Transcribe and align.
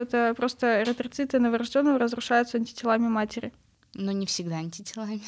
Это 0.00 0.34
просто 0.36 0.82
эритроциты 0.82 1.38
новорожденного 1.38 2.00
разрушаются 2.00 2.56
антителами 2.58 3.06
матери. 3.06 3.52
Но 3.94 4.10
не 4.10 4.26
всегда 4.26 4.56
антителами. 4.56 5.20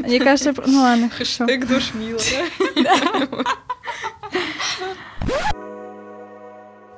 Мне 0.00 0.18
кажется, 0.18 0.52
ну 0.66 0.80
ладно, 0.80 1.08
хорошо. 1.10 1.46
Хэштег 1.46 1.68
душнила, 1.68 2.18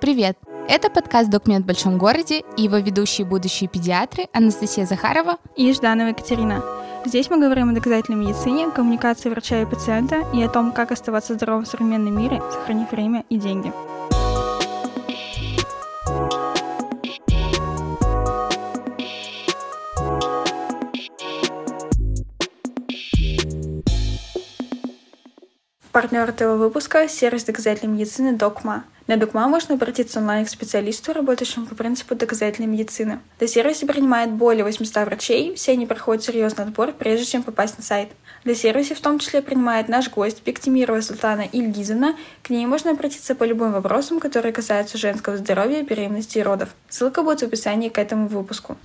Привет! 0.01 0.39
Это 0.69 0.89
подкаст 0.89 1.29
«Документ 1.29 1.65
в 1.65 1.67
большом 1.67 1.99
городе» 1.99 2.43
и 2.57 2.63
его 2.63 2.79
ведущие 2.79 3.27
будущие 3.27 3.69
педиатры 3.69 4.29
Анастасия 4.33 4.87
Захарова 4.87 5.37
и 5.55 5.71
Жданова 5.73 6.09
Екатерина. 6.09 6.63
Здесь 7.05 7.29
мы 7.29 7.39
говорим 7.39 7.71
о 7.71 7.75
доказательной 7.75 8.25
медицине, 8.25 8.71
коммуникации 8.71 9.29
врача 9.29 9.61
и 9.61 9.67
пациента 9.67 10.25
и 10.33 10.43
о 10.43 10.49
том, 10.49 10.73
как 10.73 10.93
оставаться 10.93 11.35
здоровым 11.35 11.65
в 11.65 11.69
современном 11.69 12.17
мире, 12.17 12.41
сохранив 12.53 12.91
время 12.91 13.25
и 13.29 13.37
деньги. 13.37 13.73
Партнер 25.93 26.27
этого 26.27 26.57
выпуска– 26.57 27.07
сервис 27.09 27.45
доказательной 27.45 27.93
медицины 27.93 28.33
«Докма». 28.33 28.85
На 29.09 29.19
«Докма» 29.19 29.47
можно 29.47 29.75
обратиться 29.75 30.21
онлайн 30.21 30.47
к 30.47 30.49
специалисту, 30.49 31.13
работающему 31.13 31.67
по 31.67 31.75
принципу 31.75 32.15
доказательной 32.15 32.67
медицины. 32.67 33.21
До 33.39 33.47
сервиса 33.47 33.87
принимает 33.87 34.31
более 34.31 34.65
800 34.65 35.05
врачей, 35.05 35.55
все 35.55 35.73
они 35.73 35.85
проходят 35.85 36.25
серьезный 36.25 36.65
отбор, 36.65 36.93
прежде 36.93 37.27
чем 37.27 37.43
попасть 37.43 37.77
на 37.77 37.85
сайт. 37.85 38.09
Для 38.43 38.55
сервиса 38.55 38.95
в 38.95 39.01
том 39.01 39.19
числе 39.19 39.43
принимает 39.43 39.91
наш 39.91 40.09
гость 40.09 40.43
Бектимирова 40.47 41.03
Султана 41.03 41.43
Ильгизовна. 41.53 42.17
К 42.43 42.49
ней 42.49 42.65
можно 42.65 42.93
обратиться 42.93 43.35
по 43.35 43.45
любым 43.45 43.73
вопросам, 43.73 44.19
которые 44.19 44.55
касаются 44.55 44.97
женского 44.97 45.37
здоровья, 45.37 45.83
беременности 45.83 46.39
и 46.39 46.43
родов. 46.43 46.71
Ссылка 46.89 47.23
будет 47.23 47.41
в 47.41 47.43
описании 47.43 47.91
к 47.91 47.99
этому 47.99 48.29
выпуску. 48.29 48.79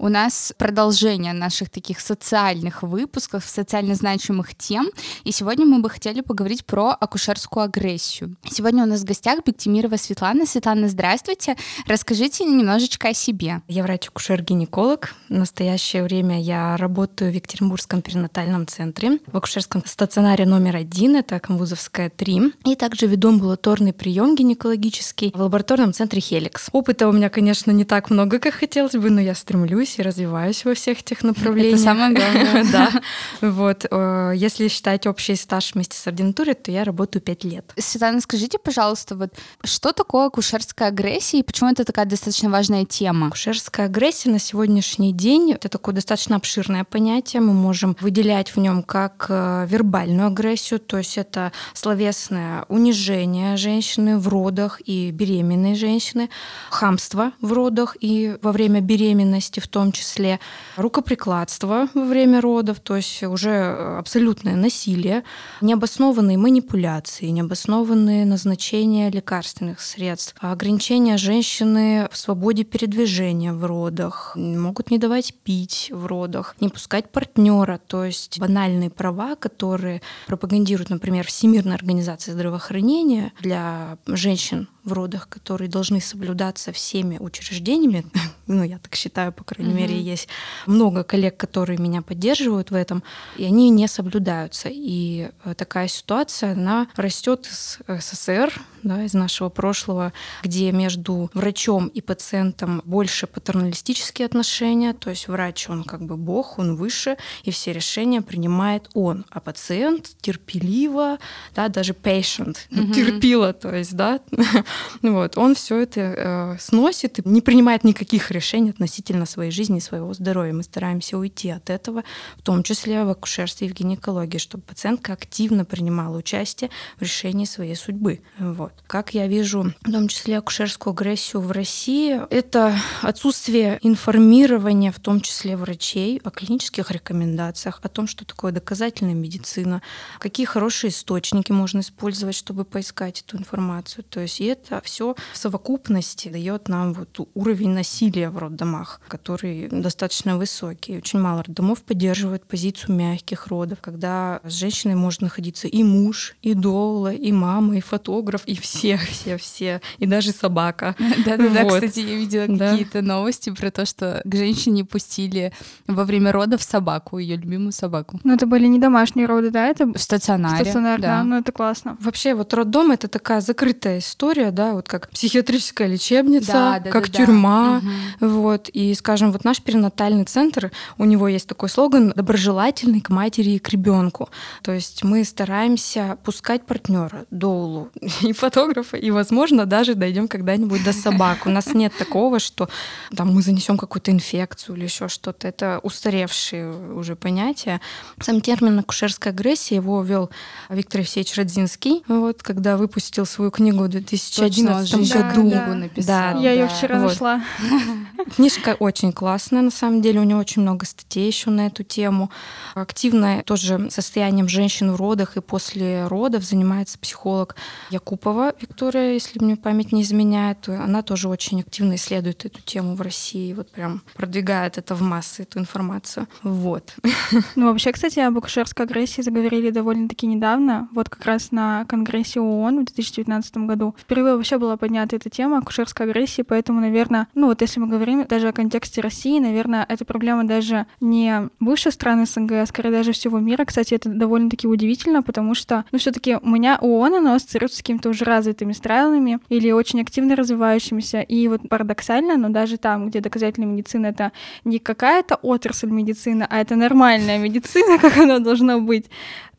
У 0.00 0.08
нас 0.08 0.52
продолжение 0.56 1.32
наших 1.32 1.70
таких 1.70 1.98
социальных 1.98 2.84
выпусков, 2.84 3.44
социально 3.44 3.96
значимых 3.96 4.54
тем. 4.54 4.90
И 5.24 5.32
сегодня 5.32 5.66
мы 5.66 5.80
бы 5.80 5.90
хотели 5.90 6.20
поговорить 6.20 6.64
про 6.64 6.90
акушерскую 6.90 7.64
агрессию. 7.64 8.36
Сегодня 8.48 8.84
у 8.84 8.86
нас 8.86 9.00
в 9.00 9.04
гостях 9.04 9.40
Бектимирова 9.44 9.96
Светлана. 9.96 10.46
Светлана, 10.46 10.88
здравствуйте. 10.88 11.56
Расскажите 11.88 12.44
немножечко 12.44 13.08
о 13.08 13.14
себе. 13.14 13.60
Я 13.66 13.82
врач-акушер-гинеколог. 13.82 15.14
В 15.28 15.32
настоящее 15.32 16.04
время 16.04 16.40
я 16.40 16.76
работаю 16.76 17.32
в 17.32 17.34
Екатеринбургском 17.34 18.00
перинатальном 18.00 18.68
центре, 18.68 19.18
в 19.26 19.36
акушерском 19.36 19.82
стационаре 19.84 20.46
номер 20.46 20.76
один, 20.76 21.16
это 21.16 21.40
Камбузовская 21.40 22.08
3. 22.08 22.52
И 22.66 22.76
также 22.76 23.06
веду 23.06 23.30
амбулаторный 23.30 23.92
прием 23.92 24.36
гинекологический 24.36 25.32
в 25.34 25.40
лабораторном 25.40 25.92
центре 25.92 26.20
Хеликс. 26.20 26.68
Опыта 26.70 27.08
у 27.08 27.12
меня, 27.12 27.30
конечно, 27.30 27.72
не 27.72 27.84
так 27.84 28.10
много, 28.10 28.38
как 28.38 28.54
хотелось 28.54 28.92
бы, 28.92 29.10
но 29.10 29.20
я 29.20 29.34
стремлюсь 29.34 29.87
учусь 29.88 29.98
и 29.98 30.02
развиваюсь 30.02 30.64
во 30.64 30.74
всех 30.74 31.00
этих 31.00 31.22
направлениях. 31.22 31.74
Это 31.74 31.82
самое 31.82 32.14
главное. 32.14 32.64
Да. 32.72 32.90
Вот. 33.40 33.86
Э, 33.90 34.32
если 34.34 34.68
считать 34.68 35.06
общий 35.06 35.36
стаж 35.36 35.74
вместе 35.74 35.96
с 35.96 36.06
ординатурой, 36.06 36.54
то 36.54 36.70
я 36.70 36.84
работаю 36.84 37.22
пять 37.22 37.44
лет. 37.44 37.72
Светлана, 37.78 38.20
скажите, 38.20 38.58
пожалуйста, 38.58 39.16
вот 39.16 39.30
что 39.64 39.92
такое 39.92 40.26
акушерская 40.26 40.88
агрессия 40.88 41.38
и 41.38 41.42
почему 41.42 41.70
это 41.70 41.84
такая 41.84 42.04
достаточно 42.04 42.50
важная 42.50 42.84
тема? 42.84 43.28
Акушерская 43.28 43.86
агрессия 43.86 44.30
на 44.30 44.38
сегодняшний 44.38 45.12
день— 45.12 45.52
это 45.54 45.68
такое 45.68 45.94
достаточно 45.94 46.36
обширное 46.36 46.84
понятие. 46.84 47.42
Мы 47.42 47.52
можем 47.52 47.96
выделять 48.00 48.54
в 48.54 48.58
нем 48.58 48.82
как 48.82 49.26
э, 49.28 49.66
вербальную 49.68 50.28
агрессию, 50.28 50.80
то 50.80 50.98
есть 50.98 51.16
это 51.18 51.52
словесное 51.74 52.64
унижение 52.68 53.56
женщины 53.56 54.18
в 54.18 54.28
родах 54.28 54.80
и 54.84 55.10
беременной 55.10 55.74
женщины, 55.74 56.28
хамство 56.70 57.32
в 57.40 57.52
родах 57.52 57.96
и 58.00 58.36
во 58.42 58.52
время 58.52 58.80
беременности 58.80 59.60
в 59.60 59.68
том 59.68 59.77
том 59.78 59.92
числе 59.92 60.40
рукоприкладство 60.76 61.88
во 61.94 62.04
время 62.04 62.40
родов, 62.40 62.80
то 62.80 62.96
есть 62.96 63.22
уже 63.22 63.50
э, 63.50 63.98
абсолютное 63.98 64.56
насилие, 64.56 65.22
необоснованные 65.60 66.36
манипуляции, 66.36 67.26
необоснованные 67.26 68.26
назначения 68.26 69.08
лекарственных 69.08 69.80
средств, 69.80 70.34
ограничения 70.40 71.16
женщины 71.16 72.08
в 72.10 72.16
свободе 72.16 72.64
передвижения 72.64 73.52
в 73.52 73.64
родах, 73.64 74.32
могут 74.34 74.90
не 74.90 74.98
давать 74.98 75.32
пить 75.44 75.90
в 75.92 76.06
родах, 76.06 76.56
не 76.60 76.68
пускать 76.68 77.12
партнера, 77.12 77.78
то 77.86 78.04
есть 78.04 78.40
банальные 78.40 78.90
права, 78.90 79.36
которые 79.36 80.02
пропагандируют, 80.26 80.90
например, 80.90 81.24
Всемирная 81.24 81.76
организация 81.76 82.34
здравоохранения 82.34 83.32
для 83.40 83.96
женщин 84.08 84.66
в 84.88 84.92
родах, 84.92 85.28
которые 85.28 85.68
должны 85.68 86.00
соблюдаться 86.00 86.72
всеми 86.72 87.18
учреждениями, 87.18 88.04
ну, 88.46 88.64
я 88.64 88.78
так 88.78 88.94
считаю, 88.94 89.32
по 89.32 89.44
крайней 89.44 89.72
mm-hmm. 89.72 89.76
мере, 89.76 90.00
есть 90.00 90.28
много 90.66 91.04
коллег, 91.04 91.36
которые 91.36 91.78
меня 91.78 92.02
поддерживают 92.02 92.70
в 92.70 92.74
этом, 92.74 93.02
и 93.36 93.44
они 93.44 93.70
не 93.70 93.86
соблюдаются. 93.86 94.68
И 94.72 95.30
э, 95.44 95.54
такая 95.54 95.88
ситуация, 95.88 96.52
она 96.52 96.88
растет 96.96 97.46
из 97.46 97.78
СССР, 97.86 98.52
да, 98.82 99.04
из 99.04 99.14
нашего 99.14 99.48
прошлого, 99.48 100.12
где 100.42 100.72
между 100.72 101.30
врачом 101.34 101.88
и 101.88 102.00
пациентом 102.00 102.82
больше 102.84 103.26
патерналистические 103.26 104.26
отношения, 104.26 104.92
то 104.92 105.10
есть 105.10 105.28
врач, 105.28 105.68
он 105.68 105.84
как 105.84 106.02
бы 106.02 106.16
бог, 106.16 106.58
он 106.58 106.76
выше, 106.76 107.16
и 107.44 107.50
все 107.50 107.72
решения 107.72 108.22
принимает 108.22 108.88
он, 108.94 109.24
а 109.30 109.40
пациент 109.40 110.10
терпеливо, 110.20 111.18
да, 111.54 111.68
даже 111.68 111.92
patient, 111.92 112.56
mm-hmm. 112.70 112.92
терпила, 112.92 113.52
то 113.52 113.74
есть, 113.74 113.94
да, 113.94 114.20
вот, 115.02 115.36
он 115.36 115.54
все 115.54 115.78
это 115.80 116.00
э, 116.00 116.56
сносит 116.58 117.18
и 117.18 117.28
не 117.28 117.40
принимает 117.40 117.84
никаких 117.84 118.30
решений 118.30 118.70
относительно 118.70 119.26
своей 119.26 119.50
жизни 119.50 119.78
и 119.78 119.80
своего 119.80 120.12
здоровья. 120.14 120.52
Мы 120.52 120.62
стараемся 120.62 121.18
уйти 121.18 121.50
от 121.50 121.70
этого, 121.70 122.04
в 122.36 122.42
том 122.42 122.62
числе 122.62 123.04
в 123.04 123.10
акушерстве 123.10 123.68
и 123.68 123.70
в 123.70 123.74
гинекологии, 123.74 124.38
чтобы 124.38 124.64
пациентка 124.64 125.12
активно 125.12 125.64
принимала 125.64 126.16
участие 126.18 126.70
в 126.98 127.02
решении 127.02 127.44
своей 127.44 127.74
судьбы. 127.74 128.20
Вот. 128.38 128.67
Как 128.86 129.14
я 129.14 129.26
вижу, 129.26 129.72
в 129.82 129.92
том 129.92 130.08
числе 130.08 130.38
акушерскую 130.38 130.92
агрессию 130.92 131.42
в 131.42 131.50
России, 131.50 132.20
это 132.30 132.74
отсутствие 133.02 133.78
информирования, 133.82 134.92
в 134.92 135.00
том 135.00 135.20
числе 135.20 135.56
врачей, 135.56 136.20
о 136.24 136.30
клинических 136.30 136.90
рекомендациях, 136.90 137.80
о 137.82 137.88
том, 137.88 138.06
что 138.06 138.24
такое 138.24 138.52
доказательная 138.52 139.14
медицина, 139.14 139.82
какие 140.18 140.46
хорошие 140.46 140.90
источники 140.90 141.52
можно 141.52 141.80
использовать, 141.80 142.34
чтобы 142.34 142.64
поискать 142.64 143.24
эту 143.26 143.36
информацию. 143.38 144.04
То 144.04 144.20
есть 144.20 144.40
и 144.40 144.44
это 144.44 144.80
все 144.84 145.14
в 145.32 145.36
совокупности 145.36 146.28
дает 146.28 146.68
нам 146.68 146.92
вот 146.94 147.28
уровень 147.34 147.70
насилия 147.70 148.30
в 148.30 148.38
роддомах, 148.38 149.00
который 149.08 149.68
достаточно 149.68 150.36
высокий. 150.36 150.98
Очень 150.98 151.20
мало 151.20 151.42
роддомов 151.42 151.82
поддерживают 151.82 152.46
позицию 152.46 152.96
мягких 152.96 153.46
родов, 153.46 153.78
когда 153.80 154.40
с 154.44 154.52
женщиной 154.52 154.94
может 154.94 155.22
находиться 155.22 155.68
и 155.68 155.82
муж, 155.82 156.36
и 156.42 156.54
доула, 156.54 157.12
и 157.12 157.32
мама, 157.32 157.76
и 157.76 157.80
фотограф, 157.80 158.42
и 158.46 158.54
все, 158.62 158.96
все, 158.98 159.36
все, 159.36 159.80
и 159.98 160.06
даже 160.06 160.32
собака. 160.32 160.94
Да-да-да, 161.26 161.64
кстати, 161.64 162.00
я 162.00 162.16
видела 162.16 162.46
какие-то 162.46 163.02
новости 163.02 163.50
про 163.50 163.70
то, 163.70 163.86
что 163.86 164.20
к 164.24 164.34
женщине 164.34 164.84
пустили 164.84 165.52
во 165.86 166.04
время 166.04 166.32
родов 166.32 166.62
собаку, 166.62 167.18
ее 167.18 167.36
любимую 167.36 167.72
собаку. 167.72 168.20
Ну, 168.24 168.34
это 168.34 168.46
были 168.46 168.66
не 168.66 168.78
домашние 168.78 169.26
роды, 169.26 169.50
да? 169.50 169.66
Это 169.66 169.86
в 169.86 169.98
стационаре. 169.98 170.64
Стационар, 170.64 171.00
да. 171.00 171.24
Ну, 171.24 171.36
это 171.36 171.52
классно. 171.52 171.96
Вообще, 172.00 172.34
вот 172.34 172.52
роддом— 172.54 172.90
это 172.92 173.08
такая 173.08 173.40
закрытая 173.40 173.98
история, 173.98 174.50
да, 174.50 174.72
вот 174.72 174.88
как 174.88 175.08
психиатрическая 175.10 175.88
лечебница, 175.88 176.52
да, 176.52 176.80
да, 176.80 176.90
как 176.90 177.10
да, 177.10 177.18
тюрьма, 177.18 177.82
да. 178.20 178.26
вот. 178.26 178.68
И, 178.68 178.94
скажем, 178.94 179.32
вот 179.32 179.44
наш 179.44 179.60
перинатальный 179.62 180.24
центр, 180.24 180.70
у 180.98 181.04
него 181.04 181.28
есть 181.28 181.48
такой 181.48 181.68
слоган 181.68 182.12
«доброжелательный 182.14 183.00
к 183.00 183.10
матери 183.10 183.50
и 183.50 183.58
к 183.58 183.68
ребенку». 183.68 184.28
То 184.62 184.72
есть 184.72 185.04
мы 185.04 185.24
стараемся 185.24 186.18
пускать 186.24 186.66
партнера, 186.66 187.26
доулу 187.30 187.90
и 188.22 188.32
фотографа, 188.48 188.96
и, 188.96 189.10
возможно, 189.10 189.66
даже 189.66 189.94
дойдем 189.94 190.28
когда-нибудь 190.28 190.84
до 190.84 190.92
собак. 190.92 191.46
У 191.46 191.50
нас 191.50 191.74
нет 191.74 191.92
такого, 191.98 192.38
что 192.38 192.68
там 193.14 193.34
мы 193.34 193.42
занесем 193.42 193.76
какую-то 193.76 194.10
инфекцию 194.10 194.76
или 194.76 194.84
еще 194.84 195.08
что-то. 195.08 195.48
Это 195.48 195.80
устаревшие 195.82 196.94
уже 196.94 197.16
понятия. 197.16 197.80
Сам 198.20 198.40
термин 198.40 198.78
акушерская 198.78 199.32
агрессия 199.32 199.76
его 199.76 200.02
ввел 200.02 200.30
Виктор 200.68 201.00
Евсеевич 201.00 201.36
Родзинский, 201.36 202.02
вот, 202.08 202.42
когда 202.42 202.76
выпустил 202.76 203.26
свою 203.26 203.50
книгу 203.50 203.84
в 203.84 203.88
2000 203.88 204.38
2011 204.38 205.12
году. 205.12 205.50
Да, 205.50 205.66
написал. 205.74 206.34
Да, 206.34 206.40
я 206.40 206.52
ее 206.52 206.68
вчера 206.68 206.98
вот. 206.98 207.08
нашла. 207.08 207.42
Книжка 208.36 208.76
очень 208.78 209.12
классная, 209.12 209.62
на 209.62 209.70
самом 209.70 210.02
деле. 210.02 210.20
У 210.20 210.24
нее 210.24 210.36
очень 210.36 210.62
много 210.62 210.86
статей 210.86 211.26
еще 211.26 211.50
на 211.50 211.66
эту 211.66 211.82
тему. 211.82 212.30
Активно 212.74 213.42
тоже 213.44 213.88
состоянием 213.90 214.48
женщин 214.48 214.92
в 214.92 214.96
родах 214.96 215.36
и 215.36 215.40
после 215.40 216.06
родов 216.06 216.44
занимается 216.44 216.98
психолог 216.98 217.56
Якупова 217.90 218.37
Волкова 218.38 218.54
Виктория, 218.60 219.14
если 219.14 219.42
мне 219.42 219.56
память 219.56 219.90
не 219.90 220.02
изменяет, 220.02 220.68
она 220.68 221.02
тоже 221.02 221.28
очень 221.28 221.60
активно 221.60 221.96
исследует 221.96 222.44
эту 222.44 222.60
тему 222.62 222.94
в 222.94 223.00
России, 223.00 223.52
вот 223.52 223.70
прям 223.72 224.02
продвигает 224.14 224.78
это 224.78 224.94
в 224.94 225.02
массы, 225.02 225.42
эту 225.42 225.58
информацию. 225.58 226.26
Вот. 226.42 226.94
Ну, 227.56 227.66
вообще, 227.66 227.92
кстати, 227.92 228.20
об 228.20 228.38
акушерской 228.38 228.86
агрессии 228.86 229.20
заговорили 229.22 229.70
довольно-таки 229.70 230.26
недавно, 230.26 230.88
вот 230.92 231.08
как 231.08 231.24
раз 231.24 231.50
на 231.50 231.84
Конгрессе 231.86 232.40
ООН 232.40 232.80
в 232.80 232.84
2019 232.86 233.56
году. 233.58 233.94
Впервые 233.98 234.36
вообще 234.36 234.58
была 234.58 234.76
поднята 234.76 235.16
эта 235.16 235.28
тема 235.28 235.58
акушерской 235.58 236.06
агрессии, 236.06 236.42
поэтому, 236.42 236.80
наверное, 236.80 237.26
ну 237.34 237.46
вот 237.48 237.60
если 237.60 237.80
мы 237.80 237.88
говорим 237.88 238.24
даже 238.26 238.48
о 238.48 238.52
контексте 238.52 239.00
России, 239.00 239.38
наверное, 239.40 239.84
эта 239.88 240.04
проблема 240.04 240.44
даже 240.44 240.86
не 241.00 241.48
бывших 241.58 241.94
стран 241.94 242.26
СНГ, 242.26 242.52
а 242.52 242.66
скорее 242.66 242.90
даже 242.90 243.12
всего 243.12 243.38
мира. 243.38 243.64
Кстати, 243.64 243.94
это 243.94 244.08
довольно-таки 244.08 244.66
удивительно, 244.66 245.22
потому 245.22 245.54
что, 245.54 245.84
ну, 245.90 245.98
все 245.98 246.12
таки 246.12 246.36
у 246.40 246.48
меня 246.48 246.78
ООН, 246.80 247.14
оно 247.16 247.34
ассоциируется 247.34 247.78
с 247.78 247.82
какими-то 247.82 248.10
уже 248.10 248.24
развитыми 248.28 248.72
странами 248.72 249.38
или 249.48 249.72
очень 249.72 250.00
активно 250.00 250.36
развивающимися. 250.36 251.20
И 251.20 251.48
вот 251.48 251.68
парадоксально, 251.68 252.36
но 252.36 252.48
даже 252.48 252.76
там, 252.78 253.08
где 253.08 253.20
доказательная 253.20 253.68
медицина— 253.68 254.06
это 254.08 254.32
не 254.64 254.78
какая-то 254.78 255.36
отрасль 255.36 255.90
медицины, 255.90 256.46
а 256.48 256.60
это 256.60 256.76
нормальная 256.76 257.38
медицина, 257.38 257.98
как 258.00 258.16
она 258.18 258.38
должна 258.38 258.78
быть, 258.78 259.06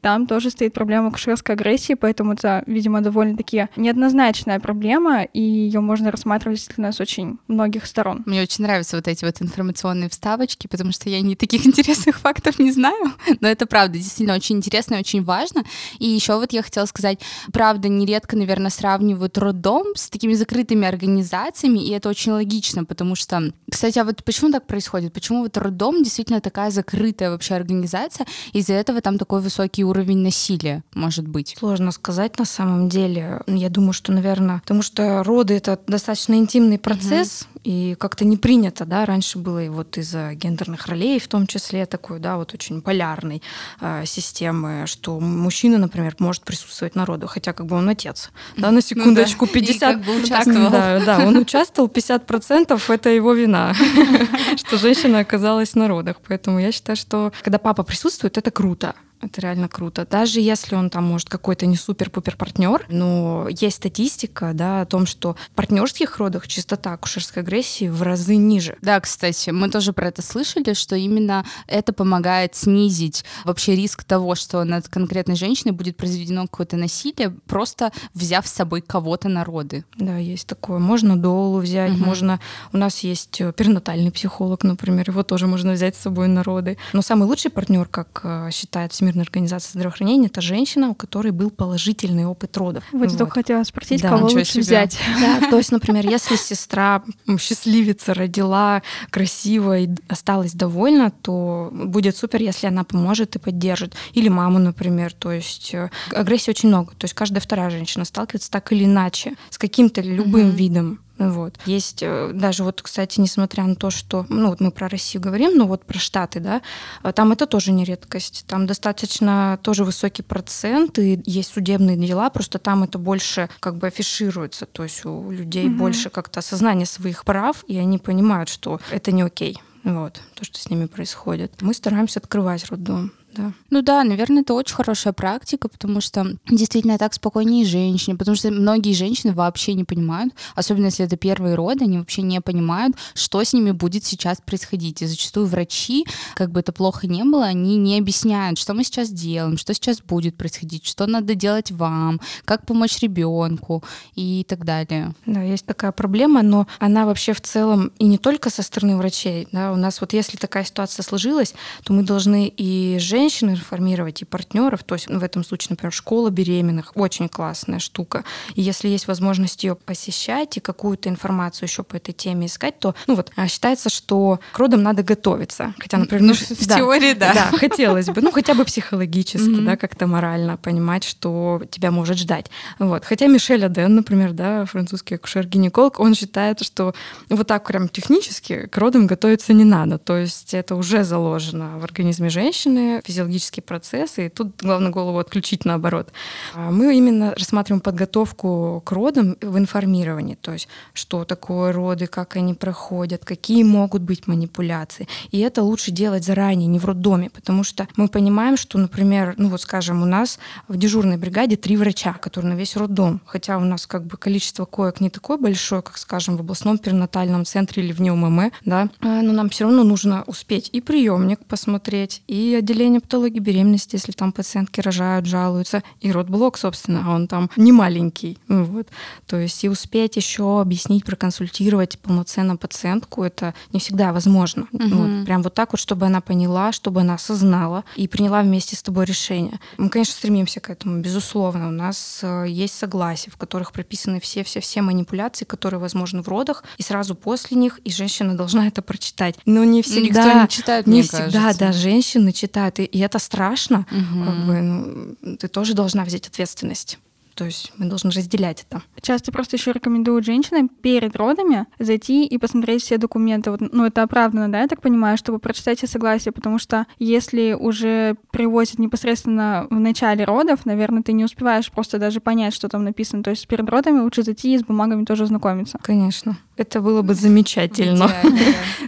там 0.02 0.28
тоже 0.28 0.50
стоит 0.50 0.74
проблема 0.74 1.08
акушерской 1.08 1.56
агрессии, 1.56 1.94
поэтому 1.94 2.34
это, 2.34 2.64
видимо, 2.68 3.02
довольно-таки 3.02 3.68
неоднозначная 3.76 4.60
проблема, 4.60 5.24
и 5.24 5.42
ее 5.42 5.82
можно 5.82 6.12
рассматривать 6.12 6.58
действительно 6.58 6.92
с 6.92 7.00
очень 7.00 7.38
многих 7.48 7.86
сторон. 7.86 8.24
Мне 8.26 8.42
очень 8.42 8.64
нравятся 8.64 8.96
вот 8.96 9.08
эти 9.08 9.26
вот 9.26 9.42
информационные 9.42 10.10
вставочки, 10.10 10.68
потому 10.68 10.92
что 10.92 11.10
я 11.10 11.22
не 11.22 11.36
таких 11.36 11.66
интересных 11.68 12.20
фактов 12.20 12.60
не 12.60 12.72
знаю, 12.72 13.14
но 13.42 13.48
это 13.48 13.66
правда 13.66 13.98
действительно 13.98 14.36
очень 14.36 14.58
интересно 14.58 14.96
и 14.96 15.00
очень 15.00 15.24
важно. 15.24 15.64
И 16.00 16.08
еще 16.08 16.36
вот 16.36 16.54
я 16.54 16.64
хотела 16.64 16.86
сказать, 16.86 17.20
правда, 17.52 17.90
нередко, 17.90 18.38
наверное, 18.38 18.72
сравнивают 18.72 19.38
роддом 19.38 19.96
с 19.96 20.10
такими 20.10 20.34
закрытыми 20.34 20.88
организациями, 20.88 21.80
и 21.80 21.92
это 21.92 22.10
очень 22.10 22.32
логично, 22.32 22.86
потому 22.86 23.16
что, 23.16 23.52
кстати, 23.70 24.00
а 24.00 24.04
вот 24.04 24.24
почему 24.24 24.52
так 24.52 24.66
происходит? 24.66 25.14
Почему 25.14 25.44
вот 25.44 25.58
роддом 25.58 26.04
действительно 26.04 26.42
такая 26.42 26.72
закрытая 26.72 27.32
вообще 27.32 27.56
организация, 27.56 28.26
из-за 28.54 28.74
этого 28.74 29.02
там 29.02 29.18
такой 29.18 29.42
высокий 29.42 29.84
уровень 29.90 30.20
насилия 30.20 30.84
может 30.94 31.28
быть? 31.28 31.56
Сложно 31.58 31.92
сказать 31.92 32.38
на 32.40 32.46
самом 32.46 32.90
деле. 32.90 33.42
Я 33.48 33.70
думаю, 33.70 33.94
что, 33.94 34.12
наверное, 34.12 34.60
потому 34.60 34.82
что 34.82 35.24
роды— 35.24 35.54
это 35.56 35.80
достаточно 35.88 36.36
интимный 36.36 36.80
процесс, 36.80 37.48
угу. 37.54 37.62
и 37.64 37.96
как-то 38.00 38.26
не 38.26 38.38
принято, 38.38 38.86
да, 38.86 39.06
раньше 39.06 39.38
было 39.38 39.64
и 39.64 39.70
вот 39.70 39.98
из-за 39.98 40.34
гендерных 40.34 40.88
ролей 40.88 41.20
в 41.20 41.28
том 41.28 41.48
числе 41.48 41.86
такой, 41.86 42.20
да, 42.20 42.38
вот 42.38 42.54
очень 42.54 42.82
полярной 42.82 43.42
э, 43.82 44.04
системы, 44.06 44.84
что 44.86 45.20
мужчина, 45.20 45.78
например, 45.78 46.16
может 46.20 46.44
присутствовать 46.44 46.96
на 46.96 47.06
родах, 47.06 47.32
хотя 47.32 47.54
как 47.54 47.66
бы 47.66 47.76
он 47.76 47.90
отец, 47.90 48.32
да, 48.58 48.72
на 48.72 48.82
секундочку, 48.90 49.46
ну, 49.46 49.52
да. 49.54 49.60
50... 49.60 49.76
И 49.76 49.80
как 49.80 50.06
бы 50.06 50.22
участвовал. 50.22 50.70
Да, 50.70 51.00
да, 51.06 51.26
он 51.26 51.38
участвовал, 51.38 51.90
50% 51.90 52.82
это 52.94 53.10
его 53.10 53.34
вина, 53.34 53.74
что 54.58 54.78
женщина 54.78 55.20
оказалась 55.20 55.76
на 55.76 55.88
родах. 55.88 56.18
Поэтому 56.28 56.60
я 56.60 56.72
считаю, 56.72 56.96
что 56.96 57.32
когда 57.42 57.58
папа 57.60 57.84
присутствует, 57.84 58.38
это 58.38 58.52
круто. 58.52 58.96
Это 59.22 59.42
реально 59.42 59.68
круто. 59.68 60.08
Даже 60.10 60.40
если 60.40 60.76
он 60.76 60.90
там, 60.90 61.04
может, 61.04 61.30
какой-то 61.30 61.66
не 61.66 61.76
супер-пупер 61.76 62.38
партнер, 62.38 62.86
но 62.90 63.48
есть 63.50 63.78
статистика, 63.78 64.52
да, 64.54 64.82
о 64.82 64.86
том, 64.86 65.06
что 65.06 65.36
в 65.52 65.56
партнерских 65.56 66.18
родах 66.18 66.48
частота 66.48 66.94
акушерской 66.94 67.44
агрессии 67.44 67.90
в 67.90 68.02
разы 68.02 68.38
ниже. 68.38 68.78
Да, 68.82 69.00
кстати, 69.00 69.50
мы 69.50 69.70
тоже 69.70 69.92
про 69.92 70.08
это 70.08 70.22
слышали, 70.22 70.74
что 70.74 70.96
именно 70.96 71.46
это 71.68 71.92
помогает 71.92 72.56
снизить 72.56 73.26
вообще 73.44 73.76
риск 73.76 74.06
того, 74.06 74.36
что 74.36 74.64
над 74.64 74.88
конкретной 74.88 75.36
женщиной 75.36 75.74
будет 75.74 75.98
произведено 75.98 76.44
какое-то 76.44 76.78
насилие, 76.78 77.32
просто 77.48 77.92
взяв 78.14 78.48
с 78.48 78.54
собой 78.54 78.82
кого-то 78.82 79.28
на 79.28 79.44
роды. 79.44 79.84
Да, 79.98 80.18
есть 80.18 80.48
такое. 80.48 80.80
Можно 80.80 81.18
долу 81.18 81.60
взять, 81.60 81.92
угу. 81.94 82.06
можно... 82.06 82.40
У 82.72 82.78
нас 82.78 83.00
есть 83.00 83.42
э, 83.42 83.52
перинатальный 83.52 84.12
психолог, 84.12 84.64
например, 84.64 85.10
его 85.10 85.24
тоже 85.24 85.48
можно 85.48 85.74
взять 85.74 85.96
с 85.96 86.00
собой 86.00 86.28
на 86.28 86.42
роды. 86.44 86.78
Но 86.94 87.02
самый 87.02 87.28
лучший 87.28 87.52
партнер, 87.52 87.86
как 87.86 88.22
э, 88.24 88.50
считает 88.52 88.94
Всемирная 88.94 89.09
Всемирной 89.10 89.24
организации 89.24 89.72
здравоохранения, 89.72 90.28
это 90.28 90.40
женщина, 90.42 90.90
у 90.90 90.94
которой 90.94 91.32
был 91.32 91.50
положительный 91.50 92.26
опыт 92.26 92.56
родов. 92.58 92.84
Вот, 92.92 93.10
вот. 93.10 93.18
только 93.18 93.34
хотела 93.34 93.64
спросить, 93.64 94.02
да, 94.04 94.10
кого 94.10 94.28
лучше 94.28 94.46
себе. 94.46 94.62
взять. 94.62 95.00
Да, 95.20 95.50
то 95.50 95.58
есть, 95.58 95.72
например, 95.72 96.06
если 96.10 96.36
сестра 96.36 97.04
счастливица 97.40 98.14
родила 98.14 98.84
красиво 99.10 99.80
и 99.80 99.90
осталась 100.08 100.54
довольна, 100.54 101.10
то 101.10 101.70
будет 101.72 102.18
супер, 102.18 102.42
если 102.42 102.68
она 102.68 102.84
поможет 102.84 103.36
и 103.36 103.40
поддержит. 103.40 103.96
Или 104.14 104.30
маму, 104.30 104.60
например. 104.60 105.12
То 105.14 105.32
есть 105.32 105.74
э, 105.74 105.90
агрессии 106.12 106.52
очень 106.52 106.70
много. 106.70 106.92
То 106.92 107.06
есть 107.06 107.16
каждая 107.16 107.42
вторая 107.42 107.72
женщина 107.72 108.06
сталкивается 108.06 108.52
так 108.52 108.72
или 108.72 108.86
иначе 108.86 109.34
с 109.50 109.58
каким-то 109.58 110.02
любым 110.02 110.50
угу. 110.50 110.56
видом 110.56 111.00
вот. 111.20 111.56
Есть 111.66 112.02
э, 112.02 112.32
даже 112.34 112.64
вот, 112.64 112.82
кстати, 112.82 113.20
несмотря 113.20 113.66
на 113.66 113.76
то, 113.76 113.90
что, 113.90 114.26
ну 114.30 114.48
вот 114.48 114.62
мы 114.62 114.72
про 114.72 114.88
Россию 114.88 115.22
говорим, 115.22 115.58
но 115.58 115.68
вот 115.68 115.86
про 115.86 116.00
Штаты, 116.00 116.40
да, 116.40 116.62
э, 117.04 117.12
там 117.12 117.34
это 117.34 117.46
тоже 117.46 117.74
не 117.74 117.84
редкость. 117.84 118.46
Там 118.48 118.66
достаточно 118.66 119.60
тоже 119.62 119.84
высокий 119.84 120.24
процент, 120.24 120.98
и 120.98 121.22
есть 121.26 121.54
судебные 121.54 121.98
дела, 121.98 122.30
просто 122.30 122.58
там 122.58 122.84
это 122.84 122.98
больше 122.98 123.50
как 123.60 123.76
бы 123.76 123.88
афишируется, 123.88 124.66
то 124.66 124.84
есть 124.84 125.06
у 125.06 125.30
людей 125.30 125.68
угу. 125.68 125.76
больше 125.76 126.10
как-то 126.10 126.40
осознание 126.40 126.86
своих 126.86 127.26
прав, 127.26 127.66
и 127.68 127.78
они 127.78 127.98
понимают, 127.98 128.48
что 128.48 128.80
это 128.90 129.12
не 129.12 129.22
окей. 129.22 129.62
Вот, 129.84 130.22
то, 130.36 130.44
что 130.46 130.60
с 130.60 130.70
ними 130.70 130.86
происходит. 130.86 131.62
Мы 131.62 131.74
стараемся 131.74 132.20
открывать 132.20 132.66
роддом 132.66 133.12
да. 133.40 133.54
Ну 133.70 133.82
да, 133.82 134.04
наверное, 134.04 134.42
это 134.42 134.54
очень 134.54 134.76
хорошая 134.76 135.14
практика, 135.14 135.70
потому 135.70 136.02
что 136.02 136.36
действительно 136.50 136.98
так 136.98 137.14
спокойнее 137.14 137.66
женщине, 137.66 138.18
потому 138.18 138.36
что 138.36 138.52
многие 138.52 138.94
женщины 138.94 139.34
вообще 139.34 139.74
не 139.74 139.86
понимают, 139.86 140.34
особенно 140.56 140.86
если 140.86 141.06
это 141.06 141.16
первые 141.16 141.56
роды, 141.56 141.86
они 141.86 142.00
вообще 142.00 142.22
не 142.22 142.42
понимают, 142.42 142.96
что 143.14 143.42
с 143.44 143.54
ними 143.54 143.72
будет 143.72 144.04
сейчас 144.04 144.40
происходить. 144.42 145.02
И 145.02 145.06
зачастую 145.06 145.46
врачи, 145.46 146.06
как 146.36 146.52
бы 146.52 146.60
это 146.60 146.74
плохо 146.74 147.08
не 147.08 147.24
было, 147.24 147.46
они 147.46 147.78
не 147.78 147.98
объясняют, 147.98 148.60
что 148.60 148.74
мы 148.74 148.84
сейчас 148.84 149.10
делаем, 149.10 149.58
что 149.58 149.74
сейчас 149.74 150.02
будет 150.02 150.36
происходить, 150.36 150.86
что 150.86 151.08
надо 151.08 151.34
делать 151.34 151.72
вам, 151.72 152.20
как 152.44 152.66
помочь 152.66 153.00
ребенку 153.00 153.84
и 154.16 154.46
так 154.48 154.66
далее. 154.66 155.14
Да, 155.26 155.42
есть 155.42 155.66
такая 155.66 155.92
проблема, 155.94 156.42
но 156.42 156.68
она 156.80 157.06
вообще 157.06 157.34
в 157.34 157.42
целом 157.42 157.92
и 158.00 158.06
не 158.06 158.18
только 158.18 158.50
со 158.50 158.64
стороны 158.64 158.98
врачей. 158.98 159.48
Да, 159.54 159.72
у 159.72 159.78
нас 159.78 160.02
вот 160.02 160.12
если 160.12 160.36
такая 160.36 160.66
ситуация 160.66 161.04
сложилась, 161.04 161.54
то 161.84 161.94
мы 161.94 162.04
должны 162.04 162.52
и 162.58 162.98
женщин 163.00 163.29
женщин 163.30 163.52
информировать, 163.52 164.22
и 164.22 164.26
партнеров. 164.26 164.84
То 164.84 164.96
есть 164.96 165.10
ну, 165.10 165.20
в 165.20 165.24
этом 165.24 165.44
случае, 165.44 165.68
например, 165.72 165.94
школа 165.94 166.30
беременных 166.30 166.94
очень 166.96 167.30
классная 167.30 167.80
штука. 167.80 168.24
И 168.56 168.62
если 168.62 168.88
есть 168.88 169.08
возможность 169.08 169.64
ее 169.64 169.76
посещать 169.76 170.58
и 170.58 170.60
какую-то 170.60 171.10
информацию 171.10 171.68
еще 171.68 171.84
по 171.84 171.96
этой 171.96 172.12
теме 172.12 172.48
искать, 172.48 172.80
то 172.80 172.96
ну 173.08 173.16
вот 173.16 173.32
а 173.36 173.48
считается, 173.48 173.90
что 173.90 174.40
к 174.52 174.58
родам 174.58 174.82
надо 174.82 175.04
готовиться. 175.04 175.74
Хотя, 175.78 175.98
например, 175.98 176.24
ну, 176.24 176.34
в 176.34 176.68
да, 176.68 176.78
теории, 176.78 177.14
да. 177.14 177.34
Да, 177.34 177.58
хотелось 177.58 178.08
бы, 178.08 178.22
ну 178.22 178.32
хотя 178.32 178.56
бы 178.56 178.66
психологически, 178.66 179.48
mm-hmm. 179.48 179.66
да, 179.66 179.78
как-то 179.78 180.08
морально 180.08 180.58
понимать, 180.58 181.04
что 181.04 181.62
тебя 181.70 181.92
может 181.92 182.18
ждать. 182.18 182.48
Вот. 182.80 183.06
Хотя 183.06 183.28
Мишель 183.28 183.64
Аден, 183.64 183.96
например, 183.96 184.34
да, 184.34 184.66
французский 184.66 185.16
акушер-гинеколог, 185.16 186.00
он 186.00 186.16
считает, 186.16 186.62
что 186.62 186.96
вот 187.30 187.48
так 187.48 187.68
прям 187.68 187.90
технически 187.90 188.68
к 188.68 188.78
родам 188.78 189.06
готовиться 189.06 189.54
не 189.54 189.66
надо. 189.66 190.00
То 190.00 190.18
есть 190.18 190.54
это 190.54 190.76
уже 190.76 191.04
заложено 191.04 191.78
в 191.78 191.84
организме 191.84 192.30
женщины, 192.30 193.02
физиологические 193.10 193.64
процессы, 193.64 194.28
и 194.28 194.30
тут 194.30 194.62
главное 194.62 194.92
голову 194.92 195.18
отключить 195.18 195.66
наоборот. 195.66 196.10
А 196.54 196.70
мы 196.70 196.96
именно 196.96 197.34
рассматриваем 197.36 197.82
подготовку 197.82 198.84
к 198.86 198.92
родам 198.92 199.36
в 199.42 199.58
информировании, 199.58 200.36
то 200.36 200.54
есть 200.54 200.68
что 200.94 201.26
такое 201.26 201.74
роды, 201.74 202.06
как 202.06 202.36
они 202.36 202.54
проходят, 202.54 203.26
какие 203.26 203.64
могут 203.64 204.04
быть 204.04 204.28
манипуляции. 204.28 205.08
И 205.32 205.40
это 205.40 205.64
лучше 205.64 205.90
делать 205.92 206.24
заранее, 206.24 206.68
не 206.68 206.78
в 206.78 206.86
роддоме, 206.86 207.32
потому 207.32 207.64
что 207.64 207.88
мы 207.96 208.08
понимаем, 208.10 208.58
что, 208.58 208.78
например, 208.78 209.34
ну 209.38 209.50
вот 209.50 209.62
скажем, 209.62 210.04
у 210.04 210.06
нас 210.06 210.38
в 210.68 210.78
дежурной 210.78 211.18
бригаде 211.18 211.56
три 211.56 211.78
врача, 211.78 212.14
которые 212.14 212.54
на 212.54 212.58
весь 212.58 212.76
роддом, 212.76 213.22
хотя 213.26 213.58
у 213.58 213.62
нас 213.62 213.88
как 213.88 214.06
бы 214.06 214.18
количество 214.18 214.66
коек 214.66 215.02
не 215.02 215.10
такое 215.10 215.38
большое, 215.38 215.82
как, 215.82 215.98
скажем, 215.98 216.38
в 216.38 216.42
областном 216.42 216.78
перинатальном 216.78 217.44
центре 217.44 217.84
или 217.84 217.92
в 217.92 218.02
НИУММ, 218.02 218.52
да, 218.66 218.90
а, 219.02 219.22
но 219.24 219.34
нам 219.34 219.50
все 219.50 219.64
равно 219.64 219.84
нужно 219.84 220.24
успеть 220.28 220.70
и 220.74 220.82
приемник 220.82 221.40
посмотреть, 221.46 222.22
и 222.28 222.56
отделение 222.60 222.99
патологии 223.02 223.40
беременности, 223.40 223.96
если 223.96 224.12
там 224.12 224.32
пациентки 224.32 224.82
рожают, 224.82 225.26
жалуются, 225.26 225.84
и 226.02 226.12
родблок, 226.12 226.58
собственно, 226.58 227.04
а 227.06 227.16
он 227.16 227.28
там 227.28 227.50
не 227.56 227.72
маленький. 227.72 228.38
Вот. 228.48 228.88
То 229.26 229.38
есть 229.38 229.64
и 229.64 229.70
успеть 229.70 230.16
еще 230.16 230.62
объяснить, 230.62 231.06
проконсультировать 231.06 232.00
полноценно 232.00 232.58
пациентку, 232.58 233.24
это 233.24 233.54
не 233.74 233.80
всегда 233.80 234.14
возможно. 234.14 234.68
Угу. 234.72 234.88
Вот. 234.90 235.26
Прям 235.26 235.42
вот 235.44 235.54
так 235.54 235.72
вот, 235.72 235.80
чтобы 235.80 236.06
она 236.06 236.22
поняла, 236.22 236.72
чтобы 236.72 237.02
она 237.02 237.16
осознала 237.16 237.84
и 237.96 238.08
приняла 238.08 238.42
вместе 238.42 238.76
с 238.76 238.84
тобой 238.84 239.06
решение. 239.06 239.60
Мы, 239.78 239.90
конечно, 239.90 240.14
стремимся 240.14 240.60
к 240.60 240.70
этому, 240.70 241.02
безусловно. 241.02 241.68
У 241.68 241.72
нас 241.72 242.20
э, 242.22 242.46
есть 242.48 242.76
согласия, 242.76 243.32
в 243.32 243.38
которых 243.38 243.72
прописаны 243.72 244.20
все-все-все 244.20 244.82
манипуляции, 244.82 245.46
которые 245.46 245.80
возможны 245.80 246.22
в 246.22 246.28
родах, 246.28 246.64
и 246.78 246.84
сразу 246.84 247.16
после 247.16 247.58
них, 247.58 247.80
и 247.84 247.92
женщина 247.92 248.34
должна 248.38 248.68
это 248.68 248.82
прочитать. 248.82 249.36
Но 249.46 249.64
не 249.64 249.82
всегда... 249.82 250.24
Никто 250.24 250.42
не 250.42 250.48
читает, 250.48 250.88
Не 250.88 251.02
всегда, 251.04 251.42
кажется. 251.42 251.60
да, 251.60 251.72
женщины 251.72 252.32
читают. 252.32 252.80
И 252.80 252.89
и 252.92 253.00
это 253.00 253.20
страшно, 253.20 253.86
угу. 253.92 254.26
как 254.26 254.46
бы, 254.46 254.62
ну, 254.62 255.38
ты 255.38 255.48
тоже 255.48 255.74
должна 255.74 256.04
взять 256.04 256.28
ответственность. 256.28 257.00
То 257.40 257.46
есть 257.46 257.72
мы 257.78 257.86
должны 257.86 258.12
разделять 258.12 258.66
это. 258.70 258.84
Часто 259.02 259.32
просто 259.32 259.56
еще 259.56 259.72
рекомендуют 259.72 260.26
женщинам 260.26 260.68
перед 260.68 261.16
родами 261.16 261.68
зайти 261.80 262.26
и 262.26 262.38
посмотреть 262.38 262.84
все 262.84 262.98
документы. 262.98 263.50
Вот, 263.50 263.62
ну, 263.62 263.86
это 263.86 264.04
оправданно, 264.04 264.52
да, 264.52 264.60
я 264.60 264.68
так 264.68 264.82
понимаю, 264.82 265.18
чтобы 265.18 265.40
прочитать 265.40 265.78
все 265.78 265.88
согласия, 265.88 266.34
потому 266.34 266.60
что 266.60 266.86
если 266.98 267.54
уже 267.54 268.18
привозят 268.32 268.78
непосредственно 268.78 269.68
в 269.70 269.80
начале 269.80 270.26
родов, 270.26 270.66
наверное, 270.66 271.02
ты 271.02 271.14
не 271.14 271.24
успеваешь 271.24 271.72
просто 271.72 271.98
даже 271.98 272.20
понять, 272.20 272.54
что 272.54 272.68
там 272.68 272.84
написано. 272.84 273.24
То 273.24 273.30
есть 273.30 273.48
перед 273.48 273.70
родами 273.70 274.00
лучше 274.02 274.24
зайти 274.24 274.54
и 274.54 274.58
с 274.58 274.64
бумагами 274.64 275.06
тоже 275.06 275.26
знакомиться. 275.26 275.80
Конечно. 275.82 276.38
Это 276.60 276.82
было 276.82 277.02
бы 277.02 277.14
замечательно. 277.14 278.12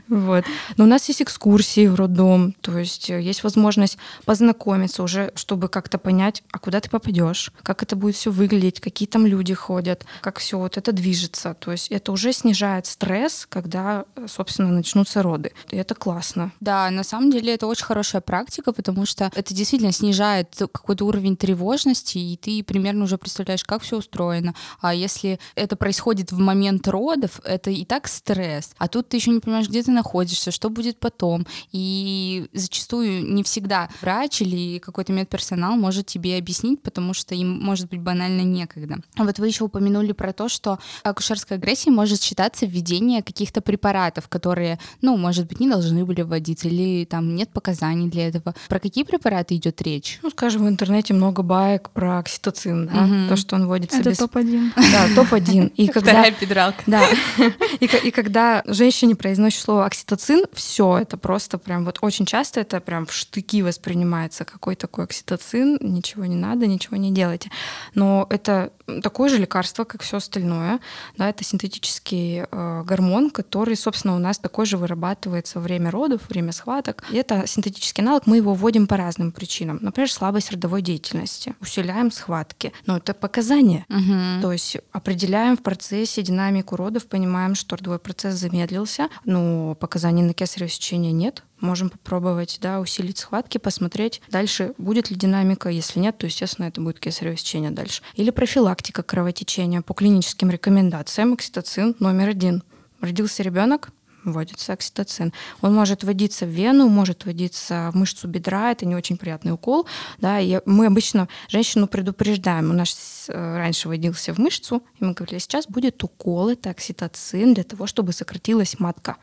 Вот. 0.08 0.44
Но 0.76 0.84
у 0.84 0.88
нас 0.88 1.08
есть 1.08 1.22
экскурсии 1.22 1.88
в 1.88 1.96
роддом, 1.96 2.54
то 2.60 2.78
есть 2.78 3.10
э, 3.10 3.22
есть 3.22 3.44
возможность 3.44 3.98
познакомиться 4.26 5.04
уже, 5.04 5.32
чтобы 5.36 5.70
как-то 5.70 5.98
понять, 5.98 6.44
а 6.52 6.60
куда 6.60 6.82
ты 6.82 6.90
попадешь, 6.90 7.54
как 7.64 7.82
это 7.82 7.96
будет 7.96 8.16
все 8.16 8.30
выглядеть, 8.30 8.82
какие 8.82 9.08
там 9.08 9.26
люди 9.26 9.54
ходят, 9.54 10.06
как 10.20 10.40
все 10.40 10.58
вот 10.58 10.76
это 10.76 10.92
движется. 10.92 11.54
То 11.54 11.72
есть 11.72 11.88
это 11.92 12.12
уже 12.12 12.34
снижает 12.34 12.88
стресс, 12.88 13.46
когда, 13.48 14.04
собственно, 14.28 14.70
начнутся 14.72 15.24
роды. 15.24 15.54
И 15.70 15.78
это 15.78 15.96
классно. 15.96 16.52
Да, 16.60 16.92
на 16.92 17.04
самом 17.04 17.32
деле 17.32 17.54
это 17.54 17.68
очень 17.68 17.86
хорошая 17.86 18.22
практика, 18.22 18.74
потому 18.74 19.06
что 19.06 19.32
это 19.34 19.54
действительно 19.54 19.94
снижает 19.94 20.54
какой-то 20.58 21.06
уровень 21.06 21.38
тревожности, 21.38 22.18
и 22.18 22.36
ты 22.36 22.64
примерно 22.66 23.06
уже 23.06 23.18
представляешь, 23.18 23.64
как 23.64 23.82
все 23.82 23.98
устроено. 23.98 24.56
А 24.82 24.94
если 24.94 25.40
это 25.56 25.78
происходит 25.78 26.34
в 26.34 26.38
момент 26.38 26.86
родов, 26.90 27.40
это 27.46 27.61
и 27.70 27.86
так 27.86 28.08
стресс. 28.08 28.72
А 28.78 28.88
тут 28.88 29.10
ты 29.10 29.18
еще 29.18 29.32
не 29.32 29.40
понимаешь, 29.40 29.70
где 29.70 29.84
ты 29.84 29.92
находишься, 29.92 30.52
что 30.52 30.70
будет 30.70 31.00
потом. 31.00 31.46
И 31.72 32.48
зачастую 32.54 33.34
не 33.34 33.44
всегда 33.44 33.90
врач 34.02 34.42
или 34.42 34.80
какой-то 34.80 35.14
медперсонал 35.14 35.76
может 35.76 36.08
тебе 36.08 36.38
объяснить, 36.38 36.82
потому 36.82 37.14
что 37.14 37.36
им 37.36 37.60
может 37.62 37.90
быть 37.90 38.02
банально 38.02 38.42
некогда. 38.42 38.98
А 39.16 39.24
вот 39.24 39.40
вы 39.40 39.48
еще 39.48 39.66
упомянули 39.66 40.12
про 40.12 40.34
то, 40.34 40.50
что 40.50 40.80
акушерская 41.04 41.58
агрессия 41.58 41.92
может 41.92 42.22
считаться 42.22 42.66
введение 42.66 43.22
каких-то 43.22 43.62
препаратов, 43.62 44.28
которые, 44.28 44.80
ну, 45.02 45.18
может 45.18 45.48
быть, 45.48 45.60
не 45.60 45.70
должны 45.70 46.06
были 46.06 46.22
вводиться, 46.22 46.68
или 46.68 47.06
там 47.06 47.36
нет 47.36 47.50
показаний 47.50 48.10
для 48.10 48.28
этого. 48.28 48.56
Про 48.68 48.80
какие 48.80 49.04
препараты 49.04 49.56
идет 49.56 49.82
речь? 49.82 50.20
Ну, 50.22 50.30
скажем, 50.30 50.66
в 50.66 50.70
интернете 50.70 51.14
много 51.14 51.44
баек 51.44 51.90
про 51.90 52.20
окситоцин, 52.20 52.88
да, 52.88 53.04
угу. 53.04 53.30
то, 53.30 53.36
что 53.36 53.56
он 53.56 53.68
вводится 53.68 53.98
Это 53.98 54.10
без... 54.10 54.18
топ-1. 54.18 54.72
Да, 54.76 55.08
топ-1. 55.16 55.74
И 55.76 55.88
когда... 55.92 56.12
Вторая 56.12 56.32
педралка. 56.32 56.84
Да. 56.88 57.08
И, 57.80 57.86
и 57.86 58.12
когда 58.12 58.64
женщине 58.66 59.16
произносит 59.16 59.62
слово 59.62 59.86
окситоцин, 59.86 60.46
все 60.54 60.98
это 60.98 61.18
просто 61.18 61.58
прям 61.58 61.86
вот 61.86 62.00
очень 62.02 62.26
часто 62.26 62.60
это 62.60 62.80
прям 62.80 63.06
в 63.06 63.14
штыки 63.14 63.62
воспринимается. 63.62 64.46
Какой 64.46 64.76
такой 64.76 65.06
окситоцин? 65.06 65.78
Ничего 65.82 66.26
не 66.26 66.36
надо, 66.36 66.68
ничего 66.68 66.98
не 66.98 67.12
делайте. 67.12 67.50
Но 67.94 68.28
это 68.30 68.72
такое 69.04 69.30
же 69.30 69.38
лекарство, 69.38 69.84
как 69.84 70.02
все 70.02 70.18
остальное. 70.18 70.80
Да, 71.18 71.30
это 71.30 71.44
синтетический 71.44 72.44
э, 72.50 72.84
гормон, 72.84 73.30
который, 73.30 73.76
собственно, 73.76 74.16
у 74.16 74.20
нас 74.20 74.38
такой 74.38 74.66
же 74.66 74.78
вырабатывается 74.78 75.60
во 75.60 75.64
время 75.64 75.92
родов, 75.92 76.22
во 76.22 76.34
время 76.34 76.52
схваток. 76.52 77.04
И 77.12 77.16
это 77.16 77.48
синтетический 77.48 78.04
аналог, 78.04 78.28
мы 78.28 78.38
его 78.38 78.54
вводим 78.54 78.88
по 78.88 78.98
разным 78.98 79.32
причинам. 79.32 79.80
Например, 79.82 80.12
слабость 80.12 80.52
родовой 80.52 80.82
деятельности, 80.82 81.56
усиляем 81.62 82.12
схватки. 82.12 82.74
Но 82.86 82.98
это 82.98 83.14
показания. 83.14 83.86
Угу. 83.90 84.42
То 84.42 84.52
есть 84.52 84.78
определяем 84.92 85.58
в 85.58 85.62
процессе 85.62 86.22
динамику 86.22 86.76
родов, 86.76 87.06
понимаем, 87.08 87.32
что 87.56 87.76
родовой 87.76 88.00
процесс 88.00 88.36
замедлился, 88.36 89.10
но 89.26 89.76
показаний 89.76 90.24
на 90.24 90.34
кесарево 90.34 90.70
сечение 90.70 91.12
нет, 91.12 91.44
можем 91.60 91.90
попробовать 91.90 92.60
да, 92.62 92.80
усилить 92.80 93.18
схватки, 93.18 93.58
посмотреть 93.58 94.22
дальше, 94.30 94.74
будет 94.78 95.10
ли 95.10 95.16
динамика. 95.16 95.70
Если 95.70 96.00
нет, 96.00 96.18
то, 96.18 96.26
естественно, 96.26 96.66
это 96.66 96.82
будет 96.82 97.00
кесарево 97.00 97.38
сечение 97.38 97.72
дальше. 97.72 98.02
Или 98.16 98.30
профилактика 98.32 99.04
кровотечения 99.04 99.82
по 99.82 99.94
клиническим 99.94 100.50
рекомендациям. 100.50 101.34
Окситоцин 101.34 101.96
номер 102.00 102.30
один. 102.30 102.64
Родился 103.00 103.44
ребенок, 103.44 103.90
вводится 104.24 104.74
окситоцин. 104.74 105.34
Он 105.62 105.74
может 105.74 106.04
вводиться 106.04 106.46
в 106.46 106.50
вену, 106.50 106.88
может 106.88 107.26
вводиться 107.26 107.90
в 107.94 107.98
мышцу 107.98 108.28
бедра, 108.28 108.72
это 108.72 108.86
не 108.86 108.96
очень 108.96 109.18
приятный 109.18 109.54
укол. 109.54 109.88
Да, 110.20 110.40
и 110.40 110.60
мы 110.66 110.86
обычно 110.86 111.28
женщину 111.48 111.88
предупреждаем. 111.88 112.70
У 112.70 112.74
нас 112.74 113.26
э, 113.28 113.58
раньше 113.58 113.88
вводился 113.88 114.34
в 114.34 114.38
мышцу, 114.38 114.84
и 115.00 115.06
мы 115.06 115.14
говорили, 115.14 115.40
сейчас 115.40 115.68
будет 115.68 116.04
укол, 116.04 116.50
это 116.50 116.70
окситоцин 116.70 117.54
для 117.54 117.64
того, 117.64 117.88
чтобы 117.88 118.14
сократилась 118.14 118.80
матка 118.80 119.18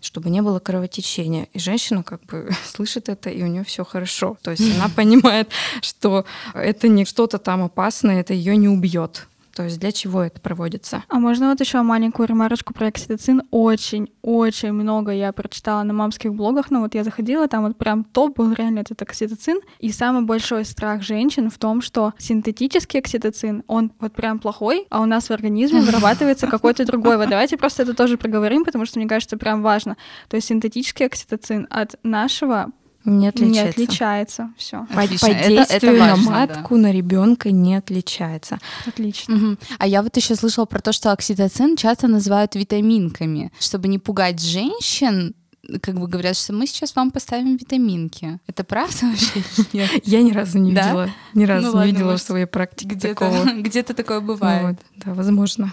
чтобы 0.00 0.30
не 0.30 0.42
было 0.42 0.60
кровотечения. 0.60 1.48
И 1.52 1.58
женщина 1.58 2.02
как 2.02 2.22
бы 2.26 2.50
слышит 2.64 3.08
это, 3.08 3.30
и 3.30 3.42
у 3.42 3.46
нее 3.46 3.64
все 3.64 3.84
хорошо. 3.84 4.36
То 4.42 4.50
есть 4.52 4.76
она 4.76 4.88
понимает, 4.96 5.50
что 5.80 6.24
это 6.54 6.88
не 6.88 7.04
что-то 7.04 7.38
там 7.38 7.64
опасное, 7.64 8.20
это 8.20 8.34
ее 8.34 8.56
не 8.56 8.68
убьет. 8.68 9.26
То 9.56 9.62
есть 9.62 9.80
для 9.80 9.90
чего 9.90 10.22
это 10.22 10.38
проводится? 10.38 11.02
А 11.08 11.18
можно 11.18 11.48
вот 11.48 11.60
еще 11.60 11.80
маленькую 11.80 12.28
ремарочку 12.28 12.74
про 12.74 12.88
окситоцин? 12.88 13.42
Очень-очень 13.50 14.72
много 14.72 15.12
я 15.12 15.32
прочитала 15.32 15.82
на 15.82 15.94
мамских 15.94 16.34
блогах, 16.34 16.70
но 16.70 16.80
вот 16.80 16.94
я 16.94 17.02
заходила, 17.02 17.48
там 17.48 17.64
вот 17.64 17.78
прям 17.78 18.04
топ 18.04 18.36
был 18.36 18.52
реально 18.52 18.80
этот 18.80 19.00
окситоцин. 19.00 19.60
И 19.78 19.90
самый 19.92 20.26
большой 20.26 20.66
страх 20.66 21.00
женщин 21.00 21.48
в 21.48 21.56
том, 21.56 21.80
что 21.80 22.12
синтетический 22.18 23.00
окситоцин, 23.00 23.62
он 23.66 23.92
вот 23.98 24.12
прям 24.12 24.40
плохой, 24.40 24.86
а 24.90 25.00
у 25.00 25.06
нас 25.06 25.28
в 25.28 25.30
организме 25.30 25.80
вырабатывается 25.80 26.48
какой-то 26.48 26.84
другой. 26.84 27.16
Вот 27.16 27.30
давайте 27.30 27.56
просто 27.56 27.84
это 27.84 27.94
тоже 27.94 28.18
проговорим, 28.18 28.62
потому 28.62 28.84
что 28.84 28.98
мне 28.98 29.08
кажется, 29.08 29.38
прям 29.38 29.62
важно. 29.62 29.96
То 30.28 30.36
есть 30.36 30.48
синтетический 30.48 31.06
окситоцин 31.06 31.66
от 31.70 31.94
нашего 32.02 32.72
не 33.06 33.28
отличается. 33.28 33.62
Не 33.62 33.68
отличается. 33.68 34.50
Все. 34.56 34.86
По, 34.86 34.94
по 34.94 35.06
действию 35.06 35.60
это, 35.60 35.74
это 35.74 35.86
важно, 35.86 36.16
на 36.16 36.30
матку, 36.30 36.74
да. 36.74 36.80
на 36.82 36.92
ребенка 36.92 37.50
не 37.50 37.74
отличается. 37.74 38.58
Отлично. 38.86 39.36
Угу. 39.36 39.56
А 39.78 39.86
я 39.86 40.02
вот 40.02 40.16
еще 40.16 40.34
слышала 40.34 40.66
про 40.66 40.80
то, 40.80 40.92
что 40.92 41.12
окситоцин 41.12 41.76
часто 41.76 42.08
называют 42.08 42.54
витаминками, 42.54 43.52
чтобы 43.58 43.88
не 43.88 43.98
пугать 43.98 44.40
женщин 44.40 45.34
как 45.82 45.98
бы 45.98 46.06
говорят, 46.06 46.36
что 46.36 46.52
мы 46.52 46.66
сейчас 46.66 46.94
вам 46.94 47.10
поставим 47.10 47.56
витаминки. 47.56 48.38
Это 48.46 48.62
правда 48.62 48.96
вообще? 49.02 49.42
Нет? 49.72 49.90
Я 50.04 50.22
ни 50.22 50.32
разу 50.32 50.58
не 50.58 50.70
видела, 50.70 51.10
ни 51.34 51.44
разу 51.44 51.72
ну, 51.72 51.82
не 51.82 51.90
видела 51.90 52.16
в 52.16 52.22
своей 52.22 52.46
практике 52.46 52.96
такого. 52.96 53.44
Где-то 53.56 53.94
такое 53.94 54.20
бывает. 54.20 54.78
Да, 54.96 55.12
возможно. 55.14 55.72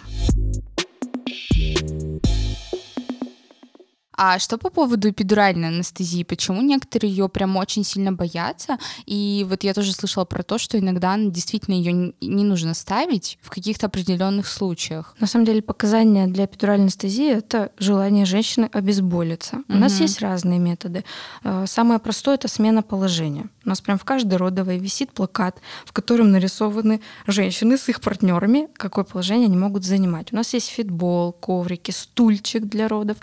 А 4.15 4.39
что 4.39 4.58
по 4.58 4.70
поводу 4.70 5.10
эпидуральной 5.10 5.70
анестезии? 5.70 6.24
Почему 6.24 6.62
некоторые 6.62 7.12
ее 7.12 7.29
прям 7.29 7.58
очень 7.58 7.84
сильно 7.84 8.13
боятся? 8.13 8.77
И 9.05 9.46
вот 9.50 9.63
я 9.63 9.74
тоже 9.74 9.93
слышала 9.93 10.25
про 10.25 10.43
то, 10.43 10.58
что 10.58 10.77
иногда 10.77 11.15
действительно 11.17 11.75
ее 11.75 12.13
не 12.22 12.43
нужно 12.43 12.74
ставить 12.74 13.39
в 13.41 13.50
каких-то 13.50 13.88
определенных 13.88 14.48
случаях. 14.48 15.15
На 15.20 15.27
самом 15.27 15.46
деле 15.46 15.62
показания 15.62 16.27
для 16.27 16.46
эпидуральной 16.46 16.86
анестезии 16.86 17.32
это 17.32 17.72
желание 17.79 18.25
женщины 18.25 18.70
обезболиться. 18.72 19.58
Угу. 19.58 19.65
У 19.70 19.75
нас 19.75 20.00
есть 20.00 20.22
разные 20.22 20.60
методы. 20.60 21.03
Э, 21.43 21.65
самое 21.67 22.00
простое 22.00 22.36
это 22.36 22.48
смена 22.48 22.84
положения. 22.84 23.50
У 23.65 23.70
нас 23.70 23.82
прям 23.82 23.98
в 23.98 24.03
каждой 24.03 24.36
родовой 24.36 24.77
висит 24.77 25.12
плакат, 25.12 25.60
в 25.86 25.93
котором 25.93 26.32
нарисованы 26.32 27.01
женщины 27.27 27.77
с 27.77 27.89
их 27.89 28.01
партнерами, 28.01 28.67
какое 28.75 29.05
положение 29.05 29.46
они 29.46 29.58
могут 29.58 29.86
занимать. 29.86 30.34
У 30.34 30.36
нас 30.36 30.53
есть 30.53 30.67
фитбол, 30.67 31.32
коврики, 31.32 31.91
стульчик 31.91 32.65
для 32.65 32.88
родов. 32.88 33.17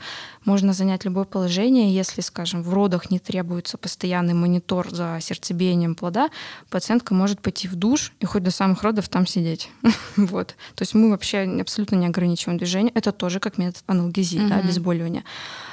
Можно 0.44 0.72
занять 0.72 1.04
любое 1.04 1.24
положение. 1.24 1.94
Если, 1.94 2.20
скажем, 2.20 2.62
в 2.62 2.72
родах 2.72 3.10
не 3.10 3.18
требуется 3.18 3.78
постоянный 3.78 4.34
монитор 4.34 4.90
за 4.90 5.18
сердцебиением 5.20 5.94
плода, 5.94 6.30
пациентка 6.70 7.14
может 7.14 7.40
пойти 7.40 7.68
в 7.68 7.74
душ 7.74 8.12
и 8.20 8.26
хоть 8.26 8.42
до 8.42 8.50
самых 8.50 8.82
родов 8.82 9.08
там 9.08 9.26
сидеть. 9.26 9.70
вот. 10.16 10.56
То 10.74 10.82
есть 10.82 10.94
мы 10.94 11.10
вообще 11.10 11.40
абсолютно 11.60 11.96
не 11.96 12.06
ограничиваем 12.06 12.58
движение. 12.58 12.92
Это 12.94 13.12
тоже 13.12 13.40
как 13.40 13.58
метод 13.58 13.82
аналгезии, 13.86 14.40
да, 14.48 14.56
обезболивания 14.56 15.24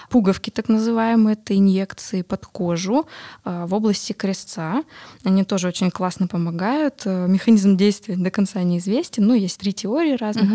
пуговки 0.09 0.49
так 0.49 0.69
называемые, 0.69 1.33
это 1.33 1.55
инъекции 1.55 2.21
под 2.21 2.45
кожу 2.45 3.07
а, 3.43 3.65
в 3.67 3.73
области 3.73 4.13
крестца. 4.13 4.83
Они 5.23 5.43
тоже 5.43 5.67
очень 5.67 5.91
классно 5.91 6.27
помогают. 6.27 7.01
Э, 7.05 7.27
механизм 7.27 7.77
действия 7.77 8.15
до 8.15 8.31
конца 8.31 8.61
неизвестен, 8.63 9.25
но 9.25 9.35
есть 9.35 9.59
три 9.59 9.73
теории 9.73 10.15
разных. 10.15 10.49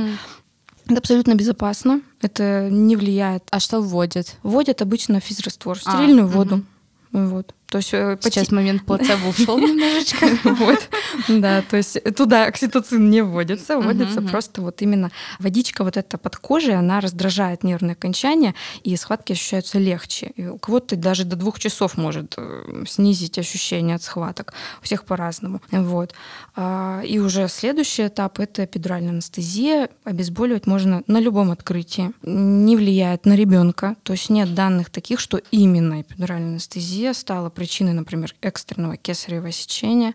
Это 0.87 0.99
абсолютно 0.99 1.35
безопасно, 1.35 2.03
это 2.21 2.69
не 2.71 2.97
влияет. 2.97 3.45
А 3.51 3.61
что 3.61 3.81
вводят? 3.81 4.37
Вводят 4.43 4.83
обычно 4.83 5.21
физраствор, 5.21 5.79
стерильную 5.79 6.27
а, 6.27 6.29
воду. 6.29 6.65
Угу. 7.13 7.27
Вот. 7.27 7.55
То 7.73 7.79
есть 7.79 7.95
э, 7.95 8.19
сейчас 8.21 8.49
поти... 8.49 8.55
момент 8.55 8.85
плацебо 8.85 9.29
ушел 9.29 9.59
немножечко. 9.67 10.27
Вот. 10.45 10.91
Да, 11.27 11.63
то 11.63 11.79
есть 11.79 11.99
туда 12.15 12.45
окситоцин 12.45 13.09
не 13.09 13.23
вводится, 13.23 13.79
вводится 13.79 14.21
просто 14.21 14.61
вот 14.61 14.83
именно 14.83 15.11
водичка 15.39 15.83
вот 15.83 15.97
эта 15.97 16.19
под 16.19 16.37
кожей, 16.37 16.77
она 16.77 17.01
раздражает 17.01 17.65
нервные 17.65 17.93
окончания, 17.95 18.55
и 18.83 18.95
схватки 18.97 19.33
ощущаются 19.33 19.79
легче. 19.79 20.33
И 20.37 20.47
у 20.47 20.59
кого-то 20.59 20.97
даже 20.97 21.25
до 21.25 21.35
двух 21.35 21.59
часов 21.59 21.97
может 21.97 22.35
э, 22.37 22.85
снизить 22.87 23.39
ощущение 23.39 23.97
от 23.97 24.03
схваток. 24.03 24.53
У 24.83 24.85
всех 24.85 25.07
по-разному. 25.07 25.63
Вот. 25.71 26.13
А, 26.55 27.01
и 27.03 27.21
уже 27.21 27.49
следующий 27.49 28.07
этап— 28.07 28.39
это 28.41 28.67
эпидуральная 28.67 29.13
анестезия. 29.13 29.89
Обезболивать 30.05 30.67
можно 30.67 31.05
на 31.07 31.21
любом 31.21 31.51
открытии. 31.51 32.13
Не 32.23 32.77
влияет 32.77 33.25
на 33.25 33.35
ребенка. 33.35 33.97
То 34.03 34.13
есть 34.13 34.29
нет 34.29 34.55
данных 34.55 34.91
таких, 34.91 35.21
что 35.21 35.41
именно 35.51 36.03
эпидуральная 36.03 36.51
анестезия 36.51 37.15
стала 37.15 37.49
причиной, 37.63 37.93
например, 37.93 38.35
экстренного 38.41 38.97
кесарево 38.97 39.53
сечения. 39.53 40.15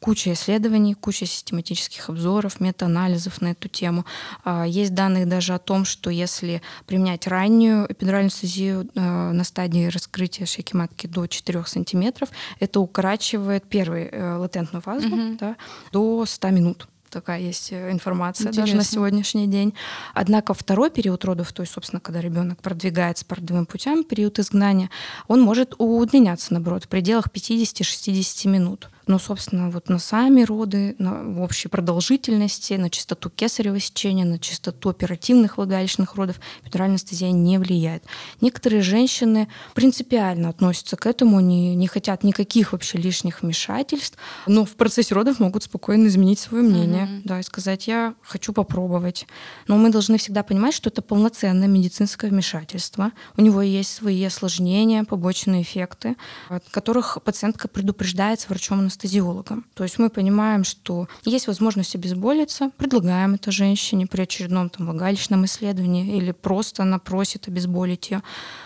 Куча 0.00 0.32
исследований, 0.32 0.94
куча 0.94 1.26
систематических 1.26 2.08
обзоров, 2.08 2.58
метаанализов 2.58 3.40
на 3.40 3.52
эту 3.52 3.68
тему. 3.68 4.04
А, 4.44 4.66
есть 4.66 4.94
данные 4.94 5.24
даже 5.24 5.54
о 5.54 5.60
том, 5.60 5.84
что 5.84 6.10
если 6.10 6.60
применять 6.86 7.28
раннюю 7.28 7.86
эпидуральную 7.88 8.18
анестезию 8.28 8.88
э, 8.96 9.00
на 9.32 9.44
стадии 9.44 9.86
раскрытия 9.86 10.44
шейки 10.44 10.74
матки 10.74 11.06
до 11.06 11.28
4 11.28 11.64
сантиметров, 11.66 12.30
это 12.58 12.80
укорачивает 12.80 13.64
первый 13.68 14.08
э, 14.10 14.34
латентную 14.34 14.82
фазу 14.82 15.06
угу. 15.06 15.36
да, 15.38 15.56
до 15.92 16.26
100 16.26 16.50
минут 16.50 16.88
такая 17.10 17.40
есть 17.40 17.72
э, 17.72 17.90
информация 17.90 18.48
Интересно. 18.48 18.62
даже 18.62 18.76
на 18.76 18.84
сегодняшний 18.84 19.46
день. 19.46 19.74
Однако 20.14 20.54
второй 20.54 20.90
период 20.90 21.24
родов, 21.24 21.52
то 21.52 21.62
есть, 21.62 21.72
собственно, 21.72 22.00
когда 22.00 22.20
ребенок 22.20 22.60
продвигается 22.60 23.24
по 23.24 23.36
родовым 23.36 23.66
путям, 23.66 24.04
период 24.04 24.38
изгнания, 24.38 24.90
он 25.26 25.40
может 25.40 25.74
удлиняться, 25.78 26.52
наоборот, 26.52 26.84
в 26.84 26.88
пределах 26.88 27.28
50-60 27.28 28.48
минут. 28.48 28.88
Но, 29.08 29.18
собственно, 29.18 29.70
вот 29.70 29.88
на 29.88 29.98
сами 29.98 30.42
роды, 30.42 30.94
на 30.98 31.42
общей 31.42 31.68
продолжительности, 31.68 32.74
на 32.74 32.90
частоту 32.90 33.30
кесарево 33.30 33.80
сечения, 33.80 34.26
на 34.26 34.38
частоту 34.38 34.90
оперативных 34.90 35.56
влагалищных 35.56 36.14
родов 36.14 36.36
эпидуральная 36.62 36.96
анестезия 36.96 37.30
не 37.30 37.58
влияет. 37.58 38.04
Некоторые 38.42 38.82
женщины 38.82 39.48
принципиально 39.74 40.50
относятся 40.50 40.96
к 40.96 41.06
этому, 41.06 41.40
не, 41.40 41.74
не 41.74 41.86
хотят 41.86 42.22
никаких 42.22 42.72
вообще 42.72 42.98
лишних 42.98 43.42
вмешательств, 43.42 44.18
но 44.46 44.66
в 44.66 44.76
процессе 44.76 45.14
родов 45.14 45.40
могут 45.40 45.62
спокойно 45.62 46.06
изменить 46.08 46.38
свое 46.38 46.62
мнение, 46.62 47.06
mm-hmm. 47.06 47.20
да, 47.24 47.40
и 47.40 47.42
сказать, 47.42 47.86
я 47.86 48.14
хочу 48.22 48.52
попробовать. 48.52 49.26
Но 49.68 49.78
мы 49.78 49.88
должны 49.88 50.18
всегда 50.18 50.42
понимать, 50.42 50.74
что 50.74 50.90
это 50.90 51.00
полноценное 51.00 51.66
медицинское 51.66 52.28
вмешательство. 52.28 53.12
У 53.38 53.40
него 53.40 53.62
есть 53.62 53.90
свои 53.94 54.22
осложнения, 54.22 55.04
побочные 55.04 55.62
эффекты, 55.62 56.16
от 56.50 56.68
которых 56.68 57.16
пациентка 57.24 57.68
предупреждается 57.68 58.48
врачом 58.50 58.80
анестезиологом. 58.98 59.66
То 59.74 59.84
есть 59.84 59.98
мы 59.98 60.10
понимаем, 60.10 60.64
что 60.64 61.08
есть 61.24 61.46
возможность 61.46 61.94
обезболиться, 61.94 62.70
предлагаем 62.76 63.34
это 63.34 63.50
женщине 63.50 64.06
при 64.06 64.22
очередном 64.22 64.70
там, 64.70 64.86
влагалищном 64.86 65.44
исследовании 65.44 66.16
или 66.16 66.32
просто 66.32 66.82
она 66.82 66.98
просит 66.98 67.48
обезболить 67.48 68.10
ее. 68.10 68.22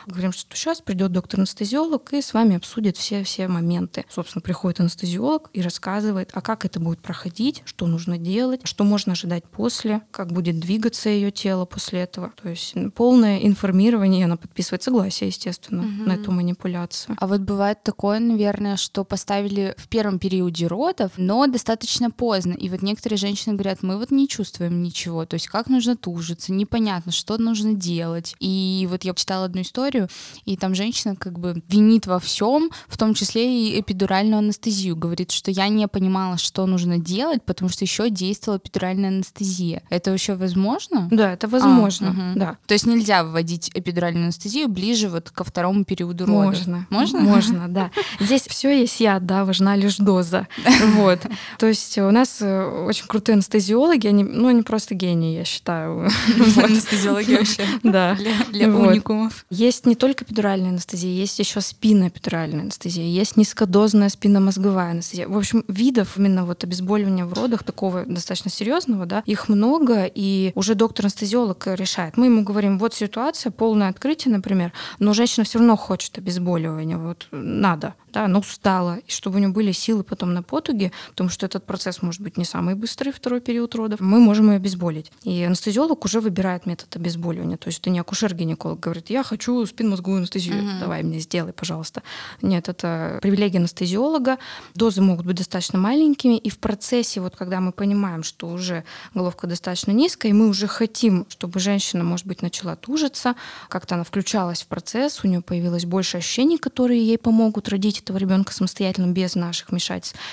Говорим, 0.07 0.33
что 0.33 0.57
сейчас 0.57 0.81
придет 0.81 1.13
доктор-анестезиолог 1.13 2.13
и 2.13 2.23
с 2.23 2.35
вами 2.35 2.57
обсудит 2.57 2.97
все-все 2.97 3.49
моменты. 3.49 4.05
Собственно, 4.09 4.43
приходит 4.43 4.81
анестезиолог 4.81 5.51
и 5.53 5.61
рассказывает, 5.61 6.31
а 6.33 6.41
как 6.41 6.65
это 6.65 6.81
будет 6.81 7.01
проходить, 7.01 7.63
что 7.65 7.87
нужно 7.87 8.19
делать, 8.19 8.61
что 8.65 8.85
можно 8.85 9.13
ожидать 9.13 9.45
после, 9.45 10.03
как 10.11 10.33
будет 10.33 10.59
двигаться 10.59 11.09
ее 11.09 11.31
тело 11.31 11.65
после 11.65 12.01
этого. 12.01 12.33
То 12.43 12.49
есть 12.49 12.75
полное 12.95 13.39
информирование, 13.39 14.25
она 14.25 14.37
подписывает 14.37 14.83
согласие, 14.83 15.29
естественно, 15.29 15.83
угу. 15.83 16.09
на 16.09 16.13
эту 16.13 16.33
манипуляцию. 16.33 17.17
А 17.19 17.27
вот 17.27 17.41
бывает 17.41 17.83
такое, 17.83 18.19
наверное, 18.19 18.77
что 18.77 19.05
поставили 19.05 19.75
в 19.77 19.89
первом 19.89 20.19
периоде 20.23 20.69
родов, 20.69 21.11
но 21.17 21.49
достаточно 21.49 22.09
поздно. 22.09 22.53
И 22.53 22.69
вот 22.69 22.81
некоторые 22.81 23.19
женщины 23.19 23.55
говорят, 23.55 23.83
мы 23.83 23.99
вот 23.99 24.13
не 24.13 24.29
чувствуем 24.29 24.81
ничего, 24.81 25.27
то 25.27 25.35
есть 25.35 25.49
как 25.49 25.67
нужно 25.67 25.97
тужиться, 25.97 26.53
непонятно, 26.53 27.11
что 27.11 27.39
нужно 27.39 27.75
делать. 27.75 28.37
И 28.39 28.87
вот 28.89 29.03
я 29.03 29.15
читала 29.15 29.47
одну 29.47 29.63
историю, 29.63 30.09
и 30.45 30.57
там 30.57 30.77
женщина 30.77 31.17
как 31.17 31.41
бы 31.41 31.61
винит 31.69 32.07
во 32.07 32.21
всем, 32.21 32.71
в 32.87 32.97
том 32.97 33.15
числе 33.15 33.69
и 33.69 33.81
эпидуральную 33.81 34.39
анестезию, 34.39 34.95
говорит, 34.95 35.33
что 35.33 35.51
я 35.51 35.67
не 35.67 35.89
понимала, 35.89 36.39
что 36.39 36.67
нужно 36.67 36.99
делать, 36.99 37.43
потому 37.43 37.69
что 37.69 37.85
еще 37.85 38.09
действовала 38.09 38.59
эпидуральная 38.59 39.09
анестезия. 39.09 39.83
Это 39.91 40.13
вообще 40.13 40.37
возможно? 40.37 41.09
Да, 41.11 41.33
это 41.33 41.49
возможно, 41.49 42.09
а, 42.09 42.11
угу. 42.11 42.39
да. 42.39 42.59
То 42.69 42.75
есть 42.75 42.87
нельзя 42.87 43.25
вводить 43.25 43.73
эпидуральную 43.75 44.27
анестезию 44.27 44.69
ближе 44.69 45.09
вот 45.09 45.31
ко 45.31 45.43
второму 45.43 45.85
периоду 45.85 46.27
родов? 46.27 46.45
Можно. 46.45 46.87
Можно? 46.91 47.21
Можно, 47.21 47.69
да. 47.69 47.91
Здесь 48.21 48.43
все 48.43 48.71
есть 48.83 49.01
яд, 49.01 49.27
да, 49.27 49.45
важна 49.45 49.75
лишь 49.75 49.97
доза. 50.05 50.47
Вот. 50.97 51.21
То 51.59 51.67
есть 51.67 51.97
у 51.99 52.11
нас 52.11 52.39
э, 52.41 52.65
очень 52.87 53.07
крутые 53.07 53.35
анестезиологи, 53.35 54.07
они, 54.07 54.25
ну, 54.25 54.49
они 54.49 54.63
просто 54.63 54.95
гении, 54.95 55.37
я 55.37 55.45
считаю. 55.45 56.09
Анестезиологи 56.57 57.35
вообще. 57.35 57.65
Да. 57.83 58.17
Для 58.51 58.69
уникумов. 58.69 59.45
Есть 59.51 59.87
не 59.87 59.95
только 59.95 60.25
эпидуральная 60.25 60.71
анестезия, 60.71 61.11
есть 61.11 61.39
еще 61.39 61.61
спиноэпидуральная 61.61 62.63
анестезия, 62.63 63.05
есть 63.05 63.37
низкодозная 63.37 64.09
спинномозговая 64.09 64.91
анестезия. 64.91 65.29
В 65.29 65.37
общем, 65.37 65.65
видов 65.69 66.17
именно 66.17 66.45
вот 66.45 66.65
обезболивания 66.65 67.25
в 67.25 67.33
родах 67.33 67.63
такого 67.65 68.05
достаточно 68.05 68.51
серьезного, 68.51 69.07
да, 69.07 69.23
их 69.27 69.49
много, 69.49 70.05
и 70.05 70.53
уже 70.55 70.75
доктор-анестезиолог 70.75 71.67
решает. 71.69 72.17
Мы 72.17 72.27
ему 72.27 72.43
говорим, 72.43 72.79
вот 72.79 72.95
ситуация, 72.95 73.51
полное 73.51 73.89
открытие, 73.89 74.33
например, 74.33 74.73
но 74.99 75.13
женщина 75.13 75.45
все 75.45 75.59
равно 75.59 75.77
хочет 75.77 76.19
обезболивания, 76.19 76.99
вот 76.99 77.29
надо 77.31 77.95
да, 78.13 78.27
она 78.27 78.39
устала, 78.39 78.99
и 79.07 79.11
чтобы 79.11 79.37
у 79.37 79.39
нее 79.39 79.49
были 79.49 79.73
силы 79.73 79.92
потом 80.01 80.33
на 80.33 80.43
потуге, 80.43 80.93
потому 81.11 81.29
что 81.29 81.47
этот 81.47 81.65
процесс 81.65 82.03
может 82.03 82.21
быть 82.23 82.39
не 82.39 82.45
самый 82.45 82.75
быстрый, 82.75 83.13
второй 83.13 83.41
период 83.41 83.75
родов, 83.75 84.01
мы 84.01 84.19
можем 84.19 84.51
ее 84.51 84.57
обезболить. 84.57 85.13
И 85.25 85.43
анестезиолог 85.43 86.05
уже 86.05 86.21
выбирает 86.21 86.67
метод 86.67 86.97
обезболивания. 86.97 87.57
То 87.57 87.69
есть 87.69 87.81
это 87.81 87.91
не 87.91 88.01
акушер-гинеколог 88.01 88.81
говорит, 88.81 89.11
я 89.11 89.23
хочу 89.23 89.65
спинномозговую 89.67 90.19
анестезию, 90.19 90.59
угу. 90.59 90.81
давай 90.81 91.03
мне 91.03 91.21
сделай, 91.21 91.53
пожалуйста. 91.53 92.03
Нет, 92.41 92.69
это 92.69 93.19
привилегия 93.23 93.59
анестезиолога. 93.59 94.39
Дозы 94.75 95.03
могут 95.03 95.27
быть 95.27 95.37
достаточно 95.37 95.79
маленькими, 95.79 96.39
и 96.39 96.49
в 96.49 96.59
процессе, 96.59 97.21
вот 97.21 97.37
когда 97.37 97.61
мы 97.61 97.73
понимаем, 97.73 98.23
что 98.23 98.49
уже 98.49 98.85
головка 99.15 99.47
достаточно 99.47 99.93
низкая, 99.93 100.33
и 100.33 100.35
мы 100.35 100.49
уже 100.49 100.67
хотим, 100.67 101.27
чтобы 101.29 101.61
женщина, 101.61 102.05
может 102.05 102.27
быть, 102.27 102.43
начала 102.43 102.77
тужиться, 102.77 103.35
как-то 103.69 103.97
она 103.97 104.05
включалась 104.05 104.63
в 104.63 104.67
процесс, 104.67 105.21
у 105.25 105.29
нее 105.29 105.43
появилось 105.43 105.85
больше 105.85 106.19
ощущений, 106.19 106.59
которые 106.59 107.05
ей 107.05 107.19
помогут 107.19 107.69
родить 107.69 108.01
этого 108.01 108.19
ребенка 108.19 108.53
самостоятельно 108.53 109.13
без 109.13 109.35
наших 109.35 109.71
вмешательств. 109.71 109.82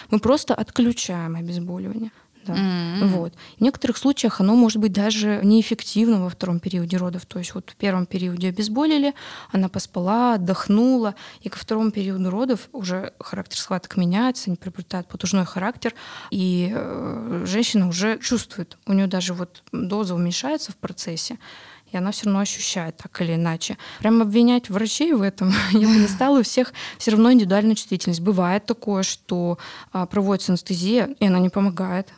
Мы 0.10 0.20
просто 0.20 0.54
отключаем 0.56 1.36
обезболивание. 1.36 2.12
Да. 2.46 2.54
Mm-hmm. 2.54 3.08
Вот. 3.08 3.34
В 3.58 3.62
некоторых 3.62 3.98
случаях 3.98 4.40
оно 4.40 4.56
может 4.56 4.78
быть 4.78 4.94
даже 4.94 5.42
неэффективно 5.44 6.24
во 6.24 6.30
втором 6.30 6.60
периоде 6.60 6.98
родов. 6.98 7.26
То 7.26 7.40
есть 7.40 7.54
вот 7.54 7.72
в 7.72 7.76
первом 7.76 8.06
периоде 8.06 8.50
обезболили, 8.50 9.14
она 9.52 9.68
поспала, 9.70 10.36
отдохнула, 10.36 11.16
и 11.42 11.50
ко 11.50 11.60
второму 11.60 11.92
периоду 11.92 12.30
родов 12.30 12.70
уже 12.72 13.14
характер 13.20 13.58
схваток 13.60 13.98
меняется, 13.98 14.46
они 14.48 14.56
приобретают 14.56 15.08
потужной 15.08 15.46
характер, 15.46 15.94
и 16.32 16.72
э, 16.74 17.44
женщина 17.46 17.88
уже 17.88 18.18
чувствует, 18.20 18.78
у 18.86 18.94
нее 18.94 19.08
даже 19.08 19.34
вот 19.34 19.64
доза 19.72 20.16
уменьшается 20.16 20.72
в 20.72 20.78
процессе, 20.78 21.38
и 21.92 21.98
она 21.98 22.12
все 22.12 22.26
равно 22.26 22.40
ощущает 22.40 22.98
так 22.98 23.22
или 23.22 23.36
иначе. 23.36 23.78
Прям 24.00 24.22
обвинять 24.22 24.70
врачей 24.70 25.14
в 25.14 25.22
этом 25.22 25.54
я 25.72 25.88
бы 25.88 25.96
не 25.96 26.08
стала. 26.08 26.40
У 26.40 26.44
всех 26.44 26.74
все 26.98 27.12
равно 27.12 27.32
индивидуальная 27.32 27.76
чувствительность. 27.76 28.22
Бывает 28.22 28.66
такое, 28.66 29.04
что 29.04 29.58
а, 29.92 30.06
проводится 30.06 30.52
анестезия, 30.52 31.16
и 31.20 31.26
она 31.26 31.40
не 31.40 31.50
помогает. 31.50 32.10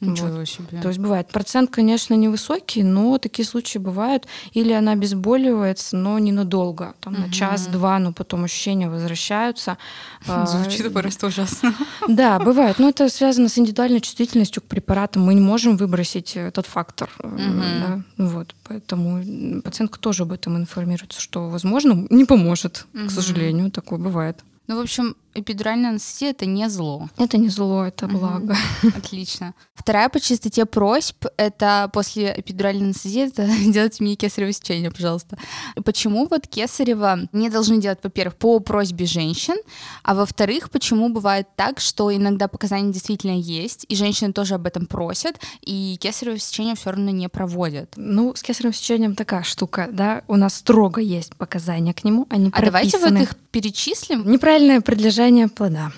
Ничего 0.00 0.28
вот. 0.28 0.48
себе. 0.48 0.80
То 0.80 0.88
есть 0.88 0.98
бывает. 0.98 1.28
Процент, 1.28 1.70
конечно, 1.70 2.14
невысокий, 2.14 2.82
но 2.82 3.18
такие 3.18 3.46
случаи 3.46 3.78
бывают. 3.78 4.26
Или 4.52 4.72
она 4.72 4.92
обезболивается, 4.92 5.96
но 5.96 6.18
ненадолго. 6.18 6.94
Там, 7.00 7.14
угу. 7.14 7.22
На 7.22 7.32
час-два, 7.32 7.98
но 7.98 8.12
потом 8.12 8.44
ощущения 8.44 8.88
возвращаются. 8.88 9.76
А, 10.26 10.46
Звучит 10.46 10.92
просто 10.92 11.28
ужасно. 11.28 11.74
Да, 12.08 12.38
бывает. 12.38 12.78
Но 12.78 12.90
это 12.90 13.08
связано 13.08 13.48
с 13.48 13.58
индивидуальной 13.58 14.00
чувствительностью 14.00 14.62
к 14.62 14.66
препаратам. 14.66 15.22
Мы 15.22 15.34
не 15.34 15.40
можем 15.40 15.76
выбросить 15.76 16.36
этот 16.36 16.66
фактор. 16.66 17.10
Угу. 17.22 17.38
Да? 17.38 18.02
Вот. 18.18 18.54
Поэтому 18.64 19.62
пациентка 19.62 19.98
тоже 19.98 20.24
об 20.24 20.32
этом 20.32 20.56
информируется, 20.56 21.20
что, 21.20 21.48
возможно, 21.48 22.06
не 22.10 22.24
поможет, 22.26 22.86
угу. 22.94 23.06
к 23.06 23.10
сожалению. 23.10 23.70
Такое 23.70 23.98
бывает. 23.98 24.38
Ну, 24.70 24.76
в 24.76 24.80
общем, 24.80 25.16
эпидуральная 25.34 25.90
анестезия 25.90 26.30
это 26.30 26.46
не 26.46 26.68
зло. 26.68 27.08
Это 27.16 27.38
не 27.38 27.48
зло, 27.48 27.84
это 27.84 28.06
благо. 28.08 28.56
Отлично. 28.96 29.54
Вторая 29.74 30.08
по 30.08 30.20
частоте 30.20 30.66
просьб 30.66 31.24
это 31.36 31.88
после 31.92 32.34
эпидуральной 32.36 32.86
анестезии 32.86 33.28
это 33.28 33.48
делать 33.70 34.00
мне 34.00 34.16
кесарево 34.16 34.52
сечение, 34.52 34.90
пожалуйста. 34.90 35.38
Почему 35.84 36.26
вот 36.30 36.46
кесарево 36.46 37.20
не 37.32 37.48
должны 37.48 37.80
делать, 37.80 38.00
во-первых, 38.02 38.36
по 38.36 38.60
просьбе 38.60 39.06
женщин, 39.06 39.54
а 40.02 40.14
во-вторых, 40.14 40.70
почему 40.70 41.08
бывает 41.08 41.46
так, 41.56 41.80
что 41.80 42.14
иногда 42.14 42.48
показания 42.48 42.92
действительно 42.92 43.38
есть, 43.38 43.86
и 43.88 43.96
женщины 43.96 44.32
тоже 44.32 44.54
об 44.54 44.66
этом 44.66 44.86
просят, 44.86 45.40
и 45.62 45.96
кесарево 46.00 46.38
сечение 46.38 46.74
все 46.74 46.90
равно 46.90 47.10
не 47.10 47.28
проводят? 47.28 47.94
Ну, 47.96 48.34
с 48.34 48.42
кесаревым 48.42 48.74
сечением 48.74 49.14
такая 49.14 49.42
штука, 49.44 49.88
да, 49.90 50.22
у 50.28 50.36
нас 50.36 50.56
строго 50.56 51.00
есть 51.00 51.34
показания 51.36 51.94
к 51.94 52.04
нему, 52.04 52.26
они 52.28 52.50
А 52.52 52.62
давайте 52.62 52.98
вот 52.98 53.12
их 53.12 53.34
перечислим. 53.50 54.30
Неправильное 54.30 54.80
предлежание 54.80 55.19
Предлежание 55.20 55.48
плода. 55.48 55.92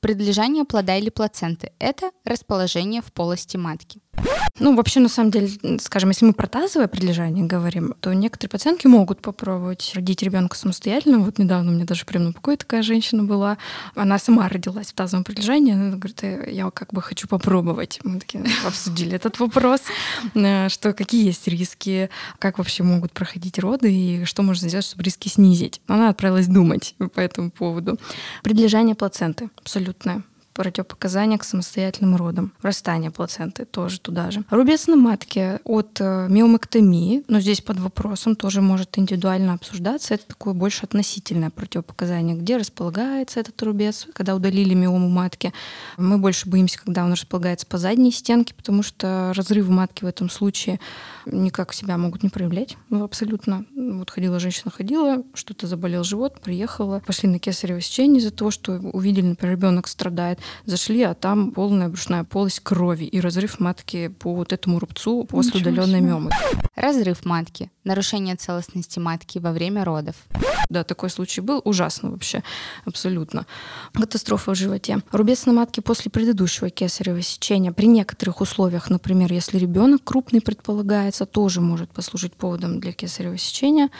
Предлежание 0.00 0.64
плода 0.64 0.94
или 0.94 1.10
плаценты– 1.10 1.72
это 1.80 2.12
расположение 2.24 3.02
в 3.02 3.12
полости 3.12 3.56
матки. 3.56 4.00
Ну, 4.60 4.74
вообще, 4.74 5.00
на 5.00 5.08
самом 5.08 5.30
деле, 5.30 5.48
скажем, 5.80 6.10
если 6.10 6.24
мы 6.24 6.32
про 6.32 6.46
тазовое 6.46 6.88
прилежание 6.88 7.44
говорим, 7.44 7.94
то 8.00 8.12
некоторые 8.12 8.50
пациентки 8.50 8.86
могут 8.86 9.20
попробовать 9.20 9.92
родить 9.94 10.22
ребенка 10.22 10.56
самостоятельно. 10.56 11.20
Вот 11.20 11.38
недавно 11.38 11.70
у 11.70 11.74
меня 11.74 11.84
даже 11.84 12.04
прямо 12.04 12.26
на 12.26 12.32
покое 12.32 12.56
такая 12.56 12.82
женщина 12.82 13.22
была. 13.22 13.58
Она 13.94 14.18
сама 14.18 14.48
родилась 14.48 14.88
в 14.88 14.94
тазовом 14.94 15.24
прилежании. 15.24 15.74
Она 15.74 15.96
говорит, 15.96 16.24
«Э, 16.24 16.48
я 16.50 16.70
как 16.70 16.92
бы 16.92 17.02
хочу 17.02 17.28
попробовать. 17.28 18.00
Мы 18.02 18.18
такие 18.18 18.44
обсудили 18.66 19.14
этот 19.14 19.38
вопрос, 19.38 19.80
э, 20.34 20.68
что 20.68 20.92
какие 20.92 21.26
есть 21.26 21.46
риски, 21.46 22.10
как 22.38 22.58
вообще 22.58 22.82
могут 22.82 23.12
проходить 23.12 23.58
роды 23.58 23.92
и 23.92 24.24
что 24.24 24.42
можно 24.42 24.68
сделать, 24.68 24.86
чтобы 24.86 25.04
риски 25.04 25.28
снизить. 25.28 25.80
Она 25.86 26.08
отправилась 26.08 26.48
думать 26.48 26.94
по 27.14 27.20
этому 27.20 27.50
поводу. 27.50 27.98
Прилежание 28.42 28.94
плаценты 28.94 29.50
абсолютное 29.56 30.22
противопоказания 30.58 31.38
к 31.38 31.44
самостоятельным 31.44 32.16
родам. 32.16 32.52
Врастание 32.60 33.12
плаценты 33.12 33.64
тоже 33.64 34.00
туда 34.00 34.32
же. 34.32 34.42
Рубец 34.50 34.88
на 34.88 34.96
матке 34.96 35.60
от 35.62 36.00
э, 36.00 36.26
миомэктомии, 36.28 37.22
но 37.28 37.38
здесь 37.38 37.60
под 37.60 37.78
вопросом 37.78 38.34
тоже 38.34 38.60
может 38.60 38.98
индивидуально 38.98 39.52
обсуждаться. 39.52 40.14
Это 40.14 40.26
такое 40.26 40.54
больше 40.54 40.84
относительное 40.84 41.50
противопоказание, 41.50 42.36
где 42.36 42.56
располагается 42.56 43.38
этот 43.38 43.62
рубец, 43.62 44.08
когда 44.12 44.34
удалили 44.34 44.74
миому 44.74 45.08
матки. 45.08 45.52
Мы 45.96 46.18
больше 46.18 46.48
боимся, 46.48 46.80
когда 46.84 47.04
он 47.04 47.12
располагается 47.12 47.64
по 47.64 47.78
задней 47.78 48.10
стенке, 48.10 48.52
потому 48.52 48.82
что 48.82 49.32
разрывы 49.36 49.72
матки 49.72 50.02
в 50.02 50.08
этом 50.08 50.28
случае 50.28 50.80
никак 51.32 51.72
себя 51.72 51.96
могут 51.96 52.22
не 52.22 52.28
проявлять. 52.28 52.76
Ну, 52.90 53.04
абсолютно. 53.04 53.64
Вот 53.74 54.10
ходила 54.10 54.38
женщина, 54.38 54.70
ходила, 54.70 55.22
что-то 55.34 55.66
заболел 55.66 56.04
живот, 56.04 56.40
приехала, 56.40 57.00
пошли 57.06 57.28
на 57.28 57.38
кесарево 57.38 57.80
сечение 57.80 58.20
из-за 58.20 58.30
того, 58.30 58.50
что 58.50 58.72
увидели, 58.72 59.26
например, 59.26 59.56
ребенок 59.56 59.88
страдает, 59.88 60.38
зашли, 60.64 61.02
а 61.02 61.14
там 61.14 61.52
полная 61.52 61.88
брюшная 61.88 62.24
полость 62.24 62.60
крови 62.60 63.04
и 63.04 63.20
разрыв 63.20 63.60
матки 63.60 64.08
по 64.08 64.34
вот 64.34 64.52
этому 64.52 64.78
рубцу 64.78 65.24
после 65.24 65.60
удаленной 65.60 66.00
миомы. 66.00 66.30
Разрыв 66.74 67.24
матки, 67.24 67.70
нарушение 67.84 68.36
целостности 68.36 68.98
матки 68.98 69.38
во 69.38 69.52
время 69.52 69.84
родов. 69.84 70.16
Да, 70.68 70.84
такой 70.84 71.08
случай 71.10 71.40
был. 71.40 71.62
Ужасно 71.64 72.10
вообще. 72.10 72.42
Абсолютно. 72.84 73.46
Катастрофа 73.94 74.52
в 74.52 74.54
животе. 74.54 75.02
Рубец 75.12 75.46
на 75.46 75.52
матке 75.52 75.80
после 75.80 76.10
предыдущего 76.10 76.68
кесарево 76.68 77.22
сечения 77.22 77.72
при 77.72 77.86
некоторых 77.86 78.40
условиях, 78.40 78.90
например, 78.90 79.32
если 79.32 79.58
ребенок 79.58 80.04
крупный 80.04 80.40
предполагается, 80.40 81.17
тоже 81.26 81.60
может 81.60 81.90
послужить 81.90 82.34
поводом 82.34 82.80
для 82.80 82.92
кесарево 82.92 83.38
сечения. 83.38 83.90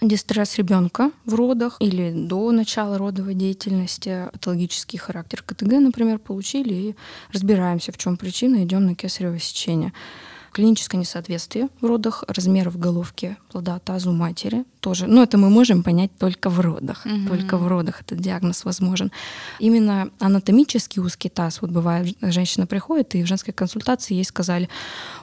Дистресс 0.00 0.56
ребенка 0.56 1.10
в 1.24 1.34
родах 1.34 1.76
или 1.80 2.12
до 2.12 2.50
начала 2.52 2.98
родовой 2.98 3.34
деятельности, 3.34 4.28
патологический 4.32 4.98
характер 4.98 5.42
КТГ, 5.46 5.80
например, 5.80 6.18
получили 6.18 6.74
и 6.74 6.96
разбираемся, 7.32 7.92
в 7.92 7.98
чем 7.98 8.16
причина, 8.16 8.64
идем 8.64 8.86
на 8.86 8.94
кесарево 8.94 9.38
сечение 9.38 9.92
клиническое 10.52 11.00
несоответствие 11.00 11.68
в 11.80 11.86
родах 11.86 12.24
размеров 12.28 12.78
головки 12.78 13.36
плода 13.50 13.78
тазу 13.78 14.12
матери 14.12 14.64
тоже. 14.80 15.06
Но 15.06 15.22
это 15.22 15.38
мы 15.38 15.50
можем 15.50 15.82
понять 15.82 16.10
только 16.18 16.50
в 16.50 16.60
родах. 16.60 17.04
Угу. 17.04 17.28
Только 17.28 17.56
в 17.56 17.66
родах 17.66 18.00
этот 18.00 18.20
диагноз 18.20 18.64
возможен. 18.64 19.10
Именно 19.58 20.10
анатомический 20.18 21.02
узкий 21.02 21.28
таз. 21.28 21.60
Вот 21.60 21.70
бывает, 21.70 22.16
женщина 22.20 22.66
приходит, 22.66 23.14
и 23.14 23.22
в 23.22 23.26
женской 23.26 23.52
консультации 23.52 24.14
ей 24.14 24.24
сказали, 24.24 24.68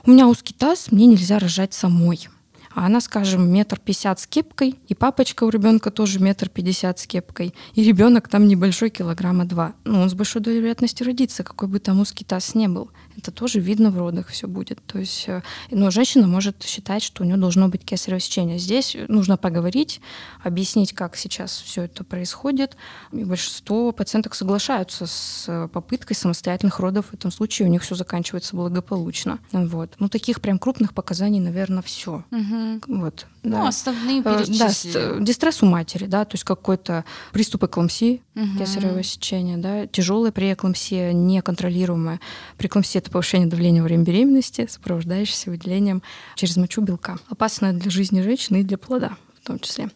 у 0.04 0.10
меня 0.10 0.28
узкий 0.28 0.54
таз, 0.54 0.92
мне 0.92 1.06
нельзя 1.06 1.38
рожать 1.38 1.74
самой 1.74 2.28
а 2.76 2.84
она, 2.84 3.00
скажем, 3.00 3.50
метр 3.50 3.80
пятьдесят 3.80 4.20
с 4.20 4.26
кепкой, 4.26 4.78
и 4.86 4.94
папочка 4.94 5.44
у 5.44 5.48
ребенка 5.48 5.90
тоже 5.90 6.20
метр 6.20 6.50
пятьдесят 6.50 6.98
с 6.98 7.06
кепкой, 7.06 7.54
и 7.74 7.82
ребенок 7.82 8.28
там 8.28 8.46
небольшой, 8.46 8.90
килограмма 8.90 9.46
два. 9.46 9.72
Ну, 9.84 10.02
он 10.02 10.10
с 10.10 10.14
большой 10.14 10.42
долей 10.42 10.58
вероятности 10.58 11.02
родится, 11.02 11.42
какой 11.42 11.68
бы 11.68 11.78
там 11.78 12.00
узкий 12.00 12.24
таз 12.24 12.54
не 12.54 12.68
был. 12.68 12.90
Это 13.16 13.30
тоже 13.30 13.60
видно 13.60 13.90
в 13.90 13.96
родах 13.96 14.28
все 14.28 14.46
будет. 14.46 14.78
То 14.84 14.98
есть, 14.98 15.24
э, 15.26 15.42
но 15.70 15.90
женщина 15.90 16.26
может 16.26 16.62
считать, 16.62 17.02
что 17.02 17.22
у 17.22 17.26
нее 17.26 17.38
должно 17.38 17.68
быть 17.68 17.82
кесарево 17.82 18.20
сечение. 18.20 18.58
Здесь 18.58 18.94
нужно 19.08 19.38
поговорить, 19.38 20.02
объяснить, 20.44 20.92
как 20.92 21.16
сейчас 21.16 21.58
все 21.58 21.84
это 21.84 22.04
происходит. 22.04 22.76
И 23.12 23.24
большинство 23.24 23.92
пациенток 23.92 24.34
соглашаются 24.34 25.06
с 25.06 25.68
попыткой 25.72 26.14
самостоятельных 26.14 26.78
родов. 26.78 27.06
В 27.06 27.14
этом 27.14 27.30
случае 27.30 27.68
у 27.68 27.70
них 27.70 27.82
все 27.82 27.94
заканчивается 27.94 28.54
благополучно. 28.54 29.38
Вот. 29.50 29.94
Ну, 29.98 30.10
таких 30.10 30.42
прям 30.42 30.58
крупных 30.58 30.92
показаний, 30.92 31.40
наверное, 31.40 31.80
все. 31.80 32.22
Угу. 32.30 32.65
Вот. 32.86 33.26
Ну, 33.42 33.50
да. 33.50 33.68
основные 33.68 34.22
перечислили. 34.22 34.92
Да, 34.92 35.20
дистресс 35.20 35.62
у 35.62 35.66
матери, 35.66 36.06
да, 36.06 36.24
то 36.24 36.34
есть 36.34 36.44
какой-то 36.44 37.04
приступ 37.32 37.64
эклампсии, 37.64 38.22
угу. 38.34 38.58
кесарево 38.58 39.02
сечение, 39.02 39.56
да, 39.56 39.86
тяжелая 39.86 40.32
преэклампсия, 40.32 41.12
неконтролируемая. 41.12 42.20
Преэклампсия— 42.58 43.00
это 43.02 43.10
повышение 43.10 43.48
давления 43.48 43.82
во 43.82 43.86
время 43.86 44.04
беременности, 44.04 44.66
сопровождающееся 44.68 45.50
выделением 45.50 46.02
через 46.34 46.56
мочу 46.56 46.80
белка. 46.80 47.18
Опасное 47.28 47.72
для 47.72 47.90
жизни 47.90 48.20
женщины 48.20 48.60
и 48.60 48.64
для 48.64 48.78
плода 48.78 49.16
в 49.40 49.46
том 49.46 49.60
числе. 49.60 49.90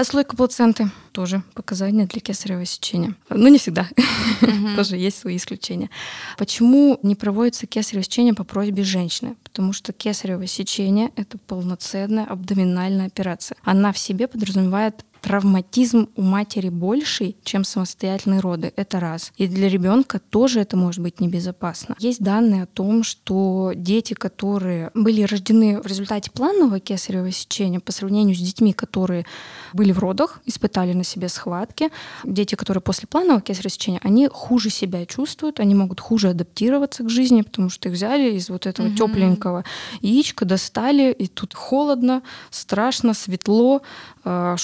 Отслойка 0.00 0.34
плаценты 0.34 0.90
тоже 1.12 1.42
показания 1.52 2.06
для 2.06 2.20
кесарево 2.22 2.64
сечения. 2.64 3.14
Но 3.28 3.48
не 3.48 3.58
всегда. 3.58 3.86
тоже 4.76 4.96
есть 4.96 5.18
свои 5.18 5.36
исключения. 5.36 5.90
Почему 6.38 6.98
не 7.02 7.14
проводится 7.14 7.66
кесарево 7.66 8.02
сечение 8.02 8.32
по 8.32 8.44
просьбе 8.44 8.82
женщины? 8.82 9.36
Потому 9.42 9.74
что 9.74 9.92
кесарево 9.92 10.46
сечение— 10.46 11.10
это 11.16 11.36
полноценная 11.36 12.24
абдоминальная 12.24 13.08
операция. 13.08 13.58
Она 13.62 13.92
в 13.92 13.98
себе 13.98 14.26
подразумевает 14.26 15.04
травматизм 15.20 16.08
у 16.16 16.22
матери 16.22 16.68
больший, 16.68 17.36
чем 17.44 17.64
самостоятельные 17.64 18.40
роды. 18.40 18.72
Это 18.76 19.00
раз. 19.00 19.32
И 19.36 19.46
для 19.46 19.68
ребенка 19.68 20.18
тоже 20.18 20.60
это 20.60 20.76
может 20.76 21.02
быть 21.02 21.20
небезопасно. 21.20 21.96
Есть 21.98 22.22
данные 22.22 22.64
о 22.64 22.66
том, 22.66 23.02
что 23.02 23.72
дети, 23.74 24.14
которые 24.14 24.90
были 24.94 25.22
рождены 25.22 25.80
в 25.80 25.86
результате 25.86 26.30
планового 26.30 26.80
кесарево 26.80 27.30
сечения 27.30 27.80
по 27.80 27.92
сравнению 27.92 28.34
с 28.34 28.40
детьми, 28.40 28.72
которые 28.72 29.26
были 29.72 29.92
в 29.92 29.98
родах, 29.98 30.40
испытали 30.46 30.92
на 30.92 31.04
себе 31.04 31.28
схватки, 31.28 31.90
дети, 32.24 32.54
которые 32.54 32.82
после 32.82 33.06
планового 33.06 33.40
кесарево 33.40 33.70
сечения, 33.70 34.00
они 34.02 34.28
хуже 34.28 34.70
себя 34.70 35.06
чувствуют, 35.06 35.60
они 35.60 35.74
могут 35.74 36.00
хуже 36.00 36.30
адаптироваться 36.30 37.04
к 37.04 37.10
жизни, 37.10 37.42
потому 37.42 37.70
что 37.70 37.88
их 37.88 37.94
взяли 37.94 38.32
из 38.32 38.48
вот 38.48 38.66
этого 38.66 38.88
угу. 38.88 38.96
тепленького 38.96 39.64
яичка, 40.00 40.44
достали, 40.44 41.12
и 41.12 41.26
тут 41.26 41.54
холодно, 41.54 42.22
страшно, 42.50 43.14
светло, 43.14 43.82
э, 44.24 44.54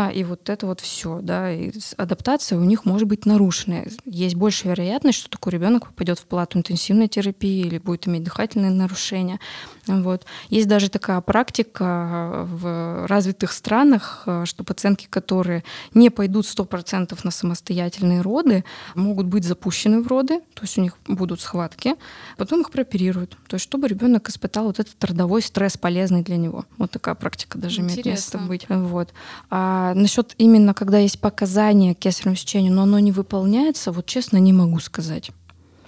шумно, 0.00 0.10
и 0.10 0.24
вот 0.24 0.48
это 0.48 0.66
вот 0.66 0.80
все, 0.80 1.20
да, 1.22 1.52
и 1.52 1.72
адаптация 1.96 2.58
у 2.58 2.64
них 2.64 2.84
может 2.84 3.08
быть 3.08 3.26
нарушенная. 3.26 3.88
Есть 4.04 4.34
большая 4.34 4.74
вероятность, 4.74 5.18
что 5.18 5.30
такой 5.30 5.52
ребенок 5.52 5.88
попадет 5.88 6.18
в 6.18 6.24
палату 6.24 6.58
интенсивной 6.58 7.08
терапии 7.08 7.66
или 7.66 7.78
будет 7.78 8.08
иметь 8.08 8.24
дыхательные 8.24 8.70
нарушения. 8.70 9.38
Вот. 9.86 10.24
Есть 10.48 10.68
даже 10.68 10.88
такая 10.88 11.20
практика 11.20 12.46
в 12.46 13.06
развитых 13.06 13.52
странах, 13.52 14.26
что 14.44 14.64
пациентки, 14.64 15.06
которые 15.10 15.64
не 15.94 16.10
пойдут 16.10 16.46
100% 16.46 17.18
на 17.24 17.30
самостоятельные 17.30 18.20
роды, 18.20 18.64
могут 18.94 19.26
быть 19.26 19.44
запущены 19.44 20.02
в 20.02 20.06
роды, 20.06 20.40
то 20.54 20.62
есть 20.62 20.78
у 20.78 20.80
них 20.80 20.96
будут 21.06 21.40
схватки, 21.40 21.94
потом 22.36 22.60
их 22.60 22.70
прооперируют, 22.70 23.36
то 23.48 23.54
есть 23.54 23.64
чтобы 23.64 23.88
ребенок 23.88 24.28
испытал 24.28 24.66
вот 24.66 24.78
этот 24.78 25.02
родовой 25.04 25.42
стресс 25.42 25.76
полезный 25.76 26.22
для 26.22 26.36
него. 26.36 26.64
Вот 26.78 26.90
такая 26.90 27.14
практика 27.14 27.58
даже 27.58 27.80
Интересно. 27.80 28.00
имеет 28.00 28.06
место 28.06 28.38
быть. 28.38 28.66
Вот. 28.68 29.12
А 29.50 29.89
а 29.90 29.94
насчет 29.94 30.34
именно, 30.38 30.74
когда 30.74 30.98
есть 30.98 31.20
показания 31.20 31.94
к 31.94 31.98
кесаревому 31.98 32.36
сечению, 32.36 32.72
но 32.72 32.82
оно 32.82 32.98
не 32.98 33.12
выполняется, 33.12 33.92
вот 33.92 34.06
честно 34.06 34.36
не 34.38 34.52
могу 34.52 34.78
сказать. 34.80 35.30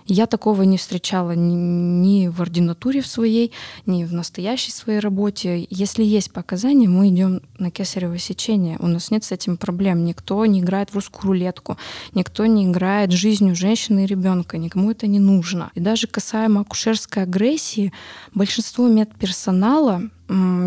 Я 0.06 0.26
такого 0.26 0.62
не 0.62 0.78
встречала 0.78 1.32
ни, 1.32 1.54
ни 1.54 2.28
в 2.28 2.40
ординатуре 2.42 3.00
в 3.00 3.06
своей, 3.06 3.52
ни 3.86 4.04
в 4.04 4.12
настоящей 4.12 4.72
своей 4.72 4.98
работе. 4.98 5.66
Если 5.70 6.02
есть 6.02 6.32
показания, 6.32 6.88
мы 6.88 7.08
идем 7.08 7.42
на 7.58 7.70
кесарево 7.70 8.18
сечение. 8.18 8.76
У 8.80 8.88
нас 8.88 9.10
нет 9.10 9.24
с 9.24 9.32
этим 9.32 9.56
проблем. 9.56 10.04
Никто 10.04 10.44
не 10.46 10.60
играет 10.60 10.90
в 10.90 10.96
русскую 10.96 11.28
рулетку, 11.28 11.78
никто 12.14 12.46
не 12.46 12.66
играет 12.66 13.12
жизнью 13.12 13.54
женщины 13.54 14.04
и 14.04 14.06
ребенка, 14.06 14.58
никому 14.58 14.90
это 14.90 15.06
не 15.06 15.20
нужно. 15.20 15.70
И 15.74 15.80
даже 15.80 16.06
касаемо 16.06 16.62
акушерской 16.62 17.22
агрессии, 17.22 17.92
большинство 18.34 18.88
медперсонала 18.88 20.02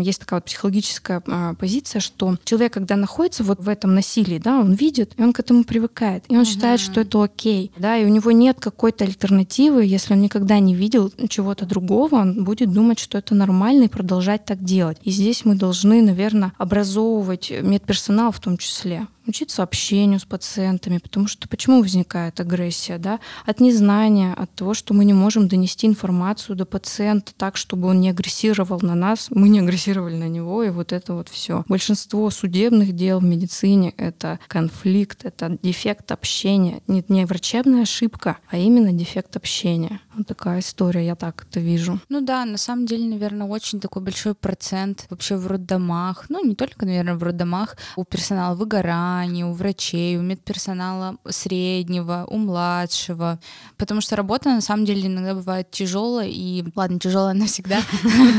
есть 0.00 0.20
такая 0.20 0.40
вот 0.40 0.46
психологическая 0.46 1.22
а, 1.26 1.54
позиция, 1.54 2.00
что 2.00 2.36
человек, 2.44 2.72
когда 2.74 2.96
находится 2.96 3.44
вот 3.44 3.60
в 3.60 3.68
этом 3.68 3.94
насилии, 3.94 4.38
да, 4.38 4.58
он 4.58 4.72
видит, 4.72 5.12
и 5.16 5.22
он 5.22 5.32
к 5.32 5.40
этому 5.40 5.64
привыкает, 5.64 6.24
и 6.28 6.34
он 6.34 6.42
угу. 6.42 6.48
считает, 6.48 6.80
что 6.80 7.00
это 7.00 7.22
окей, 7.22 7.72
да, 7.78 7.96
и 7.96 8.04
у 8.04 8.08
него 8.08 8.30
нет 8.32 8.58
какой-то 8.60 9.04
альтернативы, 9.04 9.84
если 9.84 10.14
он 10.14 10.20
никогда 10.20 10.58
не 10.58 10.74
видел 10.74 11.12
чего-то 11.28 11.66
другого, 11.66 12.16
он 12.16 12.44
будет 12.44 12.72
думать, 12.72 12.98
что 12.98 13.18
это 13.18 13.34
нормально 13.34 13.84
и 13.84 13.88
продолжать 13.88 14.44
так 14.44 14.62
делать. 14.62 14.98
И 15.02 15.10
здесь 15.10 15.44
мы 15.44 15.54
должны, 15.54 16.02
наверное, 16.02 16.52
образовывать 16.58 17.52
медперсонал 17.62 18.32
в 18.32 18.40
том 18.40 18.56
числе, 18.56 19.06
учиться 19.28 19.62
общению 19.62 20.20
с 20.20 20.24
пациентами, 20.24 20.98
потому 20.98 21.28
что 21.28 21.48
почему 21.48 21.80
возникает 21.80 22.40
агрессия? 22.40 22.98
Да? 22.98 23.20
От 23.44 23.60
незнания, 23.60 24.34
от 24.34 24.52
того, 24.54 24.74
что 24.74 24.94
мы 24.94 25.04
не 25.04 25.12
можем 25.12 25.48
донести 25.48 25.86
информацию 25.86 26.56
до 26.56 26.66
пациента 26.66 27.32
так, 27.36 27.56
чтобы 27.56 27.88
он 27.88 28.00
не 28.00 28.10
агрессировал 28.10 28.80
на 28.82 28.94
нас, 28.94 29.28
мы 29.30 29.48
не 29.48 29.60
агрессировали 29.60 30.16
на 30.16 30.28
него, 30.28 30.62
и 30.62 30.70
вот 30.70 30.92
это 30.92 31.14
вот 31.14 31.28
все. 31.28 31.64
Большинство 31.68 32.30
судебных 32.30 32.94
дел 32.94 33.20
в 33.20 33.24
медицине— 33.24 33.94
это 33.96 34.38
конфликт, 34.48 35.24
это 35.24 35.58
дефект 35.62 36.12
общения. 36.12 36.82
Не, 36.86 37.04
не 37.08 37.24
врачебная 37.24 37.82
ошибка, 37.82 38.38
а 38.48 38.56
именно 38.56 38.92
дефект 38.92 39.36
общения. 39.36 40.00
Вот 40.14 40.26
такая 40.26 40.60
история, 40.60 41.06
я 41.06 41.14
так 41.14 41.46
это 41.48 41.60
вижу. 41.60 42.00
Ну 42.08 42.20
да, 42.20 42.44
на 42.44 42.58
самом 42.58 42.86
деле, 42.86 43.06
наверное, 43.06 43.46
очень 43.46 43.80
такой 43.80 44.02
большой 44.02 44.34
процент 44.34 45.06
вообще 45.10 45.36
в 45.36 45.46
роддомах, 45.46 46.26
ну 46.28 46.44
не 46.44 46.54
только, 46.54 46.86
наверное, 46.86 47.14
в 47.14 47.22
роддомах, 47.22 47.76
у 47.96 48.04
персонала 48.04 48.54
выгорания, 48.54 49.15
воспитании, 49.16 49.42
у 49.42 49.52
врачей, 49.52 50.16
у 50.16 50.22
медперсонала 50.22 51.16
среднего, 51.28 52.26
у 52.28 52.38
младшего. 52.38 53.38
Потому 53.76 54.00
что 54.00 54.16
работа 54.16 54.50
на 54.50 54.60
самом 54.60 54.84
деле 54.84 55.06
иногда 55.06 55.34
бывает 55.34 55.70
тяжелая, 55.70 56.28
и, 56.28 56.64
ладно, 56.74 56.98
тяжелая 56.98 57.34
навсегда, 57.34 57.80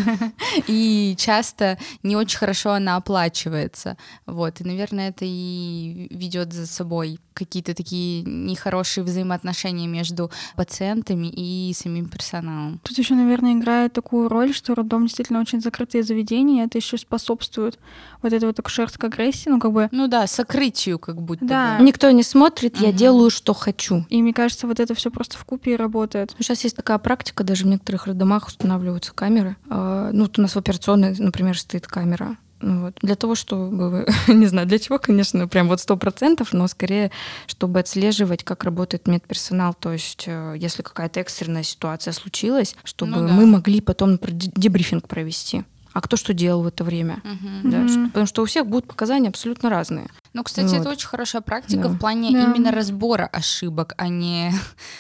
и 0.68 1.16
часто 1.18 1.78
не 2.04 2.16
очень 2.16 2.38
хорошо 2.38 2.72
она 2.72 2.96
оплачивается. 2.96 3.98
Вот, 4.26 4.62
и, 4.62 4.64
наверное, 4.64 5.10
это 5.10 5.26
и 5.26 6.08
ведет 6.12 6.54
за 6.54 6.68
собой 6.68 7.20
какие-то 7.38 7.74
такие 7.74 8.24
нехорошие 8.24 9.04
взаимоотношения 9.04 9.88
между 9.88 10.32
пациентами 10.56 11.28
и 11.28 11.74
самим 11.74 12.10
персоналом. 12.10 12.80
Тут 12.84 12.98
еще, 12.98 13.14
наверное, 13.14 13.54
играет 13.54 13.94
такую 13.94 14.28
роль, 14.30 14.54
что 14.54 14.76
роддом 14.76 15.04
действительно 15.04 15.40
очень 15.40 15.62
закрытые 15.62 16.04
заведения, 16.04 16.66
это 16.66 16.78
еще 16.78 16.98
способствует 16.98 17.80
вот 18.22 18.34
этой 18.34 18.46
вот 18.46 18.60
акушерской 18.60 19.10
агрессии, 19.10 19.50
ну 19.50 19.60
как 19.60 19.72
бы... 19.72 19.90
Ну 19.92 20.08
да, 20.08 20.28
сокрытию 20.28 21.00
как 21.00 21.22
будто 21.22 21.46
Да. 21.46 21.78
бы. 21.78 21.84
Никто 21.84 22.10
не 22.12 22.24
смотрит, 22.24 22.78
я 22.78 22.92
делаю, 22.92 23.30
что 23.30 23.54
хочу. 23.54 24.06
И 24.10 24.22
мне 24.22 24.34
кажется, 24.34 24.68
вот 24.68 24.80
это 24.80 24.96
все 24.96 25.12
просто 25.12 25.38
в 25.38 25.46
купе 25.46 25.76
работает. 25.76 26.36
Сейчас 26.40 26.64
есть 26.64 26.76
такая 26.76 26.98
практика, 26.98 27.44
даже 27.44 27.64
в 27.66 27.68
некоторых 27.68 28.08
роддомах 28.08 28.48
устанавливаются 28.48 29.14
камеры. 29.14 29.56
А, 29.70 30.12
Ну, 30.12 30.24
вот 30.24 30.40
у 30.40 30.42
нас 30.42 30.54
в 30.56 30.58
операционной, 30.58 31.16
например, 31.18 31.58
стоит 31.60 31.86
камера. 31.88 32.38
Ну 32.62 32.82
Вот. 32.86 32.96
Для 33.02 33.16
того, 33.16 33.36
чтобы, 33.36 34.06
не 34.28 34.48
знаю, 34.48 34.68
для 34.68 34.80
чего, 34.80 34.98
конечно, 35.00 35.48
прям 35.48 35.68
вот 35.68 35.80
сто 35.82 35.96
процентов, 35.98 36.54
но 36.54 36.68
скорее, 36.68 37.12
чтобы 37.46 37.80
отслеживать, 37.80 38.44
как 38.44 38.64
работает 38.64 39.08
медперсонал. 39.08 39.74
То 39.74 39.94
есть, 39.94 40.24
э, 40.28 40.56
если 40.58 40.82
какая-то 40.82 41.20
экстренная 41.20 41.64
ситуация 41.64 42.14
случилась, 42.14 42.76
чтобы 42.84 43.12
Ну 43.12 43.28
да. 43.28 43.34
мы 43.34 43.46
могли 43.46 43.82
потом 43.82 44.12
например, 44.14 44.40
дебрифинг 44.56 45.08
провести. 45.08 45.64
А 45.94 46.02
кто 46.02 46.16
что 46.16 46.34
делал 46.34 46.62
в 46.62 46.68
это 46.68 46.84
время? 46.84 47.22
Мгм. 47.24 47.72
Да, 47.72 47.88
что- 47.88 48.06
потому 48.08 48.26
что 48.28 48.42
у 48.44 48.46
всех 48.46 48.68
будут 48.68 48.86
показания 48.88 49.30
абсолютно 49.30 49.70
разные. 49.70 50.08
Ну, 50.38 50.44
кстати, 50.44 50.68
Вот. 50.68 50.82
это 50.82 50.90
очень 50.92 51.08
хорошая 51.08 51.42
практика 51.42 51.82
Да. 51.84 51.88
в 51.90 51.98
плане 51.98 52.32
Да. 52.32 52.44
именно 52.44 52.72
разбора 52.72 53.26
ошибок, 53.26 53.96
а 53.98 54.08
не 54.08 54.52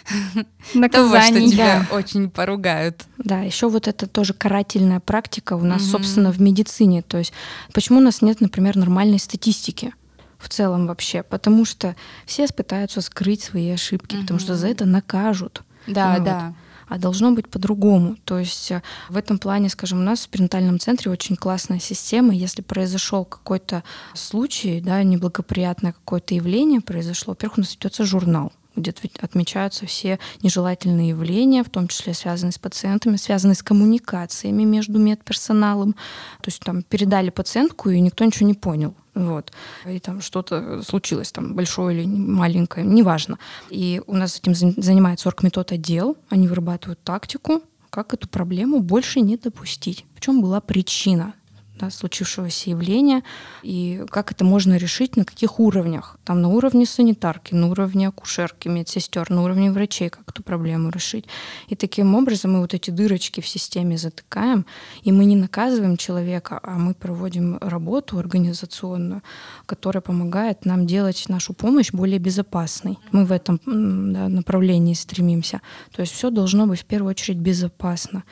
того, 0.91 1.21
что 1.21 1.47
тебя 1.47 1.85
очень 1.91 2.31
поругают. 2.31 3.03
Да, 3.19 3.41
еще 3.41 3.69
вот 3.69 3.87
это 3.87 4.07
тоже 4.07 4.33
карательная 4.33 4.99
практика 4.99 5.53
у 5.53 5.63
нас, 5.63 5.83
Мгм. 5.83 5.91
собственно, 5.91 6.31
в 6.31 6.41
медицине. 6.41 7.03
То 7.03 7.19
есть 7.19 7.33
почему 7.71 7.99
у 7.99 8.01
нас 8.01 8.23
нет, 8.23 8.41
например, 8.41 8.75
нормальной 8.77 9.19
статистики? 9.19 9.93
в 10.39 10.49
целом 10.49 10.85
вообще, 10.85 11.23
потому 11.23 11.65
что 11.65 11.95
все 12.27 12.47
пытаются 12.47 13.01
скрыть 13.01 13.41
свои 13.41 13.71
ошибки, 13.71 14.17
потому 14.21 14.39
что 14.39 14.55
за 14.55 14.67
это 14.67 14.85
накажут. 14.85 15.63
Да, 15.87 16.13
Вот. 16.13 16.23
да. 16.23 16.53
А 16.87 16.97
должно 16.97 17.31
быть 17.31 17.49
по-другому. 17.49 18.15
То 18.23 18.39
есть 18.39 18.71
э, 18.71 18.81
в 19.09 19.17
этом 19.17 19.39
плане, 19.39 19.69
скажем, 19.69 19.99
у 19.99 20.03
нас 20.03 20.25
в 20.25 20.29
перинатальном 20.29 20.79
центре 20.79 21.11
очень 21.11 21.35
классная 21.35 21.79
система. 21.79 22.33
Если 22.33 22.61
произошел 22.61 23.25
какой-то 23.25 23.83
случай, 24.13 24.81
да, 24.81 25.03
неблагоприятное 25.03 25.93
какое-то 25.93 26.35
явление 26.35 26.81
произошло, 26.81 27.31
во-первых, 27.31 27.57
у 27.57 27.61
нас 27.61 27.73
ведется 27.75 28.05
журнал 28.05 28.51
где 28.77 28.93
отмечаются 29.19 29.85
все 29.85 30.19
нежелательные 30.41 31.09
явления, 31.09 31.63
в 31.63 31.69
том 31.69 31.87
числе 31.87 32.13
связанные 32.13 32.53
с 32.53 32.57
пациентами, 32.57 33.17
связанные 33.17 33.55
с 33.55 33.63
коммуникациями 33.63 34.63
между 34.63 34.99
медперсоналом. 34.99 35.93
То 35.93 36.47
есть 36.47 36.61
там 36.61 36.83
передали 36.83 37.29
пациентку, 37.29 37.89
и 37.89 37.99
никто 37.99 38.23
ничего 38.23 38.47
не 38.47 38.53
понял. 38.53 38.93
Вот. 39.15 39.51
И 39.87 39.99
там 39.99 40.21
что-то 40.21 40.83
случилось, 40.83 41.31
там 41.31 41.55
большое 41.55 41.97
или 41.97 42.05
маленькое, 42.05 42.85
неважно. 42.85 43.39
И 43.69 44.01
у 44.05 44.15
нас 44.15 44.39
этим 44.39 44.53
зан- 44.53 44.79
занимается 44.79 45.27
оргметод 45.27 45.71
отдел. 45.71 46.17
Они 46.29 46.47
вырабатывают 46.47 47.03
тактику, 47.03 47.63
как 47.89 48.13
эту 48.13 48.27
проблему 48.27 48.79
больше 48.79 49.21
не 49.21 49.37
допустить. 49.37 50.05
В 50.15 50.21
чем 50.21 50.41
была 50.41 50.61
причина 50.61 51.33
да, 51.79 51.89
случившегося 51.89 52.69
явления 52.69 53.23
и 53.63 54.03
как 54.09 54.31
это 54.31 54.43
можно 54.43 54.77
решить, 54.77 55.17
на 55.17 55.25
каких 55.25 55.59
уровнях. 55.59 56.17
Там 56.23 56.41
на 56.41 56.49
уровне 56.49 56.85
санитарки, 56.85 57.53
на 57.53 57.69
уровне 57.69 58.07
акушерки, 58.07 58.67
медсестер, 58.67 59.29
на 59.29 59.43
уровне 59.43 59.71
врачей, 59.71 60.09
как 60.09 60.23
эту 60.27 60.43
проблему 60.43 60.89
решить. 60.89 61.25
И 61.67 61.75
таким 61.75 62.15
образом 62.15 62.53
мы 62.53 62.61
вот 62.61 62.73
эти 62.73 62.91
дырочки 62.91 63.41
в 63.41 63.47
системе 63.47 63.97
затыкаем, 63.97 64.65
и 65.03 65.11
мы 65.11 65.25
не 65.25 65.35
наказываем 65.35 65.97
человека, 65.97 66.59
а 66.63 66.77
мы 66.77 66.93
проводим 66.93 67.57
работу 67.61 68.17
организационную, 68.17 69.21
которая 69.65 70.01
помогает 70.01 70.65
нам 70.65 70.87
делать 70.87 71.29
нашу 71.29 71.53
помощь 71.53 71.91
более 71.91 72.19
безопасной. 72.19 72.97
Мы 73.11 73.25
в 73.25 73.31
этом 73.31 73.59
да, 73.65 74.29
направлении 74.29 74.93
стремимся. 74.93 75.61
То 75.91 76.01
есть 76.01 76.13
все 76.13 76.29
должно 76.29 76.67
быть 76.67 76.81
в 76.81 76.85
первую 76.85 77.11
очередь 77.11 77.37
безопасно. 77.37 78.23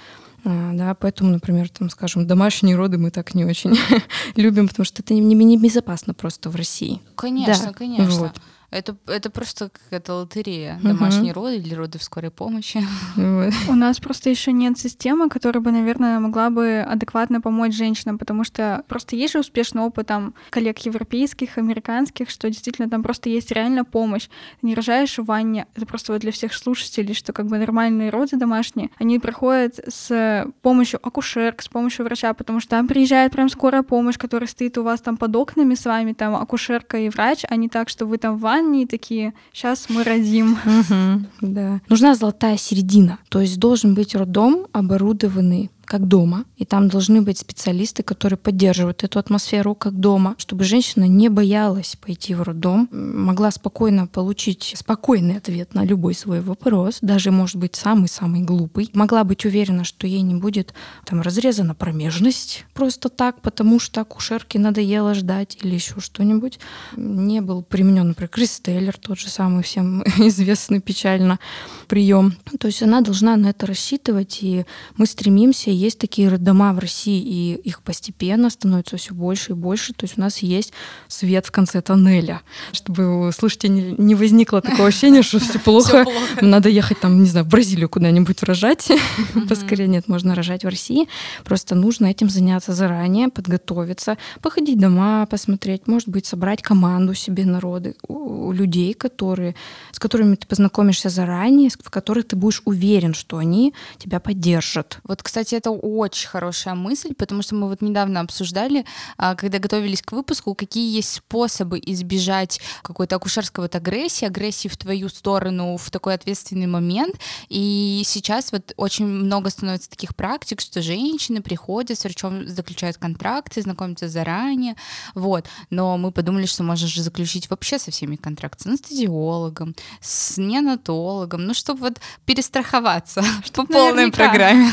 А, 0.46 0.72
Да, 0.74 0.94
поэтому, 0.96 1.32
например, 1.32 1.70
там, 1.70 1.90
скажем, 1.90 2.28
домашние 2.28 2.76
роды 2.76 2.98
мы 2.98 3.10
так 3.12 3.34
не 3.36 3.46
очень 3.46 3.76
любим, 4.36 4.68
потому 4.68 4.86
что 4.86 5.02
это 5.02 5.14
не, 5.14 5.20
не- 5.22 5.36
не 5.46 5.58
безопасно 5.58 6.14
просто 6.14 6.50
в 6.50 6.56
России. 6.56 7.02
Конечно, 7.16 7.68
Да, 7.68 7.74
конечно. 7.74 8.16
вот. 8.20 8.32
Это, 8.76 8.98
это 9.08 9.30
просто 9.30 9.70
какая-то 9.70 10.16
лотерея. 10.16 10.74
Мгм. 10.76 10.98
Домашние 10.98 11.32
роды 11.32 11.56
или 11.56 11.74
роды 11.74 11.98
в 11.98 12.04
скорой 12.04 12.30
помощи. 12.30 12.84
У 13.70 13.74
нас 13.74 14.00
просто 14.02 14.30
еще 14.30 14.52
нет 14.52 14.78
системы, 14.78 15.30
которая 15.30 15.62
бы, 15.62 15.72
наверное, 15.72 16.20
могла 16.20 16.50
бы 16.50 16.80
адекватно 16.82 17.40
помочь 17.40 17.74
женщинам, 17.74 18.18
потому 18.18 18.44
что 18.44 18.84
просто 18.90 19.16
есть 19.16 19.32
же 19.32 19.40
успешный 19.40 19.82
опыт 19.82 20.08
там 20.08 20.34
коллег 20.50 20.80
европейских, 20.80 21.58
американских, 21.58 22.30
что 22.30 22.50
действительно 22.50 22.90
там 22.90 23.02
просто 23.02 23.30
есть 23.30 23.50
реально 23.52 23.86
помощь. 23.86 24.28
Ты 24.60 24.68
не 24.68 24.76
рожаешь 24.76 25.18
в 25.18 25.24
ванне, 25.24 25.68
это 25.76 25.86
просто 25.86 26.12
вот 26.12 26.22
для 26.22 26.34
всех 26.34 26.54
слушателей, 26.54 27.14
что 27.14 27.32
как 27.32 27.46
бы 27.46 27.58
нормальные 27.58 28.10
роды 28.10 28.36
домашние, 28.36 28.90
они 28.98 29.20
приходят 29.20 29.80
с 29.88 30.46
помощью 30.62 31.00
акушерок, 31.02 31.62
с 31.62 31.70
помощью 31.70 32.04
врача, 32.04 32.34
потому 32.34 32.60
что 32.60 32.72
там 32.72 32.90
приезжает 32.90 33.32
прям 33.32 33.48
скорая 33.48 33.84
помощь, 33.84 34.18
которая 34.18 34.50
стоит 34.50 34.78
у 34.78 34.84
вас 34.84 35.00
там 35.00 35.16
под 35.16 35.34
окнами 35.34 35.76
с 35.76 35.86
вами, 35.86 36.12
там 36.12 36.36
акушерка 36.36 36.98
и 36.98 37.08
врач, 37.08 37.46
а 37.48 37.56
не 37.56 37.70
так, 37.70 37.88
что 37.88 38.06
вы 38.06 38.18
там 38.18 38.36
в 38.36 38.42
ванне 38.42 38.65
и 38.74 38.86
такие, 38.86 39.34
сейчас 39.54 39.88
мы 39.90 40.04
родим. 40.04 40.58
Да. 41.42 41.82
Нужна 41.90 42.16
золотая 42.16 42.58
середина. 42.58 43.20
То 43.30 43.40
есть 43.42 43.60
должен 43.60 43.94
быть 43.94 44.16
роддом 44.16 44.68
оборудованный 44.72 45.70
как 45.86 46.08
дома, 46.08 46.46
и 46.58 46.66
там 46.66 46.88
должны 46.88 47.22
быть 47.22 47.40
специалисты, 47.40 48.04
которые 48.04 48.38
поддерживают 48.38 49.04
эту 49.04 49.20
атмосферу 49.20 49.76
как 49.76 49.94
дома, 49.94 50.36
чтобы 50.38 50.64
женщина 50.64 51.06
не 51.06 51.30
боялась 51.30 51.96
пойти 51.96 52.36
в 52.36 52.42
роддом, 52.42 52.90
могла 52.92 53.52
спокойно 53.52 54.08
получить 54.08 54.74
спокойный 54.76 55.38
ответ 55.38 55.74
на 55.74 55.86
любой 55.86 56.14
свой 56.14 56.42
вопрос, 56.42 57.00
даже, 57.02 57.32
может 57.32 57.58
быть, 57.58 57.76
самый-самый 57.76 58.42
глупый, 58.42 58.90
могла 58.94 59.24
быть 59.24 59.46
уверена, 59.46 59.84
что 59.84 60.08
ей 60.08 60.22
не 60.22 60.36
будет 60.36 60.74
там 61.06 61.22
разрезана 61.22 61.76
промежность 61.76 62.66
просто 62.74 63.10
так, 63.10 63.42
потому 63.42 63.80
что 63.80 64.02
акушерке 64.02 64.60
надоело 64.60 65.14
ждать 65.14 65.58
или 65.62 65.76
еще 65.76 66.00
что-нибудь. 66.00 66.60
Не 66.96 67.42
был 67.42 67.64
применен, 67.64 68.10
например, 68.10 68.30
Кристеллер, 68.30 68.98
тот 68.98 69.20
же 69.20 69.30
самый 69.30 69.64
всем 69.64 70.04
известный 70.18 70.82
печально 70.82 71.40
прием. 71.88 72.36
То 72.60 72.68
есть 72.68 72.82
она 72.84 73.02
должна 73.02 73.36
на 73.36 73.48
это 73.48 73.66
рассчитывать, 73.66 74.40
и 74.42 74.66
мы 74.98 75.06
стремимся, 75.06 75.72
есть 75.76 76.00
такие 76.00 76.30
роддома 76.30 76.74
в 76.74 76.80
России, 76.80 77.22
и 77.22 77.56
их 77.56 77.84
постепенно 77.84 78.50
становится 78.50 78.98
все 78.98 79.14
больше 79.14 79.52
и 79.52 79.56
больше. 79.56 79.94
То 79.94 80.06
есть 80.06 80.18
у 80.18 80.22
нас 80.22 80.40
есть 80.40 80.74
свет 81.08 81.46
в 81.46 81.52
конце 81.52 81.82
тоннеля, 81.82 82.42
чтобы 82.72 83.28
у 83.28 83.32
слушателей 83.32 83.96
не 83.98 84.16
не 84.16 84.22
возникло 84.22 84.62
такого 84.62 84.88
ощущения, 84.88 85.22
что 85.22 85.40
все 85.40 85.60
плохо, 85.66 86.06
надо 86.42 86.70
ехать 86.70 87.00
там, 87.00 87.22
не 87.22 87.30
знаю, 87.30 87.46
в 87.46 87.50
Бразилию 87.50 87.90
куда-нибудь 87.90 88.44
рожать. 88.44 88.92
Поскорее 89.50 89.88
нет, 89.88 90.08
можно 90.08 90.36
рожать 90.36 90.64
в 90.64 90.68
России. 90.68 91.08
Просто 91.44 91.76
нужно 91.76 92.08
этим 92.08 92.30
заняться 92.30 92.74
заранее, 92.74 93.30
подготовиться, 93.30 94.18
походить 94.42 94.80
дома, 94.80 95.26
посмотреть, 95.26 95.88
может 95.88 96.10
быть, 96.10 96.26
собрать 96.26 96.62
команду 96.62 97.14
себе 97.14 97.46
народы, 97.46 97.96
людей, 98.10 98.94
которые, 98.94 99.56
с 99.92 100.00
которыми 100.00 100.36
ты 100.36 100.48
познакомишься 100.48 101.10
заранее, 101.10 101.70
в 101.70 101.90
которых 101.90 102.28
ты 102.28 102.36
будешь 102.36 102.62
уверен, 102.66 103.14
что 103.14 103.38
они 103.38 103.74
тебя 103.98 104.20
поддержат. 104.20 105.00
Вот, 105.04 105.22
кстати, 105.24 105.56
это 105.56 105.65
очень 105.72 106.28
хорошая 106.28 106.76
мысль, 106.76 107.14
потому 107.14 107.42
что 107.42 107.56
мы 107.56 107.68
вот 107.68 107.82
недавно 107.82 108.20
обсуждали, 108.20 108.86
а, 109.18 109.36
когда 109.36 109.60
готовились 109.60 110.02
к 110.02 110.12
выпуску, 110.12 110.56
какие 110.56 110.96
есть 110.96 111.14
способы 111.14 111.80
избежать 111.86 112.60
какой-то 112.82 113.16
акушерской 113.16 113.64
вот 113.64 113.76
агрессии, 113.76 114.26
агрессии 114.26 114.68
в 114.68 114.78
твою 114.78 115.10
сторону 115.10 115.78
в 115.78 115.92
такой 115.92 116.14
ответственный 116.14 116.68
момент. 116.68 117.16
И 117.50 118.04
сейчас 118.06 118.52
вот 118.52 118.74
очень 118.78 119.06
много 119.06 119.50
становится 119.50 119.90
таких 119.90 120.16
практик, 120.16 120.62
что 120.62 120.82
женщины 120.82 121.42
приходят 121.42 122.00
с 122.00 122.04
врачом, 122.04 122.48
заключают 122.48 122.98
контракты, 122.98 123.62
знакомятся 123.62 124.08
заранее, 124.08 124.76
вот. 125.14 125.46
Но 125.70 125.98
мы 125.98 126.12
подумали, 126.12 126.46
что 126.46 126.64
можно 126.64 126.88
же 126.88 127.02
заключить 127.02 127.50
вообще 127.50 127.80
со 127.80 127.92
всеми 127.92 128.16
контракт, 128.16 128.62
с 128.62 128.66
анестезиологом, 128.66 129.76
с 130.02 130.38
неонатологом, 130.38 131.46
ну, 131.46 131.54
чтобы 131.54 131.82
вот 131.82 132.00
перестраховаться 132.26 133.24
по 133.54 133.66
полной 133.66 134.12
программе. 134.12 134.72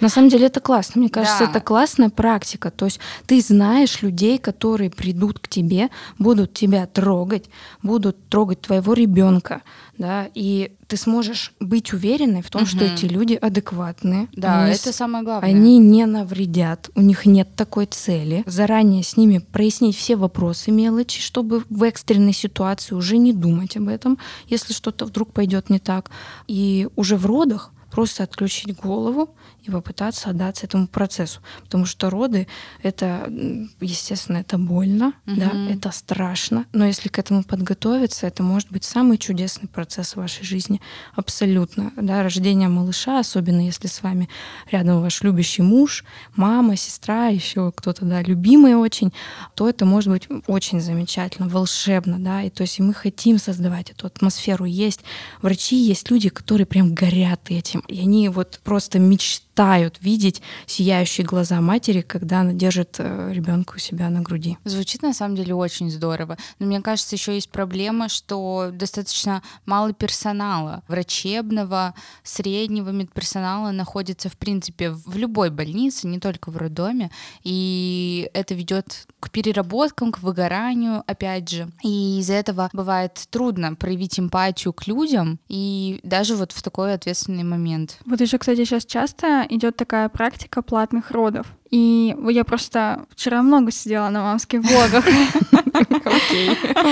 На 0.00 0.08
самом 0.08 0.28
деле 0.28 0.46
это 0.46 0.60
классно. 0.60 1.00
Мне 1.00 1.10
кажется, 1.10 1.44
Да. 1.44 1.50
это 1.50 1.60
классная 1.60 2.08
практика. 2.10 2.70
То 2.70 2.86
есть 2.86 3.00
ты 3.26 3.40
знаешь 3.40 4.02
людей, 4.02 4.38
которые 4.38 4.90
придут 4.90 5.38
к 5.38 5.48
тебе, 5.48 5.88
будут 6.18 6.54
тебя 6.54 6.86
трогать, 6.86 7.50
будут 7.82 8.28
трогать 8.28 8.60
твоего 8.62 8.94
ребенка, 8.94 9.62
да, 9.98 10.28
и 10.34 10.72
ты 10.86 10.96
сможешь 10.96 11.52
быть 11.60 11.92
уверенной 11.92 12.40
в 12.42 12.48
том, 12.50 12.64
что 12.66 12.84
Мгм. 12.84 12.94
эти 12.94 13.04
люди 13.06 13.34
адекватные. 13.34 14.28
Да, 14.32 14.64
они 14.64 14.74
это 14.74 14.92
самое 14.92 15.22
главное. 15.24 15.50
Они 15.50 15.78
не 15.78 16.06
навредят, 16.06 16.88
у 16.94 17.02
них 17.02 17.26
нет 17.26 17.54
такой 17.54 17.86
цели. 17.86 18.42
Заранее 18.46 19.02
с 19.02 19.16
ними 19.18 19.38
прояснить 19.38 19.96
все 19.96 20.16
вопросы 20.16 20.70
мелочи, 20.70 21.20
чтобы 21.20 21.64
в 21.68 21.82
экстренной 21.82 22.32
ситуации 22.32 22.94
уже 22.94 23.18
не 23.18 23.32
думать 23.34 23.76
об 23.76 23.88
этом, 23.88 24.18
если 24.48 24.72
что-то 24.72 25.04
вдруг 25.04 25.32
пойдет 25.32 25.68
не 25.70 25.78
так. 25.78 26.10
И 26.48 26.88
уже 26.96 27.16
в 27.16 27.26
родах 27.26 27.70
просто 27.90 28.22
отключить 28.22 28.76
голову 28.76 29.30
и 29.62 29.70
попытаться 29.70 30.30
отдаться 30.30 30.66
этому 30.66 30.86
процессу. 30.86 31.40
Потому 31.62 31.86
что 31.86 32.10
роды— 32.10 32.46
это, 32.82 33.32
естественно, 33.80 34.38
это 34.38 34.58
больно, 34.58 35.12
угу. 35.26 35.36
да, 35.40 35.50
это 35.68 35.90
страшно, 35.90 36.66
но 36.72 36.86
если 36.86 37.08
к 37.08 37.18
этому 37.18 37.44
подготовиться, 37.44 38.26
это 38.26 38.42
может 38.42 38.70
быть 38.70 38.84
самый 38.84 39.18
чудесный 39.18 39.68
процесс 39.68 40.12
в 40.12 40.16
вашей 40.16 40.44
жизни. 40.44 40.80
Абсолютно. 41.14 41.92
Да, 41.96 42.22
рождение 42.22 42.68
малыша, 42.68 43.20
особенно 43.20 43.60
если 43.60 43.86
с 43.86 44.02
вами 44.02 44.28
рядом 44.70 45.00
ваш 45.00 45.22
любящий 45.22 45.62
муж, 45.62 46.04
мама, 46.36 46.76
сестра, 46.76 47.28
еще 47.28 47.72
кто-то, 47.72 48.04
да, 48.04 48.22
любимый 48.22 48.74
очень, 48.74 49.12
то 49.54 49.68
это 49.68 49.84
может 49.84 50.10
быть 50.10 50.28
очень 50.46 50.80
замечательно, 50.80 51.48
волшебно, 51.48 52.18
да, 52.18 52.42
и 52.42 52.50
то 52.50 52.62
есть 52.62 52.78
и 52.78 52.82
мы 52.82 52.94
хотим 52.94 53.38
создавать 53.38 53.90
эту 53.90 54.06
атмосферу. 54.06 54.64
Есть 54.64 55.00
врачи, 55.42 55.76
есть 55.76 56.10
люди, 56.10 56.28
которые 56.28 56.66
прям 56.66 56.94
горят 56.94 57.40
этим, 57.48 57.80
и 57.88 58.00
они 58.00 58.28
вот 58.28 58.60
просто 58.64 58.98
мечтают 58.98 59.49
мечтают 59.50 59.98
видеть 60.00 60.42
сияющие 60.66 61.26
глаза 61.26 61.60
матери, 61.60 62.00
когда 62.00 62.40
она 62.40 62.52
держит 62.52 62.96
э, 62.98 63.30
ребенка 63.32 63.74
у 63.76 63.78
себя 63.78 64.08
на 64.08 64.22
груди. 64.22 64.56
Звучит 64.64 65.02
на 65.02 65.12
самом 65.12 65.36
деле 65.36 65.54
очень 65.54 65.90
здорово. 65.90 66.36
Но 66.58 66.66
мне 66.66 66.80
кажется, 66.80 67.16
еще 67.16 67.34
есть 67.34 67.50
проблема, 67.50 68.08
что 68.08 68.70
достаточно 68.72 69.42
мало 69.66 69.92
персонала 69.92 70.82
врачебного, 70.88 71.94
среднего 72.22 72.90
медперсонала 72.90 73.70
находится 73.70 74.28
в 74.28 74.36
принципе 74.36 74.90
в 74.90 75.16
любой 75.16 75.50
больнице, 75.50 76.06
не 76.06 76.18
только 76.18 76.50
в 76.50 76.56
роддоме, 76.56 77.10
и 77.44 78.30
это 78.32 78.54
ведет 78.54 79.06
к 79.20 79.30
переработкам, 79.30 80.12
к 80.12 80.20
выгоранию, 80.20 81.02
опять 81.06 81.50
же. 81.50 81.70
И 81.82 82.20
из-за 82.20 82.34
этого 82.34 82.70
бывает 82.72 83.26
трудно 83.30 83.74
проявить 83.74 84.18
эмпатию 84.18 84.72
к 84.72 84.86
людям, 84.86 85.38
и 85.48 86.00
даже 86.02 86.36
вот 86.36 86.52
в 86.52 86.62
такой 86.62 86.94
ответственный 86.94 87.44
момент. 87.44 87.98
Вот 88.06 88.20
еще, 88.20 88.38
кстати, 88.38 88.64
сейчас 88.64 88.86
часто 88.86 89.46
идет 89.50 89.76
такая 89.76 90.08
практика 90.08 90.62
платных 90.62 91.10
родов. 91.10 91.46
И 91.70 92.16
я 92.28 92.44
просто 92.44 93.04
вчера 93.10 93.42
много 93.42 93.70
сидела 93.70 94.08
на 94.08 94.22
мамских 94.22 94.62
блогах. 94.62 95.04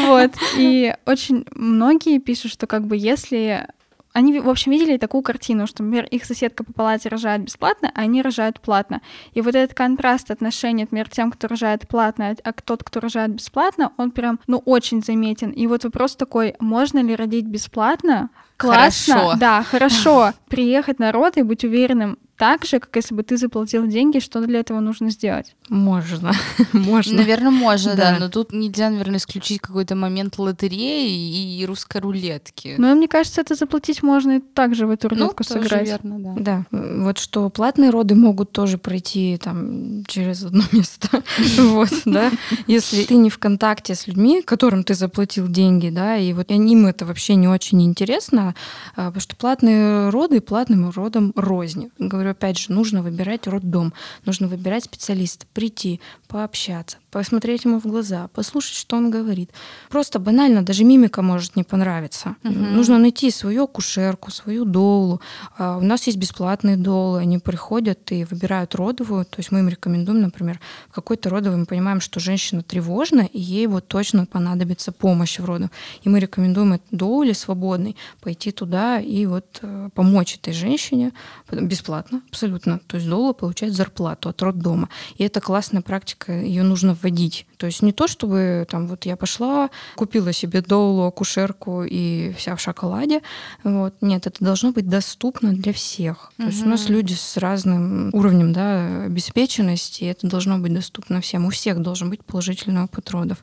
Вот. 0.09 0.33
И 0.57 0.95
очень 1.07 1.45
многие 1.55 2.19
пишут, 2.19 2.53
что 2.53 2.67
как 2.67 2.87
бы 2.87 2.97
если 2.97 3.67
они, 4.13 4.41
в 4.41 4.49
общем, 4.49 4.73
видели 4.73 4.97
такую 4.97 5.23
картину, 5.23 5.67
что, 5.67 5.83
например, 5.83 6.07
их 6.07 6.25
соседка 6.25 6.65
по 6.65 6.73
палате 6.73 7.09
рожает 7.09 7.43
бесплатно, 7.43 7.93
а 7.95 8.01
они 8.01 8.23
рожают 8.23 8.61
платно. 8.61 9.01
И 9.33 9.41
вот 9.41 9.55
этот 9.55 9.77
контраст 9.77 10.31
отношений, 10.31 10.83
например, 10.83 11.09
тем, 11.09 11.31
кто 11.31 11.47
рожает 11.47 11.87
платно, 11.87 12.35
а 12.43 12.53
тот, 12.53 12.83
кто 12.83 13.01
рожает 13.01 13.31
бесплатно, 13.33 13.93
он 13.97 14.11
прям, 14.11 14.41
ну, 14.47 14.59
очень 14.65 15.03
заметен. 15.05 15.51
И 15.51 15.67
вот 15.67 15.85
вопрос 15.85 16.17
такой, 16.17 16.57
можно 16.59 16.99
ли 17.01 17.15
родить 17.15 17.47
бесплатно? 17.47 18.31
Классно, 18.57 19.15
хорошо. 19.15 19.39
да, 19.39 19.63
хорошо. 19.63 20.33
Приехать 20.49 20.99
на 20.99 21.13
род 21.13 21.37
и 21.37 21.43
быть 21.43 21.65
уверенным, 21.65 22.19
так 22.39 22.65
же, 22.65 22.79
как 22.79 22.95
если 22.95 23.15
бы 23.15 23.25
ты 23.25 23.37
заплатил 23.37 23.87
деньги, 23.89 24.21
что 24.21 24.41
для 24.41 24.61
этого 24.61 24.79
нужно 24.79 25.11
сделать? 25.11 25.57
Можно, 25.69 26.33
можно. 26.73 27.19
Наверное, 27.19 27.51
можно, 27.51 27.97
да. 27.97 28.13
да, 28.13 28.19
но 28.21 28.29
тут 28.29 28.53
нельзя, 28.53 28.91
наверное, 28.91 29.19
исключить 29.19 29.61
какой-то 29.61 29.97
момент 29.97 30.39
лотереи 30.39 31.59
и 31.59 31.67
русской 31.67 32.01
рулетки. 32.01 32.77
Но 32.79 32.95
мне 32.95 33.09
кажется, 33.09 33.41
это 33.41 33.57
заплатить 33.57 34.05
можно 34.05 34.37
и 34.37 34.41
также 34.41 34.87
в 34.87 34.91
эту 34.91 35.09
рулетку 35.09 35.43
ну, 35.49 35.55
сыграть. 35.55 35.87
верно, 35.87 36.19
да. 36.19 36.35
Да, 36.39 36.65
вот 36.71 37.19
что 37.19 37.51
платные 37.51 37.91
роды 37.91 38.15
могут 38.15 38.53
тоже 38.53 38.79
пройти 38.79 39.37
там 39.43 40.05
через 40.07 40.45
одно 40.45 40.63
место, 40.73 41.23
вот, 41.59 41.91
да, 42.05 42.31
если 42.69 43.03
ты 43.03 43.17
не 43.17 43.31
в 43.31 43.39
контакте 43.39 43.97
с 43.97 44.07
людьми, 44.07 44.43
которым 44.43 44.85
ты 44.85 44.95
заплатил 44.95 45.49
деньги, 45.49 45.91
да, 45.91 46.17
и 46.17 46.33
вот 46.33 46.51
им 46.51 46.87
это 46.87 47.05
вообще 47.05 47.35
не 47.35 47.49
очень 47.49 47.83
интересно, 47.83 48.55
а, 48.95 49.07
потому 49.07 49.21
что 49.21 49.35
платные 49.35 50.11
роды 50.11 50.41
платным 50.41 50.91
родом 50.91 51.33
рознь. 51.35 51.91
Говорю, 51.99 52.28
говорю, 52.29 52.37
опять 52.37 52.59
же, 52.59 52.73
нужно 52.73 53.03
выбирать 53.03 53.47
роддом, 53.47 53.93
нужно 54.25 54.49
выбирать 54.49 54.85
специалиста, 54.85 55.47
прийти, 55.53 56.01
пообщаться, 56.27 56.99
посмотреть 57.11 57.65
ему 57.65 57.81
в 57.81 57.87
глаза, 57.87 58.29
послушать, 58.29 58.77
что 58.77 58.97
он 58.97 59.11
говорит. 59.11 59.51
Просто 59.89 60.19
банально, 60.19 60.63
даже 60.63 60.85
мимика 60.85 61.23
может 61.23 61.57
не 61.57 61.65
понравиться. 61.65 62.37
Угу. 62.45 62.53
Нужно 62.53 62.99
найти 62.99 63.31
свою 63.31 63.65
акушерку, 63.65 64.31
свою 64.31 64.65
доулу. 64.65 65.21
А, 65.57 65.79
у 65.79 65.83
нас 65.83 66.07
есть 66.07 66.19
бесплатные 66.19 66.77
доулы, 66.77 67.21
они 67.21 67.39
приходят 67.39 68.13
и 68.13 68.25
выбирают 68.25 68.75
родовую. 68.75 69.25
То 69.25 69.39
есть 69.39 69.53
мы 69.53 69.61
им 69.61 69.69
рекомендуем, 69.69 70.21
например, 70.21 70.61
в 70.91 70.95
какой-то 70.95 71.31
родовой 71.31 71.59
мы 71.59 71.67
понимаем, 71.67 72.01
что 72.01 72.21
женщина 72.21 72.63
тревожна, 72.63 73.23
и 73.23 73.41
ей 73.41 73.67
вот 73.67 73.89
точно 73.89 74.27
понадобится 74.27 74.93
помощь 74.93 75.39
в 75.39 75.45
родах. 75.45 75.71
И 76.03 76.09
мы 76.09 76.21
рекомендуем 76.21 76.81
доуле 76.91 77.35
свободной 77.35 77.97
пойти 78.21 78.51
туда 78.53 79.01
и 79.01 79.27
вот 79.27 79.61
э, 79.63 79.89
помочь 79.95 80.37
этой 80.37 80.53
женщине 80.53 81.13
бесплатно, 81.51 82.23
абсолютно. 82.29 82.81
То 82.87 82.97
есть 82.97 83.09
доула 83.09 83.33
получает 83.33 83.75
зарплату 83.75 84.29
от 84.29 84.43
роддома. 84.43 84.89
И 85.17 85.25
это 85.25 85.41
классная 85.41 85.83
практика, 85.83 86.33
ее 86.33 86.63
нужно 86.63 86.98
вводить. 87.01 87.47
То 87.57 87.67
есть 87.67 87.83
не 87.83 87.93
то, 87.93 88.07
чтобы 88.07 88.67
там 88.71 88.87
вот 88.87 89.05
я 89.05 89.17
пошла, 89.17 89.71
купила 89.97 90.33
себе 90.33 90.63
доулу, 90.63 91.05
акушерку 91.05 91.83
и 91.85 92.33
вся 92.37 92.55
в 92.57 92.61
шоколаде. 92.61 93.23
Вот. 93.65 93.95
Нет, 94.01 94.27
это 94.27 94.45
должно 94.45 94.73
быть 94.73 94.89
доступно 94.89 95.53
для 95.53 95.73
всех. 95.73 96.33
Угу. 96.39 96.47
То 96.47 96.53
есть 96.53 96.63
у 96.65 96.69
нас 96.69 96.89
люди 96.89 97.15
с 97.15 97.37
разным 97.37 98.11
уровнем 98.13 98.53
да, 98.53 99.05
обеспеченности, 99.05 100.05
и 100.05 100.07
это 100.07 100.29
должно 100.29 100.59
быть 100.59 100.73
доступно 100.75 101.21
всем. 101.21 101.47
У 101.47 101.51
всех 101.51 101.81
должен 101.81 102.11
быть 102.11 102.25
положительный 102.25 102.85
опыт 102.85 103.11
родов. 103.11 103.39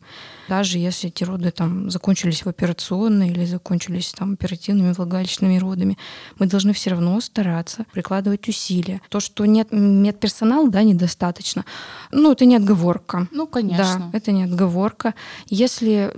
Даже 0.48 0.78
если 0.78 1.10
эти 1.10 1.24
роды 1.24 1.52
там 1.52 1.90
закончились 1.90 2.46
в 2.46 2.50
операционной 2.50 3.30
или 3.30 3.46
закончились 3.46 4.14
там 4.14 4.34
оперативными 4.34 4.94
влагалищными 4.94 5.58
родами, 5.58 5.98
мы 6.40 6.48
должны 6.48 6.74
все 6.74 6.92
равно 6.92 7.20
стараться 7.20 7.86
прикладывать 7.92 8.48
усилия. 8.48 9.02
То, 9.10 9.20
что 9.20 9.46
нет 9.46 9.72
медперсонала, 9.72 10.70
да, 10.70 10.84
недостаточно, 10.84 11.66
ну, 12.12 12.32
это 12.32 12.46
не 12.46 12.56
отговорка. 12.56 13.28
Ну, 13.32 13.45
конечно. 13.48 14.10
Да, 14.12 14.18
это 14.18 14.32
не 14.32 14.44
отговорка. 14.44 15.14
Если, 15.48 16.12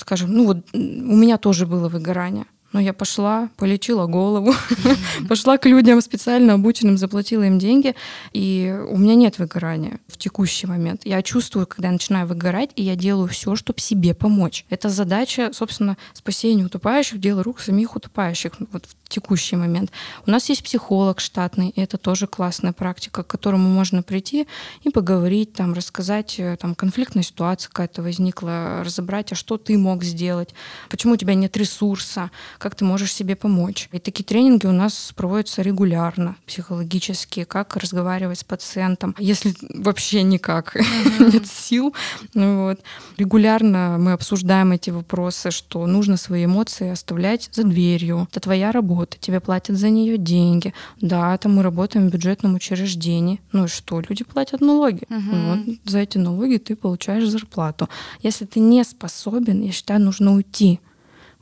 скажем, 0.00 0.32
ну 0.32 0.46
вот 0.46 0.58
у 0.72 0.78
меня 1.16 1.38
тоже 1.38 1.66
было 1.66 1.88
выгорание. 1.88 2.46
Но 2.72 2.80
я 2.80 2.92
пошла, 2.92 3.50
полечила 3.56 4.06
голову, 4.06 4.54
пошла 5.28 5.58
к 5.58 5.66
людям 5.66 6.00
специально 6.00 6.54
обученным, 6.54 6.96
заплатила 6.96 7.42
им 7.42 7.58
деньги, 7.58 7.94
и 8.32 8.74
у 8.88 8.96
меня 8.96 9.14
нет 9.14 9.38
выгорания 9.38 10.00
в 10.08 10.16
текущий 10.16 10.66
момент. 10.66 11.02
Я 11.04 11.22
чувствую, 11.22 11.66
когда 11.66 11.88
я 11.88 11.92
начинаю 11.92 12.26
выгорать, 12.26 12.70
и 12.76 12.82
я 12.82 12.96
делаю 12.96 13.28
все, 13.28 13.56
чтобы 13.56 13.80
себе 13.80 14.14
помочь. 14.14 14.64
Это 14.70 14.88
задача, 14.88 15.50
собственно, 15.52 15.96
спасения 16.14 16.64
утопающих, 16.64 17.20
дело 17.20 17.42
рук 17.42 17.60
самих 17.60 17.96
утопающих 17.96 18.52
вот 18.72 18.86
в 18.86 19.08
текущий 19.12 19.56
момент. 19.56 19.90
У 20.26 20.30
нас 20.30 20.48
есть 20.48 20.64
психолог 20.64 21.20
штатный, 21.20 21.68
и 21.68 21.80
это 21.80 21.98
тоже 21.98 22.26
классная 22.26 22.72
практика, 22.72 23.22
к 23.22 23.26
которому 23.26 23.68
можно 23.68 24.02
прийти 24.02 24.46
и 24.82 24.90
поговорить, 24.90 25.52
там, 25.52 25.74
рассказать, 25.74 26.36
э, 26.38 26.56
там, 26.56 26.74
конфликтная 26.74 27.22
ситуация 27.22 27.68
какая-то 27.68 28.02
возникла, 28.02 28.82
разобрать, 28.84 29.32
а 29.32 29.34
что 29.34 29.58
ты 29.58 29.76
мог 29.76 30.02
сделать, 30.02 30.54
почему 30.88 31.14
у 31.14 31.16
тебя 31.16 31.34
нет 31.34 31.56
ресурса, 31.56 32.30
как 32.62 32.76
ты 32.76 32.84
можешь 32.84 33.12
себе 33.12 33.34
помочь. 33.34 33.88
И 33.90 33.98
такие 33.98 34.24
тренинги 34.24 34.66
у 34.66 34.72
нас 34.72 35.12
проводятся 35.16 35.62
регулярно, 35.62 36.36
психологические, 36.46 37.44
как 37.44 37.76
разговаривать 37.76 38.38
с 38.38 38.44
пациентом, 38.44 39.16
если 39.18 39.52
вообще 39.74 40.22
никак 40.22 40.76
mm-hmm. 40.76 41.32
нет 41.32 41.46
сил. 41.48 41.92
Вот. 42.34 42.78
Регулярно 43.16 43.96
мы 43.98 44.12
обсуждаем 44.12 44.70
эти 44.70 44.90
вопросы, 44.90 45.50
что 45.50 45.84
нужно 45.86 46.16
свои 46.16 46.44
эмоции 46.44 46.90
оставлять 46.90 47.48
за 47.50 47.64
дверью. 47.64 48.28
Это 48.30 48.38
твоя 48.38 48.70
работа, 48.70 49.16
тебе 49.18 49.40
платят 49.40 49.76
за 49.76 49.90
нее 49.90 50.16
деньги. 50.16 50.72
Да, 51.00 51.34
это 51.34 51.48
мы 51.48 51.64
работаем 51.64 52.08
в 52.08 52.12
бюджетном 52.12 52.54
учреждении. 52.54 53.40
Ну 53.50 53.64
и 53.64 53.68
что? 53.68 54.00
Люди 54.08 54.22
платят 54.22 54.60
налоги. 54.60 55.02
Mm-hmm. 55.08 55.64
Вот 55.66 55.90
за 55.90 55.98
эти 55.98 56.18
налоги 56.18 56.58
ты 56.58 56.76
получаешь 56.76 57.26
зарплату. 57.26 57.88
Если 58.20 58.44
ты 58.44 58.60
не 58.60 58.84
способен, 58.84 59.62
я 59.62 59.72
считаю, 59.72 60.00
нужно 60.00 60.34
уйти 60.34 60.78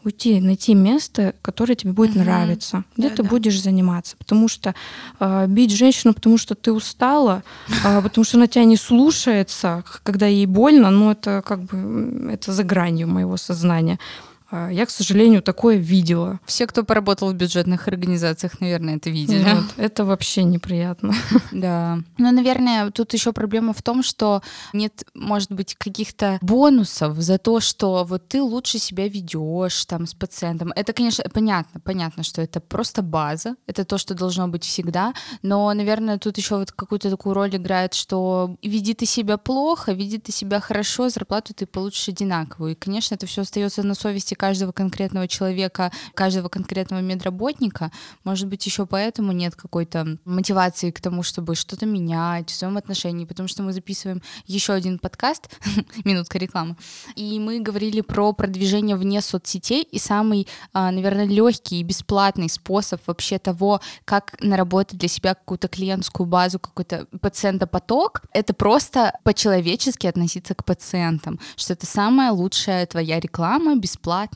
уйти, 0.04 0.40
найти 0.40 0.74
место, 0.74 1.34
которое 1.42 1.74
тебе 1.74 1.92
будет 1.92 2.10
угу. 2.10 2.20
нравиться, 2.20 2.84
где 2.96 3.08
да, 3.08 3.16
ты 3.16 3.22
да. 3.22 3.28
будешь 3.28 3.60
заниматься. 3.60 4.16
Потому 4.16 4.48
что 4.48 4.74
э, 5.18 5.46
бить 5.46 5.72
женщину, 5.72 6.14
потому 6.14 6.38
что 6.38 6.54
ты 6.54 6.72
устала, 6.72 7.42
э, 7.84 8.02
потому 8.02 8.24
что 8.24 8.36
она 8.36 8.46
тебя 8.46 8.64
не 8.64 8.76
слушается, 8.76 9.84
когда 10.02 10.26
ей 10.26 10.46
больно, 10.46 10.90
ну 10.90 11.10
это 11.10 11.42
как 11.44 11.62
бы 11.64 12.30
это 12.32 12.52
за 12.52 12.64
гранью 12.64 13.08
моего 13.08 13.36
сознания. 13.36 13.98
А, 14.50 14.68
я, 14.68 14.84
к 14.84 14.90
сожалению, 14.90 15.42
такое 15.42 15.76
видела. 15.76 16.40
Все, 16.44 16.66
кто 16.66 16.82
поработал 16.82 17.30
в 17.30 17.34
бюджетных 17.34 17.86
организациях, 17.88 18.60
наверное, 18.60 18.96
это 18.96 19.08
видели. 19.10 19.44
Нет, 19.44 19.64
это 19.76 20.04
вообще 20.04 20.44
неприятно. 20.44 21.14
Да. 21.52 21.98
Но, 22.16 22.30
наверное, 22.30 22.90
тут 22.90 23.12
еще 23.12 23.32
проблема 23.32 23.72
в 23.72 23.82
том, 23.82 24.02
что 24.02 24.40
нет, 24.72 25.04
может 25.14 25.52
быть, 25.52 25.74
каких-то 25.74 26.38
бонусов 26.40 27.16
за 27.16 27.38
то, 27.38 27.60
что 27.60 28.04
вот 28.04 28.28
ты 28.28 28.40
лучше 28.40 28.78
себя 28.78 29.08
ведешь 29.08 29.84
там 29.84 30.06
с 30.06 30.14
пациентом. 30.14 30.72
Это, 30.74 30.92
конечно, 30.92 31.24
понятно, 31.32 31.80
понятно, 31.80 32.22
что 32.22 32.40
это 32.40 32.60
просто 32.60 33.02
база, 33.02 33.56
это 33.66 33.84
то, 33.84 33.98
что 33.98 34.14
должно 34.14 34.48
быть 34.48 34.64
всегда, 34.64 35.12
но, 35.42 35.72
наверное, 35.74 36.18
тут 36.18 36.38
еще 36.38 36.56
вот 36.56 36.72
какую-то 36.72 37.10
такую 37.10 37.34
роль 37.34 37.56
играет, 37.56 37.94
что 37.94 38.56
веди 38.62 38.94
ты 38.94 39.06
себя 39.06 39.36
плохо, 39.36 39.92
веди 39.92 40.18
ты 40.18 40.32
себя 40.32 40.60
хорошо, 40.60 41.08
зарплату 41.08 41.52
ты 41.52 41.66
получишь 41.66 42.08
одинаковую. 42.08 42.72
И, 42.72 42.76
конечно, 42.76 43.14
это 43.14 43.26
все 43.26 43.42
остается 43.42 43.82
на 43.82 43.94
совести 43.94 44.34
каждого 44.40 44.72
конкретного 44.72 45.28
человека, 45.28 45.92
каждого 46.14 46.48
конкретного 46.48 47.02
медработника. 47.02 47.92
Может 48.24 48.48
быть, 48.48 48.64
еще 48.64 48.86
поэтому 48.86 49.32
нет 49.32 49.54
какой-то 49.54 50.16
мотивации 50.24 50.90
к 50.90 51.00
тому, 51.02 51.22
чтобы 51.22 51.54
что-то 51.54 51.84
менять 51.84 52.48
в 52.48 52.54
своем 52.54 52.78
отношении, 52.78 53.26
потому 53.26 53.48
что 53.48 53.62
мы 53.62 53.74
записываем 53.74 54.22
еще 54.46 54.72
один 54.72 54.98
подкаст, 54.98 55.50
минутка 56.04 56.38
рекламы, 56.38 56.76
и 57.16 57.38
мы 57.38 57.60
говорили 57.60 58.00
про 58.00 58.32
продвижение 58.32 58.96
вне 58.96 59.20
соцсетей, 59.20 59.82
и 59.82 59.98
самый, 59.98 60.48
а, 60.72 60.90
наверное, 60.90 61.26
легкий 61.26 61.80
и 61.80 61.82
бесплатный 61.82 62.48
способ 62.48 63.06
вообще 63.06 63.38
того, 63.38 63.82
как 64.06 64.40
наработать 64.40 64.98
для 64.98 65.08
себя 65.08 65.34
какую-то 65.34 65.68
клиентскую 65.68 66.26
базу, 66.26 66.58
какой-то 66.58 67.06
пациентопоток, 67.20 68.22
это 68.32 68.54
просто 68.54 69.12
по-человечески 69.22 70.06
относиться 70.06 70.54
к 70.54 70.64
пациентам, 70.64 71.38
что 71.56 71.74
это 71.74 71.84
самая 71.84 72.32
лучшая 72.32 72.86
твоя 72.86 73.20
реклама, 73.20 73.76
бесплатная 73.76 74.29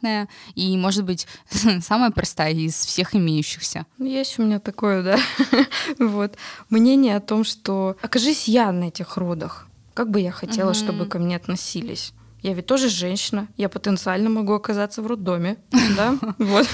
и, 0.54 0.76
может 0.76 1.04
быть, 1.04 1.26
самая 1.80 2.10
простая 2.10 2.52
из 2.52 2.74
всех 2.74 3.14
имеющихся. 3.14 3.86
Есть 3.98 4.38
у 4.38 4.42
меня 4.42 4.60
такое, 4.60 5.02
да, 5.02 5.18
вот, 5.98 6.36
мнение 6.70 7.16
о 7.16 7.20
том, 7.20 7.44
что 7.44 7.96
окажись 8.02 8.48
я 8.48 8.72
на 8.72 8.84
этих 8.84 9.16
родах, 9.16 9.66
как 9.94 10.10
бы 10.10 10.20
я 10.20 10.32
хотела, 10.32 10.70
угу. 10.70 10.78
чтобы 10.78 11.06
ко 11.06 11.18
мне 11.18 11.36
относились. 11.36 12.12
Я 12.44 12.52
ведь 12.52 12.66
тоже 12.66 12.90
женщина, 12.90 13.48
я 13.56 13.70
потенциально 13.70 14.28
могу 14.28 14.52
оказаться 14.52 15.00
в 15.00 15.06
роддоме, 15.06 15.56
да, 15.96 16.14
вот, 16.38 16.68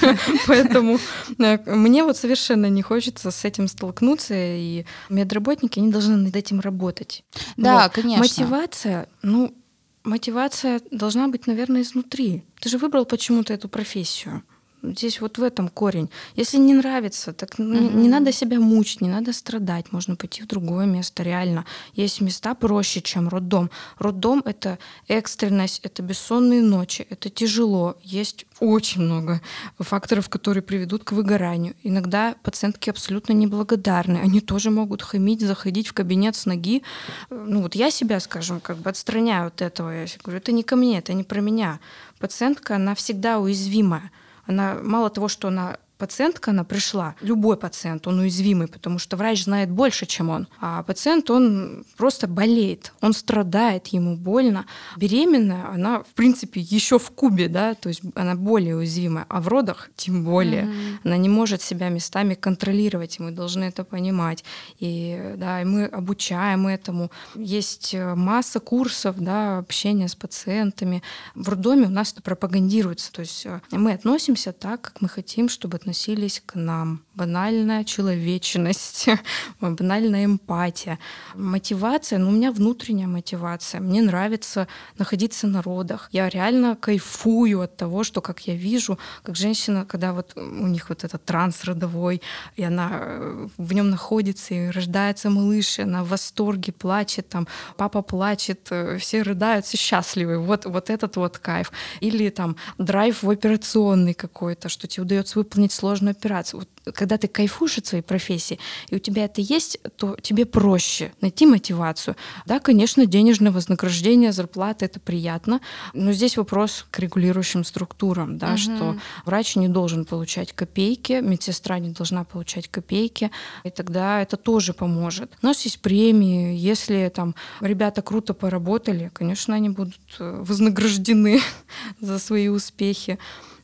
поэтому 0.45 0.99
э, 1.39 1.59
мне 1.73 2.03
вот 2.03 2.17
совершенно 2.17 2.65
не 2.65 2.81
хочется 2.81 3.31
с 3.31 3.45
этим 3.45 3.69
столкнуться, 3.69 4.33
и 4.35 4.85
медработники, 5.07 5.79
они 5.79 5.89
должны 5.89 6.17
над 6.17 6.35
этим 6.35 6.59
работать. 6.59 7.23
Да, 7.55 7.87
конечно. 7.87 8.21
Мотивация, 8.21 9.07
ну, 9.21 9.55
мотивация 10.03 10.81
должна 10.91 11.27
быть, 11.27 11.47
наверное, 11.47 11.81
изнутри. 11.81 12.43
Ты 12.59 12.69
же 12.69 12.77
выбрал 12.77 13.05
почему-то 13.05 13.53
эту 13.53 13.69
профессию. 13.69 14.43
Здесь 14.83 15.21
вот 15.21 15.37
в 15.37 15.43
этом 15.43 15.69
корень. 15.69 16.09
Если 16.35 16.57
не 16.57 16.73
нравится, 16.73 17.33
так 17.33 17.53
угу. 17.53 17.63
не, 17.63 17.89
не 17.89 18.09
надо 18.09 18.31
себя 18.31 18.59
мучить, 18.59 19.01
не 19.01 19.09
надо 19.09 19.31
страдать. 19.31 19.91
Можно 19.91 20.15
пойти 20.15 20.41
в 20.41 20.47
другое 20.47 20.85
место, 20.85 21.21
реально. 21.23 21.65
Есть 21.93 22.19
места 22.21 22.55
проще, 22.55 23.01
чем 23.01 23.29
роддом. 23.29 23.69
Роддом— 23.99 24.41
это 24.45 24.79
экстренность, 25.07 25.81
это 25.83 26.01
бессонные 26.01 26.61
ночи, 26.61 27.05
это 27.09 27.29
тяжело. 27.29 27.95
Есть 28.01 28.45
очень 28.59 29.01
много 29.01 29.41
факторов, 29.77 30.29
которые 30.29 30.63
приведут 30.63 31.03
к 31.03 31.11
выгоранию. 31.11 31.75
Иногда 31.83 32.35
пациентки 32.41 32.89
абсолютно 32.89 33.33
неблагодарны. 33.33 34.17
Они 34.17 34.41
тоже 34.41 34.71
могут 34.71 35.03
хамить, 35.03 35.41
заходить 35.41 35.87
в 35.87 35.93
кабинет 35.93 36.35
с 36.35 36.47
ноги. 36.47 36.81
Ну 37.29 37.61
вот 37.61 37.75
я 37.75 37.91
себя, 37.91 38.19
скажем, 38.19 38.59
как 38.59 38.77
бы 38.77 38.89
отстраняю 38.89 39.47
от 39.47 39.61
этого. 39.61 39.89
Я 39.91 40.07
говорю, 40.23 40.39
это 40.39 40.51
не 40.51 40.63
ко 40.63 40.75
мне, 40.75 40.97
это 40.97 41.13
не 41.13 41.23
про 41.23 41.39
меня. 41.39 41.79
Пациентка, 42.19 42.75
она 42.75 42.95
всегда 42.95 43.39
уязвимая 43.39 44.11
она 44.45 44.75
мало 44.81 45.09
того, 45.09 45.27
что 45.27 45.47
она 45.49 45.77
пациентка, 46.01 46.49
она 46.49 46.63
пришла, 46.63 47.13
любой 47.21 47.57
пациент, 47.57 48.07
он 48.07 48.17
уязвимый, 48.19 48.67
потому 48.67 48.97
что 48.97 49.17
врач 49.17 49.43
знает 49.43 49.69
больше, 49.69 50.07
чем 50.07 50.31
он. 50.31 50.47
А 50.59 50.81
пациент, 50.81 51.29
он 51.29 51.85
просто 51.95 52.27
болеет, 52.27 52.91
он 53.01 53.13
страдает, 53.13 53.85
ему 53.89 54.17
больно. 54.17 54.65
Беременная, 54.97 55.69
она, 55.69 55.99
в 55.99 56.13
принципе, 56.15 56.59
еще 56.59 56.97
в 56.97 57.11
кубе, 57.11 57.47
да, 57.49 57.75
то 57.75 57.89
есть 57.89 58.01
она 58.15 58.33
более 58.33 58.77
уязвимая, 58.77 59.27
а 59.29 59.41
в 59.41 59.47
родах 59.47 59.91
тем 59.95 60.25
более. 60.25 60.63
Mm-hmm. 60.63 60.97
Она 61.03 61.17
не 61.17 61.29
может 61.29 61.61
себя 61.61 61.89
местами 61.89 62.33
контролировать, 62.33 63.19
и 63.19 63.21
мы 63.21 63.29
должны 63.29 63.65
это 63.65 63.83
понимать. 63.83 64.43
И, 64.79 65.35
да, 65.37 65.61
и 65.61 65.65
мы 65.65 65.85
обучаем 65.85 66.65
этому. 66.65 67.11
Есть 67.35 67.93
э, 67.93 68.15
масса 68.15 68.59
курсов, 68.59 69.17
да, 69.19 69.59
общения 69.59 70.07
с 70.07 70.15
пациентами. 70.15 71.03
В 71.35 71.47
роддоме 71.47 71.85
у 71.85 71.91
нас 71.91 72.11
это 72.11 72.23
пропагандируется, 72.23 73.11
то 73.11 73.21
есть 73.21 73.45
э, 73.45 73.61
мы 73.69 73.93
относимся 73.93 74.51
так, 74.51 74.81
как 74.81 75.01
мы 75.01 75.07
хотим, 75.07 75.47
чтобы 75.47 75.77
относились 75.77 75.90
относились 75.91 76.41
к 76.45 76.55
нам. 76.55 76.99
Банальная 77.21 77.83
человечность, 77.83 79.07
банальная 79.61 80.25
эмпатия. 80.25 80.97
Мотивация, 81.35 82.17
ну 82.17 82.29
у 82.29 82.31
меня 82.31 82.51
внутренняя 82.51 83.07
мотивация. 83.07 83.79
Мне 83.79 84.01
нравится 84.01 84.67
находиться 84.97 85.45
на 85.45 85.61
родах. 85.61 86.09
Я 86.11 86.29
реально 86.29 86.75
кайфую 86.75 87.61
от 87.61 87.77
того, 87.77 88.03
что 88.03 88.21
как 88.21 88.47
я 88.47 88.55
вижу, 88.55 88.97
как 89.21 89.35
женщина, 89.35 89.85
когда 89.85 90.13
вот 90.13 90.35
у 90.35 90.65
них 90.65 90.89
вот 90.89 91.03
этот 91.03 91.23
транс 91.23 91.63
родовой, 91.63 92.23
и 92.55 92.63
она 92.63 92.89
э, 92.93 93.47
в 93.55 93.73
нем 93.73 93.91
находится, 93.91 94.55
и 94.55 94.71
рождается 94.71 95.29
малыш, 95.29 95.77
и 95.77 95.83
она 95.83 96.03
в 96.03 96.07
восторге, 96.07 96.73
плачет, 96.73 97.29
там, 97.29 97.47
папа 97.77 98.01
плачет, 98.01 98.67
э, 98.71 98.97
все 98.97 99.21
рыдают, 99.21 99.67
все 99.67 99.77
счастливы. 99.77 100.39
Вот, 100.39 100.65
вот 100.65 100.89
этот 100.89 101.17
вот 101.17 101.37
кайф. 101.37 101.71
Или 101.99 102.29
там 102.29 102.55
драйв 102.79 103.21
в 103.21 103.29
операционный 103.29 104.15
какой-то, 104.15 104.69
что 104.69 104.87
тебе 104.87 105.03
удается 105.03 105.37
выполнить 105.37 105.71
сложную 105.71 106.13
операцию. 106.13 106.61
Вот, 106.61 106.95
когда 106.95 107.10
ты 107.17 107.27
кайфуешь 107.27 107.77
от 107.77 107.85
своей 107.85 108.03
профессии, 108.03 108.59
и 108.89 108.95
у 108.95 108.99
тебя 108.99 109.25
это 109.25 109.41
есть, 109.41 109.79
то 109.97 110.15
тебе 110.21 110.45
проще 110.45 111.11
найти 111.21 111.45
мотивацию. 111.45 112.15
Да, 112.45 112.59
конечно, 112.59 113.05
денежное 113.05 113.51
вознаграждение, 113.51 114.31
зарплата— 114.31 114.85
это 114.85 114.99
приятно, 114.99 115.61
но 115.93 116.11
здесь 116.11 116.37
вопрос 116.37 116.85
к 116.91 116.99
регулирующим 116.99 117.63
структурам, 117.63 118.37
да, 118.37 118.49
угу. 118.49 118.57
что 118.57 118.95
врач 119.25 119.55
не 119.55 119.67
должен 119.67 120.05
получать 120.05 120.53
копейки, 120.53 121.21
медсестра 121.21 121.79
не 121.79 121.89
должна 121.89 122.23
получать 122.23 122.67
копейки, 122.67 123.31
и 123.63 123.69
тогда 123.69 124.21
это 124.21 124.37
тоже 124.37 124.73
поможет. 124.73 125.31
У 125.41 125.45
нас 125.45 125.61
есть 125.63 125.79
премии, 125.79 126.55
если 126.55 127.11
там 127.13 127.35
ребята 127.59 128.01
круто 128.01 128.33
поработали, 128.33 129.11
конечно, 129.13 129.55
они 129.55 129.69
будут 129.69 129.99
э, 130.19 130.43
вознаграждены 130.43 131.41
за 131.99 132.19
свои 132.19 132.47
успехи. 132.47 133.17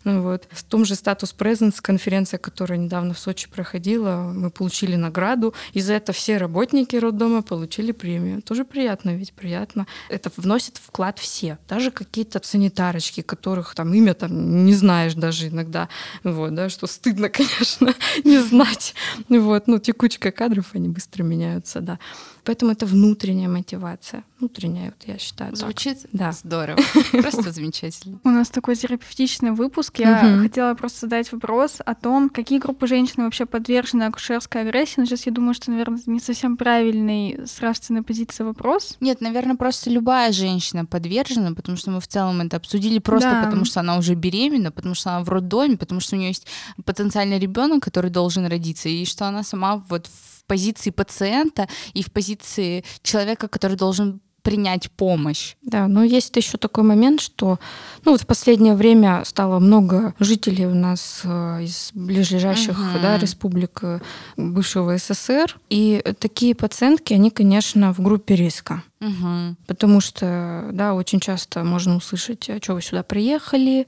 Ну 0.08 0.22
вот. 0.22 0.48
В 0.52 0.64
том 0.64 0.86
же 0.86 0.96
статус 0.96 1.36
Presence, 1.38 1.80
конференция, 1.82 2.38
которая 2.38 2.80
недавно 2.80 3.14
в 3.14 3.20
Сочи 3.20 3.50
проходила, 3.50 4.32
мы 4.34 4.50
получили 4.50 4.96
награду. 4.96 5.54
И 5.74 5.82
за 5.82 5.96
это 5.96 6.14
все 6.14 6.38
работники 6.38 6.96
роддома 6.96 7.42
получили 7.42 7.92
премию. 7.92 8.42
Тоже 8.42 8.64
приятно, 8.64 9.18
ведь 9.18 9.34
приятно. 9.34 9.86
Это 10.08 10.32
вносит 10.38 10.78
вклад 10.78 11.20
все. 11.20 11.58
Даже 11.68 11.92
какие-то 11.92 12.40
санитарочки, 12.42 13.22
которых 13.22 13.76
там 13.76 13.94
имя 13.94 14.14
там 14.14 14.64
не 14.64 14.74
знаешь 14.74 15.14
даже 15.14 15.50
иногда. 15.50 15.90
Вот, 16.24 16.56
да, 16.56 16.70
что 16.70 16.88
стыдно, 16.88 17.28
конечно, 17.38 17.94
не 18.24 18.40
знать. 18.40 18.96
Вот, 19.28 19.68
ну, 19.68 19.78
текучка 19.78 20.32
кадров, 20.32 20.68
они 20.72 20.88
быстро 20.88 21.24
меняются, 21.24 21.82
да. 21.82 22.00
Поэтому 22.48 22.72
это 22.72 22.86
внутренняя 22.86 23.50
мотивация. 23.50 24.24
Внутренняя, 24.40 24.94
вот 24.98 25.06
я 25.06 25.18
считаю. 25.18 25.54
Звучит 25.54 26.04
так. 26.04 26.12
да. 26.14 26.32
здорово. 26.32 26.80
Просто 27.12 27.52
замечательно. 27.52 28.22
У 28.24 28.30
нас 28.30 28.48
такой 28.50 28.78
терапевтичный 28.78 29.52
выпуск. 29.52 30.00
Я 30.00 30.40
хотела 30.42 30.74
просто 30.74 31.02
задать 31.02 31.30
вопрос 31.34 31.80
о 31.86 31.94
том, 31.94 32.30
какие 32.30 32.60
группы 32.60 32.88
женщин 32.88 33.24
вообще 33.24 33.46
подвержены 33.46 34.04
акушерской 34.04 34.62
агрессии. 34.62 34.94
Но 35.02 35.06
сейчас 35.06 35.26
я 35.26 35.34
думаю, 35.34 35.56
что, 35.56 35.72
наверное, 35.72 36.00
не 36.06 36.22
совсем 36.22 36.56
правильный 36.56 37.38
с 37.46 37.60
нравственной 37.60 38.02
позиции 38.02 38.46
вопрос. 38.46 38.96
Нет, 39.02 39.20
наверное, 39.20 39.58
просто 39.58 39.90
любая 39.90 40.32
женщина 40.32 40.86
подвержена, 40.86 41.54
потому 41.54 41.76
что 41.76 41.92
мы 41.92 42.00
в 42.00 42.08
целом 42.08 42.40
это 42.40 42.56
обсудили 42.56 43.00
просто 43.00 43.30
да. 43.30 43.44
потому, 43.44 43.66
что 43.66 43.82
она 43.82 43.98
уже 43.98 44.14
беременна, 44.14 44.72
потому 44.72 44.96
что 44.96 45.10
она 45.10 45.26
в 45.26 45.30
роддоме, 45.30 45.76
потому 45.76 46.00
что 46.00 46.16
у 46.16 46.20
нее 46.20 46.30
есть 46.30 46.48
потенциальный 46.86 47.40
ребенок, 47.40 47.84
который 47.84 48.10
должен 48.10 48.46
родиться, 48.46 48.88
и 48.88 49.04
что 49.04 49.28
она 49.28 49.44
сама 49.44 49.84
вот 49.90 50.08
в 50.08 50.37
позиции 50.48 50.90
пациента 50.90 51.68
и 51.94 52.04
в 52.04 52.12
позиции 52.12 52.84
человека, 53.04 53.48
который 53.48 53.78
должен 53.78 54.22
принять 54.48 54.90
помощь. 54.92 55.56
Да, 55.62 55.90
но 55.90 56.06
есть 56.06 56.34
еще 56.38 56.58
такой 56.58 56.86
момент, 56.86 57.20
что 57.20 57.60
ну, 58.06 58.14
вот 58.14 58.22
в 58.22 58.26
последнее 58.26 58.76
время 58.76 59.24
стало 59.26 59.60
много 59.60 60.14
жителей 60.20 60.66
у 60.68 60.74
нас 60.74 61.20
э, 61.26 61.64
из 61.64 61.92
ближайших 61.94 62.80
угу. 62.80 63.00
да, 63.02 63.18
республик 63.18 63.80
э, 63.82 64.00
бывшего 64.38 64.98
СССР. 64.98 65.60
И 65.70 66.02
такие 66.20 66.56
пациентки, 66.56 67.14
они, 67.14 67.30
конечно, 67.30 67.94
в 67.94 68.00
группе 68.00 68.38
риска. 68.38 68.84
Угу. 69.00 69.56
Потому 69.68 70.02
что, 70.02 70.70
да, 70.74 70.96
очень 70.96 71.20
часто 71.20 71.64
можно 71.64 71.96
услышать, 71.98 72.50
а 72.50 72.58
что 72.58 72.74
вы 72.74 72.82
сюда 72.82 73.04
приехали. 73.04 73.86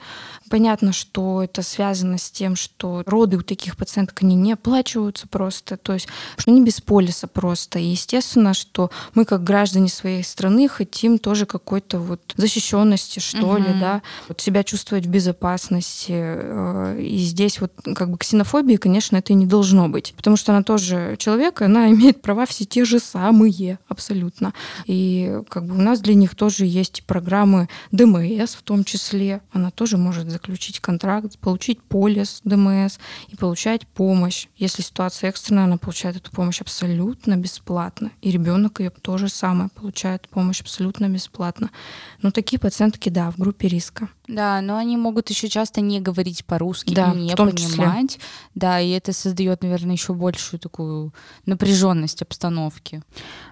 Понятно, 0.49 0.93
что 0.93 1.41
это 1.41 1.63
связано 1.63 2.19
с 2.19 2.29
тем, 2.29 2.55
что 2.55 3.03
роды 3.07 3.37
у 3.37 3.41
таких 3.41 3.75
пациенток 3.75 4.21
они 4.21 4.35
не 4.35 4.53
оплачиваются 4.53 5.27
просто, 5.27 5.77
то 5.77 5.93
есть 5.93 6.07
что 6.37 6.51
они 6.51 6.63
без 6.63 6.79
полиса 6.79 7.27
просто. 7.27 7.79
И 7.79 7.85
естественно, 7.85 8.53
что 8.53 8.91
мы 9.15 9.25
как 9.25 9.43
граждане 9.43 9.89
своей 9.89 10.23
страны 10.23 10.67
хотим 10.67 11.17
тоже 11.17 11.47
какой-то 11.47 11.99
вот 11.99 12.33
защищенности, 12.37 13.19
что 13.19 13.47
угу. 13.47 13.57
ли, 13.57 13.79
да, 13.79 14.03
вот 14.27 14.41
себя 14.41 14.63
чувствовать 14.63 15.07
в 15.07 15.09
безопасности. 15.09 16.13
Э, 16.15 16.99
и 17.01 17.17
здесь 17.17 17.59
вот 17.61 17.73
как 17.95 18.11
бы 18.11 18.17
ксенофобии, 18.19 18.75
конечно, 18.75 19.17
это 19.17 19.33
и 19.33 19.35
не 19.35 19.47
должно 19.47 19.89
быть, 19.89 20.13
потому 20.15 20.37
что 20.37 20.51
она 20.51 20.61
тоже 20.61 21.15
человек, 21.17 21.61
и 21.61 21.65
она 21.65 21.89
имеет 21.91 22.21
права 22.21 22.45
все 22.45 22.65
те 22.65 22.85
же 22.85 22.99
самые 22.99 23.79
абсолютно. 23.87 24.53
И 24.85 24.98
и 24.99 25.43
как 25.47 25.65
бы 25.65 25.75
у 25.75 25.81
нас 25.81 26.01
для 26.01 26.13
них 26.13 26.35
тоже 26.35 26.65
есть 26.65 27.05
программы 27.05 27.69
ДМС 27.93 28.55
в 28.55 28.63
том 28.63 28.83
числе. 28.83 29.39
Она 29.53 29.71
тоже 29.71 29.95
может 29.95 30.29
заключить 30.29 30.81
контракт, 30.81 31.39
получить 31.39 31.81
полис 31.81 32.41
ДМС 32.43 32.97
и 33.29 33.37
получать 33.37 33.87
помощь. 33.87 34.47
Если 34.57 34.81
ситуация 34.81 35.29
экстренная, 35.29 35.63
она 35.63 35.77
получает 35.77 36.17
эту 36.17 36.31
помощь 36.31 36.59
абсолютно 36.59 37.37
бесплатно. 37.37 38.11
И 38.21 38.29
ребенок 38.29 38.81
ее 38.81 38.89
тоже 38.89 39.29
самое 39.29 39.69
получает 39.69 40.27
помощь 40.27 40.59
абсолютно 40.59 41.07
бесплатно. 41.07 41.69
Но 42.21 42.31
такие 42.31 42.59
пациентки, 42.59 43.07
да, 43.07 43.31
в 43.31 43.37
группе 43.37 43.69
риска. 43.69 44.09
Да, 44.29 44.61
но 44.61 44.77
они 44.77 44.95
могут 44.95 45.31
еще 45.31 45.49
часто 45.49 45.81
не 45.81 45.99
говорить 45.99 46.45
по-русски 46.45 46.93
Да, 46.93 47.13
и 47.13 47.17
не 47.17 47.31
в 47.31 47.35
том 47.35 47.49
понимать. 47.49 48.11
числе. 48.11 48.21
Да, 48.53 48.79
и 48.79 48.91
это 48.91 49.11
создает, 49.11 49.63
наверное, 49.63 49.93
еще 49.93 50.13
большую 50.13 50.59
такую 50.59 51.13
напряженность 51.47 52.21
обстановки. 52.21 53.01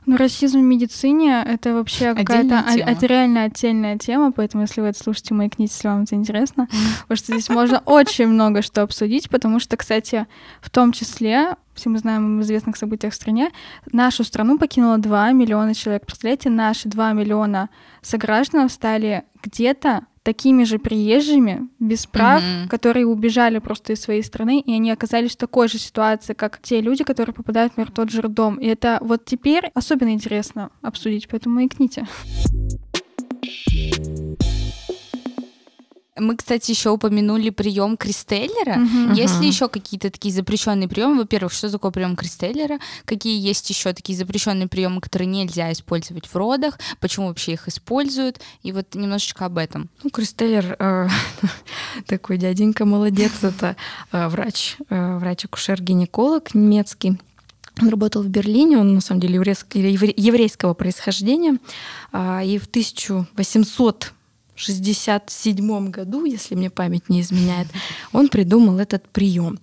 Ну, 0.06 0.18
расизм 0.18 0.60
в 0.60 0.64
медицине— 0.64 1.44
это 1.48 1.74
вообще 1.74 2.14
какая-то... 2.14 2.64
Это 2.78 3.08
реально 3.08 3.44
отдельная 3.44 3.98
тема, 3.98 4.32
поэтому 4.32 4.64
если 4.64 4.82
вы 4.82 4.88
это 4.88 5.04
слушаете, 5.04 5.34
маякните, 5.34 5.74
если 5.74 5.88
вам 5.88 6.04
это 6.04 6.14
интересно. 6.14 6.68
Потому 7.02 7.18
что 7.18 7.34
здесь 7.34 7.50
можно 7.50 7.80
очень 7.86 8.28
много 8.28 8.62
что 8.62 8.84
обсудить, 8.84 9.32
потому 9.32 9.60
что, 9.60 9.78
кстати, 9.78 10.28
в 10.62 10.70
том 10.70 10.92
числе, 10.92 11.56
все 11.74 11.90
мы 11.90 11.98
знаем 11.98 12.38
об 12.38 12.44
известных 12.44 12.78
событиях 12.78 13.14
в 13.14 13.16
стране, 13.16 13.50
нашу 13.92 14.24
страну 14.24 14.60
покинуло 14.60 15.00
2 15.00 15.32
миллиона 15.32 15.74
человек. 15.74 16.06
Представляете, 16.06 16.52
наши 16.52 16.88
2 16.88 17.14
миллиона 17.14 17.70
сограждан 18.04 18.70
стали 18.70 19.24
где-то 19.42 20.06
такими 20.28 20.66
же 20.66 20.78
приезжими, 20.78 21.70
без 21.80 22.06
прав, 22.06 22.44
Мгм. 22.44 22.68
которые 22.68 23.06
убежали 23.06 23.60
просто 23.60 23.94
из 23.94 24.02
своей 24.02 24.22
страны, 24.24 24.60
и 24.60 24.74
они 24.74 24.92
оказались 24.92 25.32
в 25.32 25.38
такой 25.38 25.70
же 25.70 25.78
ситуации, 25.78 26.34
как 26.34 26.60
те 26.62 26.82
люди, 26.82 27.06
которые 27.06 27.34
попадают, 27.34 27.72
например, 27.78 27.92
в 27.92 27.96
тот 27.96 28.10
же 28.12 28.22
роддом. 28.22 28.56
И 28.58 28.66
это 28.68 28.98
вот 29.02 29.24
теперь 29.24 29.72
особенно 29.74 30.10
интересно 30.10 30.70
обсудить, 30.82 31.30
поэтому 31.30 31.56
маякните. 31.56 32.06
Мы, 36.20 36.36
кстати, 36.36 36.72
еще 36.72 36.90
упомянули 36.90 37.50
прием 37.50 37.98
Кристеллера. 37.98 38.76
Мгм. 38.78 39.14
Есть 39.14 39.40
ли 39.40 39.48
еще 39.48 39.68
какие-то 39.70 40.10
такие 40.10 40.34
запрещенные 40.34 40.88
приемы? 40.88 41.18
Во-первых, 41.20 41.54
что 41.54 41.70
такое 41.72 41.92
прием 41.92 42.16
Кристеллера? 42.16 42.80
Какие 43.06 43.40
есть 43.40 43.70
еще 43.70 43.94
такие 43.94 44.18
запрещенные 44.18 44.68
приемы, 44.68 45.02
которые 45.02 45.28
нельзя 45.28 45.72
использовать 45.72 46.26
в 46.28 46.36
родах? 46.36 46.80
Почему 47.00 47.28
вообще 47.28 47.54
их 47.54 47.68
используют? 47.68 48.40
И 48.64 48.72
вот 48.72 48.96
немножечко 48.96 49.46
об 49.46 49.58
этом. 49.58 49.90
Ну, 50.04 50.10
Кристеллер 50.10 50.76
э, 50.80 51.08
такой 52.08 52.38
дяденька 52.38 52.86
молодец, 52.86 53.32
это 53.42 53.76
э, 54.12 54.28
врач, 54.28 54.78
э, 54.90 55.18
врач-акушер-гинеколог 55.20 56.54
немецкий. 56.54 57.18
Он 57.80 57.90
работал 57.90 58.24
в 58.24 58.28
Берлине, 58.28 58.80
он 58.80 58.96
на 58.96 59.02
самом 59.02 59.22
деле 59.22 59.36
еврейск- 59.36 59.76
евре- 59.76 60.14
еврейского 60.18 60.74
происхождения. 60.74 61.60
А, 62.12 62.42
И 62.44 62.58
в 62.58 62.68
1867 64.64 65.90
году, 65.90 66.26
если 66.26 66.56
мне 66.56 66.70
память 66.70 67.10
не 67.10 67.22
изменяет, 67.22 67.68
он 68.12 68.28
придумал 68.28 68.80
этот 68.80 69.08
прием. 69.10 69.60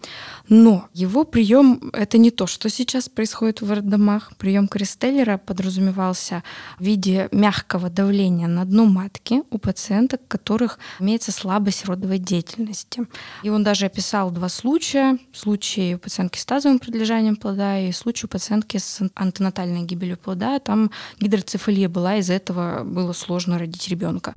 Но 0.49 0.89
его 0.93 1.25
прием 1.25 1.91
это 1.93 2.19
не 2.19 2.31
то, 2.31 2.47
что 2.47 2.69
сейчас 2.69 3.09
происходит 3.09 3.63
в 3.63 3.73
роддомах. 3.73 4.37
Прием 4.37 4.69
Кристеллера 4.69 5.39
подразумевался 5.39 6.43
в 6.79 6.85
виде 6.85 7.29
мягкого 7.33 7.91
давления 7.91 8.47
на 8.47 8.65
дно 8.65 8.85
матки 8.85 9.43
у 9.51 9.59
пациенток, 9.59 10.21
у 10.23 10.29
которых 10.29 10.79
имеется 11.01 11.33
слабость 11.33 11.87
родовой 11.87 12.19
деятельности. 12.19 13.07
И 13.43 13.49
он 13.49 13.65
даже 13.65 13.87
описал 13.87 14.31
два 14.31 14.49
случая. 14.49 15.19
Случай 15.33 15.95
у 15.95 15.99
пациентки 15.99 16.39
с 16.39 16.45
тазовым 16.45 16.79
предлежанием 16.79 17.37
плода 17.37 17.79
и 17.79 17.91
случай 17.93 18.27
у 18.27 18.29
пациентки 18.29 18.77
с 18.77 19.01
антенатальной 19.15 19.83
гибелью 19.83 20.19
плода. 20.19 20.59
Там 20.59 20.91
гидроцефалия 21.21 21.89
была, 21.89 22.17
из-за 22.17 22.35
этого 22.35 22.85
было 22.85 23.13
сложно 23.13 23.59
родить 23.59 23.89
ребенка. 23.89 24.35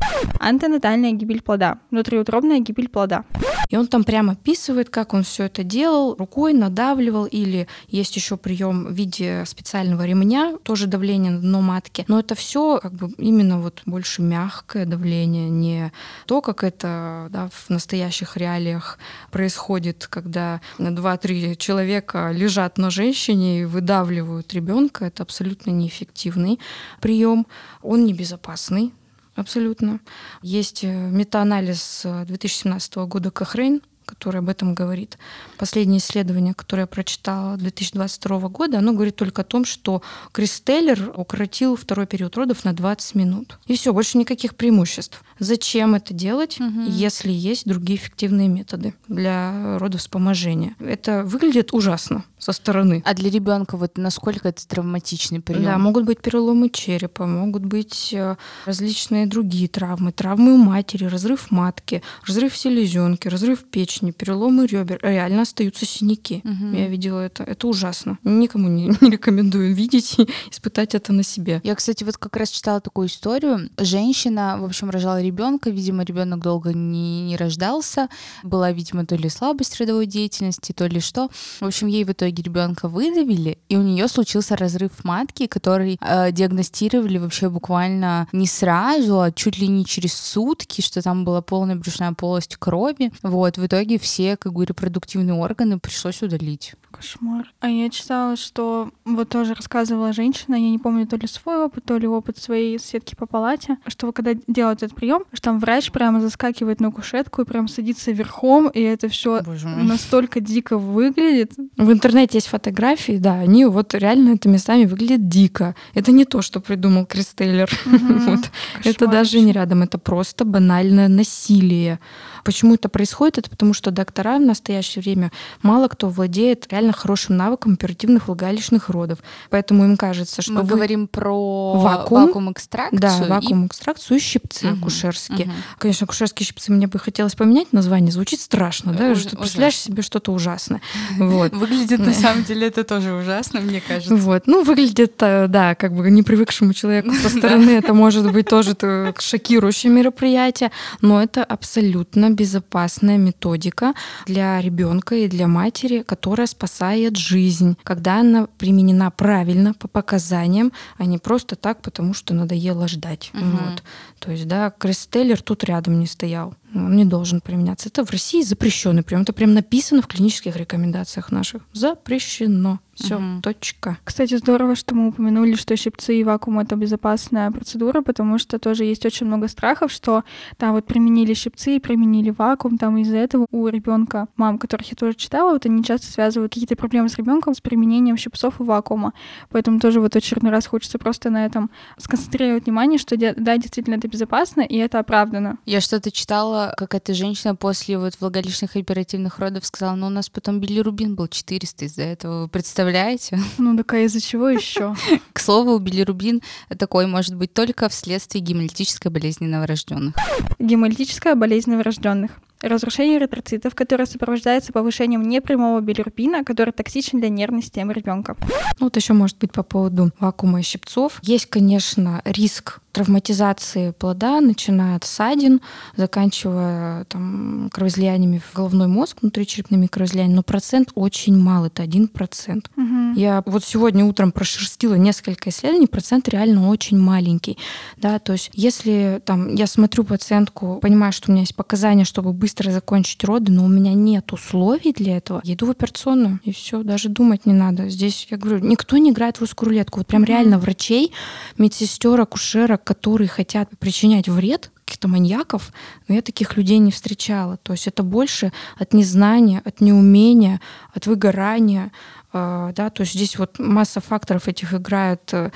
Антенатальная 0.48 1.12
гибель 1.12 1.42
плода, 1.42 1.80
внутриутробная 1.92 2.60
гибель 2.60 2.88
плода. 2.88 3.26
И 3.70 3.76
он 3.76 3.88
там 3.88 4.06
прямо 4.06 4.32
описывает, 4.32 4.90
как 4.90 5.14
он 5.14 5.24
все 5.24 5.44
это 5.44 5.64
делал, 5.64 6.16
рукой 6.16 6.54
надавливал, 6.54 7.26
или 7.26 7.68
есть 7.90 8.16
еще 8.16 8.38
прием 8.38 8.86
в 8.86 8.94
виде 8.94 9.44
специального 9.46 10.06
ремня, 10.06 10.56
тоже 10.64 10.88
давление 10.88 11.34
на 11.34 11.40
дно 11.42 11.62
матки. 11.62 12.06
Но 12.08 12.18
это 12.18 12.34
все 12.34 12.80
как 12.82 12.94
бы 12.94 13.10
именно 13.18 13.60
вот 13.60 13.82
больше 13.86 14.22
мягкое 14.22 14.86
давление, 14.86 15.50
не 15.50 15.92
то, 16.28 16.40
как 16.40 16.64
это 16.64 17.28
да, 17.30 17.50
в 17.52 17.70
настоящих 17.70 18.38
реалиях 18.38 19.00
происходит, 19.32 20.08
когда 20.10 20.62
два-три 20.78 21.58
человека 21.58 22.32
лежат 22.34 22.78
на 22.78 22.90
женщине 22.90 23.64
и 23.64 23.66
выдавливают 23.66 24.54
ребенка. 24.54 25.04
Это 25.04 25.24
абсолютно 25.24 25.72
неэффективный 25.72 26.58
прием. 27.02 27.46
Он 27.82 28.06
небезопасный. 28.06 28.94
Абсолютно. 29.38 30.00
Есть 30.42 30.84
э, 30.84 30.88
метаанализ 30.88 32.02
э, 32.06 32.26
2017 32.26 32.96
года 32.96 33.30
Кохрейн, 33.30 33.84
который 34.08 34.40
об 34.40 34.50
этом 34.50 34.74
говорит. 34.74 35.18
Последнее 35.60 36.00
исследование, 36.00 36.54
которое 36.56 36.84
я 36.84 36.88
прочитала 36.88 37.58
2022 37.58 38.48
года, 38.50 38.80
оно 38.80 38.94
говорит 38.94 39.16
только 39.18 39.42
о 39.42 39.46
том, 39.46 39.66
что 39.66 40.02
Кристеллер 40.32 41.12
укоротил 41.16 41.76
второй 41.76 42.08
период 42.08 42.36
родов 42.38 42.64
на 42.66 42.74
20 42.74 43.16
минут. 43.16 43.60
И 43.68 43.76
все, 43.76 43.94
больше 43.94 44.18
никаких 44.18 44.56
преимуществ. 44.56 45.24
Зачем 45.40 45.94
это 45.94 46.14
делать, 46.14 46.60
Мгм. 46.60 46.86
если 46.90 47.32
есть 47.32 47.68
другие 47.68 48.00
эффективные 48.00 48.48
методы 48.48 48.96
для 49.08 49.78
родовспоможения? 49.80 50.76
Это 50.80 51.24
выглядит 51.24 51.74
ужасно 51.74 52.24
со 52.40 52.52
стороны. 52.54 53.04
А 53.06 53.14
для 53.14 53.30
ребенка 53.30 53.78
вот 53.78 53.98
насколько 53.98 54.48
это 54.50 54.66
травматичный 54.68 55.42
прием? 55.42 55.64
Да, 55.64 55.78
могут 55.78 56.06
быть 56.06 56.22
переломы 56.22 56.70
черепа, 56.70 57.26
могут 57.26 57.66
быть 57.66 58.14
э, 58.14 58.36
различные 58.66 59.28
другие 59.28 59.68
травмы, 59.68 60.12
травмы 60.12 60.54
у 60.54 60.58
матери, 60.58 61.06
разрыв 61.06 61.52
матки, 61.52 62.02
разрыв 62.26 62.56
селезенки, 62.56 63.28
разрыв 63.28 63.64
печени, 63.66 63.97
переломы 64.12 64.66
ребер. 64.66 65.00
Реально 65.02 65.44
остаются 65.44 65.86
синяки. 65.86 66.42
Мгм. 66.44 66.74
Я 66.74 66.88
видела 66.88 67.22
это. 67.22 67.44
Это 67.44 67.68
ужасно. 67.68 68.18
Никому 68.24 68.68
не, 68.68 68.88
не 69.02 69.10
рекомендую 69.10 69.74
видеть 69.74 70.20
и 70.20 70.28
испытать 70.52 70.96
это 70.96 71.14
на 71.14 71.24
себе. 71.24 71.62
Я, 71.64 71.76
кстати, 71.76 72.04
вот 72.04 72.18
как 72.18 72.36
раз 72.36 72.50
читала 72.50 72.82
такую 72.82 73.08
историю. 73.08 73.70
Женщина, 73.78 74.58
в 74.60 74.66
общем, 74.66 74.90
рожала 74.90 75.22
ребенка, 75.22 75.70
видимо, 75.70 76.04
ребенок 76.04 76.42
долго 76.42 76.74
не, 76.74 77.24
не 77.24 77.38
рождался. 77.38 78.10
Была, 78.44 78.72
видимо, 78.72 79.06
то 79.06 79.16
ли 79.16 79.30
слабость 79.30 79.80
родовой 79.80 80.06
деятельности, 80.06 80.72
то 80.72 80.88
ли 80.88 81.00
что. 81.00 81.30
В 81.60 81.66
общем, 81.66 81.88
ей 81.88 82.04
в 82.04 82.12
итоге 82.12 82.44
ребенка 82.44 82.88
выдавили, 82.88 83.58
и 83.70 83.78
у 83.78 83.82
нее 83.82 84.08
случился 84.08 84.56
разрыв 84.56 85.04
матки, 85.04 85.48
который 85.48 85.98
э, 86.02 86.32
диагностировали 86.32 87.18
вообще 87.18 87.50
буквально 87.50 88.28
не 88.32 88.48
сразу, 88.48 89.22
а 89.22 89.32
чуть 89.32 89.58
ли 89.58 89.68
не 89.68 89.86
через 89.86 90.14
сутки, 90.14 90.82
что 90.82 91.02
там 91.02 91.24
была 91.24 91.42
полная 91.42 91.76
брюшная 91.76 92.14
полость 92.14 92.58
крови. 92.58 93.12
Вот, 93.24 93.58
в 93.58 93.66
итоге 93.66 93.87
все, 93.96 94.36
как 94.36 94.52
бы, 94.52 94.66
репродуктивные 94.66 95.36
органы 95.36 95.80
пришлось 95.80 96.22
удалить. 96.22 96.74
Кошмар. 96.98 97.54
А 97.60 97.70
я 97.70 97.90
читала, 97.90 98.36
что 98.36 98.90
вот 99.06 99.30
тоже 99.30 99.54
рассказывала 99.54 100.14
женщина, 100.14 100.56
я 100.56 100.70
не 100.70 100.80
помню, 100.80 101.06
то 101.08 101.16
ли 101.16 101.28
свой 101.28 101.64
опыт, 101.64 101.86
то 101.86 101.98
ли 101.98 102.08
опыт 102.08 102.38
своей 102.38 102.80
соседки 102.80 103.16
по 103.16 103.26
палате, 103.26 103.78
что 103.88 104.12
когда 104.12 104.34
делают 104.48 104.84
этот 104.84 104.96
прием, 104.96 105.24
что 105.34 105.44
там 105.44 105.60
врач 105.60 105.92
прямо 105.92 106.20
заскакивает 106.20 106.80
на 106.80 106.92
кушетку 106.92 107.42
и 107.42 107.46
прям 107.46 107.68
садится 107.68 108.12
верхом, 108.12 108.68
и 108.68 108.82
это 108.82 109.10
все 109.10 109.42
настолько 109.64 110.40
дико 110.40 110.78
выглядит. 110.78 111.54
В 111.78 111.92
интернете 111.92 112.38
есть 112.38 112.48
фотографии, 112.48 113.18
да, 113.18 113.34
они 113.34 113.66
вот 113.66 113.94
реально 113.94 114.36
это 114.36 114.50
местами 114.50 114.86
выглядят 114.86 115.28
дико. 115.28 115.76
Это 115.94 116.12
не 116.12 116.26
то, 116.26 116.42
что 116.42 116.60
придумал 116.60 117.06
Кристейлер. 117.06 117.70
Мгм. 117.86 118.18
Вот. 118.28 118.52
Это 118.84 119.08
даже 119.08 119.40
не 119.40 119.54
рядом, 119.54 119.84
это 119.84 119.98
просто 119.98 120.44
банальное 120.44 121.08
насилие. 121.08 122.00
Почему 122.44 122.76
это 122.76 122.90
происходит? 122.90 123.38
Это 123.38 123.50
потому 123.50 123.74
что 123.74 123.92
доктора 123.92 124.38
в 124.38 124.42
настоящее 124.42 125.02
время 125.02 125.32
мало 125.62 125.88
кто 125.88 126.10
владеет 126.10 126.68
реально 126.72 126.87
хорошим 126.94 127.38
навыком 127.38 127.74
оперативных 127.74 128.28
влагалищных 128.28 128.90
родов. 128.90 129.20
Поэтому 129.50 129.86
им 129.86 129.98
кажется, 129.98 130.42
что 130.42 130.54
Мы 130.54 130.62
вы- 130.62 130.68
говорим 130.68 131.08
про 131.08 131.74
Вакуум. 131.74 132.26
вакуум-экстракцию. 132.28 133.00
Да, 133.00 133.18
и- 133.26 133.30
вакуум 133.30 133.68
экстракцию 133.68 134.18
и 134.18 134.20
щипцы 134.22 134.68
Мгм, 134.68 134.80
акушерские. 134.82 135.46
мгм. 135.48 135.56
Конечно, 135.80 136.06
акушерские 136.06 136.46
щипцы 136.48 136.72
мне 136.72 136.88
бы 136.88 137.00
хотелось 137.00 137.36
поменять 137.36 137.74
название. 137.74 138.12
Звучит 138.12 138.42
страшно, 138.42 138.94
да? 138.94 139.12
Уж- 139.12 139.20
Что 139.20 139.30
ты 139.32 139.38
представляешь 139.38 139.76
себе 139.78 140.02
что-то 140.04 140.32
ужасное. 140.32 140.82
Вот. 141.18 141.54
Выглядит 141.54 142.00
на 142.00 142.14
самом 142.14 142.44
деле 142.44 142.68
это 142.68 142.84
тоже 142.84 143.14
ужасно, 143.14 143.60
мне 143.62 143.82
кажется. 143.82 144.16
Вот. 144.16 144.44
Ну, 144.48 144.64
выглядит, 144.64 145.16
э, 145.22 145.48
да, 145.48 145.76
как 145.76 145.94
бы 145.94 146.10
непривыкшему 146.10 146.74
человеку 146.74 147.12
со 147.14 147.30
стороны 147.30 147.72
это 147.72 147.94
может 147.94 148.32
быть 148.32 148.48
тоже 148.48 148.76
шокирующее 149.20 149.92
мероприятие, 149.92 150.72
но 151.02 151.22
это 151.22 151.44
абсолютно 151.44 152.30
безопасная 152.30 153.18
методика 153.18 153.94
для 154.26 154.62
ребенка 154.62 155.16
и 155.16 155.28
для 155.28 155.48
матери, 155.48 156.02
которая 156.04 156.48
спасает 156.48 156.77
жизнь, 157.18 157.78
когда 157.84 158.20
она 158.20 158.48
применена 158.58 159.10
правильно, 159.12 159.74
по 159.74 159.88
показаниям, 159.88 160.72
а 160.98 161.06
не 161.06 161.18
просто 161.18 161.56
так, 161.56 161.82
потому 161.82 162.14
что 162.14 162.34
надоело 162.34 162.88
ждать. 162.88 163.32
Мгм. 163.34 163.58
Вот. 163.58 163.84
То 164.20 164.32
есть, 164.32 164.48
да, 164.48 164.72
Крестеллер 164.78 165.42
тут 165.42 165.64
рядом 165.64 166.00
не 166.00 166.08
стоял. 166.08 166.54
Он 166.86 166.96
не 166.96 167.06
должен 167.06 167.42
применяться. 167.42 167.90
Это 167.90 168.06
в 168.06 168.12
России 168.12 168.42
запрещенный 168.42 169.04
прием. 169.04 169.22
Это 169.24 169.34
прям 169.34 169.54
написано 169.54 170.02
в 170.02 170.08
клинических 170.08 170.56
рекомендациях 170.56 171.32
наших. 171.32 171.62
Запрещено. 171.74 172.80
Все, 172.96 173.20
Мгм. 173.20 173.44
точка. 173.44 174.00
Кстати, 174.04 174.36
здорово, 174.38 174.76
что 174.76 174.96
мы 174.96 175.10
упомянули, 175.10 175.54
что 175.54 175.76
щипцы 175.76 176.20
и 176.20 176.24
вакуум— 176.24 176.58
это 176.62 176.76
безопасная 176.76 177.52
процедура, 177.52 178.02
потому 178.02 178.40
что 178.40 178.58
тоже 178.58 178.86
есть 178.86 179.06
очень 179.06 179.28
много 179.28 179.48
страхов, 179.50 179.92
что 179.92 180.24
там 180.58 180.72
вот 180.74 180.88
применили 180.88 181.36
щипцы 181.36 181.76
и 181.76 181.80
применили 181.80 182.32
вакуум, 182.32 182.80
там 182.80 182.98
из-за 182.98 183.18
этого 183.18 183.46
у 183.52 183.68
ребенка, 183.68 184.28
мам, 184.36 184.58
которых 184.58 184.88
я 184.90 184.96
тоже 184.96 185.14
читала, 185.16 185.52
вот 185.54 185.68
они 185.68 185.84
часто 185.84 186.08
связывают 186.12 186.52
какие-то 186.52 186.76
проблемы 186.76 187.08
с 187.08 187.16
ребенком 187.18 187.54
с 187.54 187.62
применением 187.62 188.18
щипцов 188.18 188.60
и 188.60 188.64
вакуума. 188.64 189.14
Поэтому 189.52 189.80
тоже 189.80 190.00
вот 190.02 190.16
очередной 190.16 190.52
раз 190.52 190.66
хочется 190.66 190.98
просто 190.98 191.30
на 191.30 191.46
этом 191.46 191.70
сконцентрировать 192.00 192.66
внимание, 192.66 192.98
что 192.98 193.16
да, 193.16 193.58
действительно 193.58 193.94
это 193.96 194.08
безопасно 194.08 194.62
и 194.62 194.76
это 194.76 194.98
оправдано. 194.98 195.60
Я 195.68 195.82
что-то 195.82 196.10
читала 196.10 196.67
что 196.68 196.76
какая-то 196.76 197.14
женщина 197.14 197.56
после 197.56 197.98
вот 197.98 198.14
влагалищных 198.20 198.76
оперативных 198.76 199.40
родов 199.40 199.66
сказала, 199.66 199.96
ну 199.96 200.08
у 200.08 200.10
нас 200.10 200.30
потом 200.30 200.60
билирубин 200.60 201.16
был 201.16 201.28
400 201.28 201.86
из-за 201.86 202.04
этого, 202.04 202.42
вы 202.44 202.48
представляете? 202.48 203.40
Ну 203.58 203.76
так 203.78 203.94
а 203.94 204.00
из-за 204.00 204.22
чего 204.22 204.50
еще? 204.50 204.96
К 205.34 205.40
слову, 205.40 205.78
билирубин 205.80 206.42
такой 206.78 207.08
может 207.08 207.36
быть 207.36 207.54
только 207.54 207.90
вследствие 207.90 208.44
гемолитической 208.44 209.12
болезни 209.12 209.46
новорожденных. 209.46 210.16
Гемолитическая 210.60 211.36
болезнь 211.36 211.72
новорожденных 211.72 212.32
разрушение 212.62 213.18
эритроцитов, 213.18 213.76
которое 213.76 214.06
сопровождается 214.06 214.74
повышением 214.74 215.24
непрямого 215.24 215.80
билирубина, 215.82 216.44
который 216.44 216.72
токсичен 216.72 217.20
для 217.20 217.30
нервной 217.30 217.62
системы 217.62 217.94
ребенка. 217.94 218.36
Ну, 218.80 218.86
вот 218.88 218.96
еще 218.96 219.14
может 219.14 219.38
быть 219.38 219.52
по 219.52 219.64
поводу 219.64 220.12
вакуума 220.20 220.60
и 220.60 220.64
щипцов. 220.64 221.20
Есть, 221.22 221.48
конечно, 221.48 222.22
риск 222.26 222.80
травматизации 222.98 223.92
плода, 223.92 224.42
начиная 224.42 224.96
от 224.96 225.04
ссадин, 225.04 225.62
заканчивая 225.96 227.06
там, 227.06 227.70
кровоизлияниями 227.72 228.40
в 228.40 228.56
головной 228.56 228.88
мозг, 228.88 229.18
внутричерепными 229.22 229.86
кровоизлияниями, 229.86 230.38
но 230.38 230.44
процент 230.44 230.90
очень 230.96 231.38
мал, 231.38 231.66
это 231.66 231.84
один 231.84 232.08
процент. 232.08 232.72
Я 233.16 233.44
вот 233.46 233.64
сегодня 233.64 234.04
утром 234.04 234.32
прошерстила 234.32 234.96
несколько 234.96 235.52
исследований, 235.52 235.86
процент 235.86 236.28
реально 236.28 236.70
очень 236.70 236.98
маленький. 236.98 237.60
Да, 237.98 238.18
то 238.18 238.34
есть 238.34 238.50
если 238.54 239.22
там, 239.24 239.54
я 239.54 239.68
смотрю 239.68 240.04
пациентку, 240.04 240.80
понимаю, 240.82 241.14
что 241.14 241.30
у 241.30 241.34
меня 241.34 241.42
есть 241.42 241.56
показания, 241.56 242.04
чтобы 242.04 242.34
быстро 242.48 242.72
закончить 242.72 243.26
роды, 243.26 243.52
но 243.52 243.66
у 243.66 243.68
меня 243.68 243.94
нет 243.94 244.32
условий 244.32 244.94
для 244.94 245.18
этого, 245.18 245.42
я 245.44 245.56
иду 245.56 245.66
в 245.66 245.72
операционную, 245.72 246.40
и 246.46 246.54
все, 246.54 246.82
даже 246.82 247.10
думать 247.10 247.46
не 247.46 247.52
надо. 247.52 247.90
Здесь, 247.90 248.26
я 248.32 248.38
говорю, 248.38 248.60
никто 248.60 248.96
не 248.96 249.12
играет 249.12 249.36
в 249.36 249.42
русскую 249.42 249.68
рулетку. 249.68 250.00
Вот 250.00 250.08
прям 250.08 250.24
реально 250.24 250.58
врачей, 250.58 251.12
медсестер, 251.58 252.22
акушерок, 252.22 252.86
которые 252.86 253.28
хотят 253.28 253.68
причинять 253.80 254.30
вред, 254.30 254.72
каких-то 254.86 255.10
маньяков, 255.10 255.74
но 256.08 256.16
я 256.16 256.22
таких 256.22 256.56
людей 256.56 256.78
не 256.78 256.92
встречала. 256.92 257.58
То 257.58 257.74
есть 257.74 257.86
это 257.86 258.02
больше 258.02 258.54
от 258.78 258.94
незнания, 258.94 259.62
от 259.66 259.82
неумения, 259.82 260.62
от 260.94 261.06
выгорания. 261.06 261.92
Э, 262.32 262.72
да, 262.74 262.90
то 262.90 263.02
есть 263.02 263.12
здесь 263.12 263.38
вот 263.38 263.60
масса 263.60 264.00
факторов 264.00 264.48
этих 264.48 264.74
играет 264.74 265.34
э, 265.34 265.52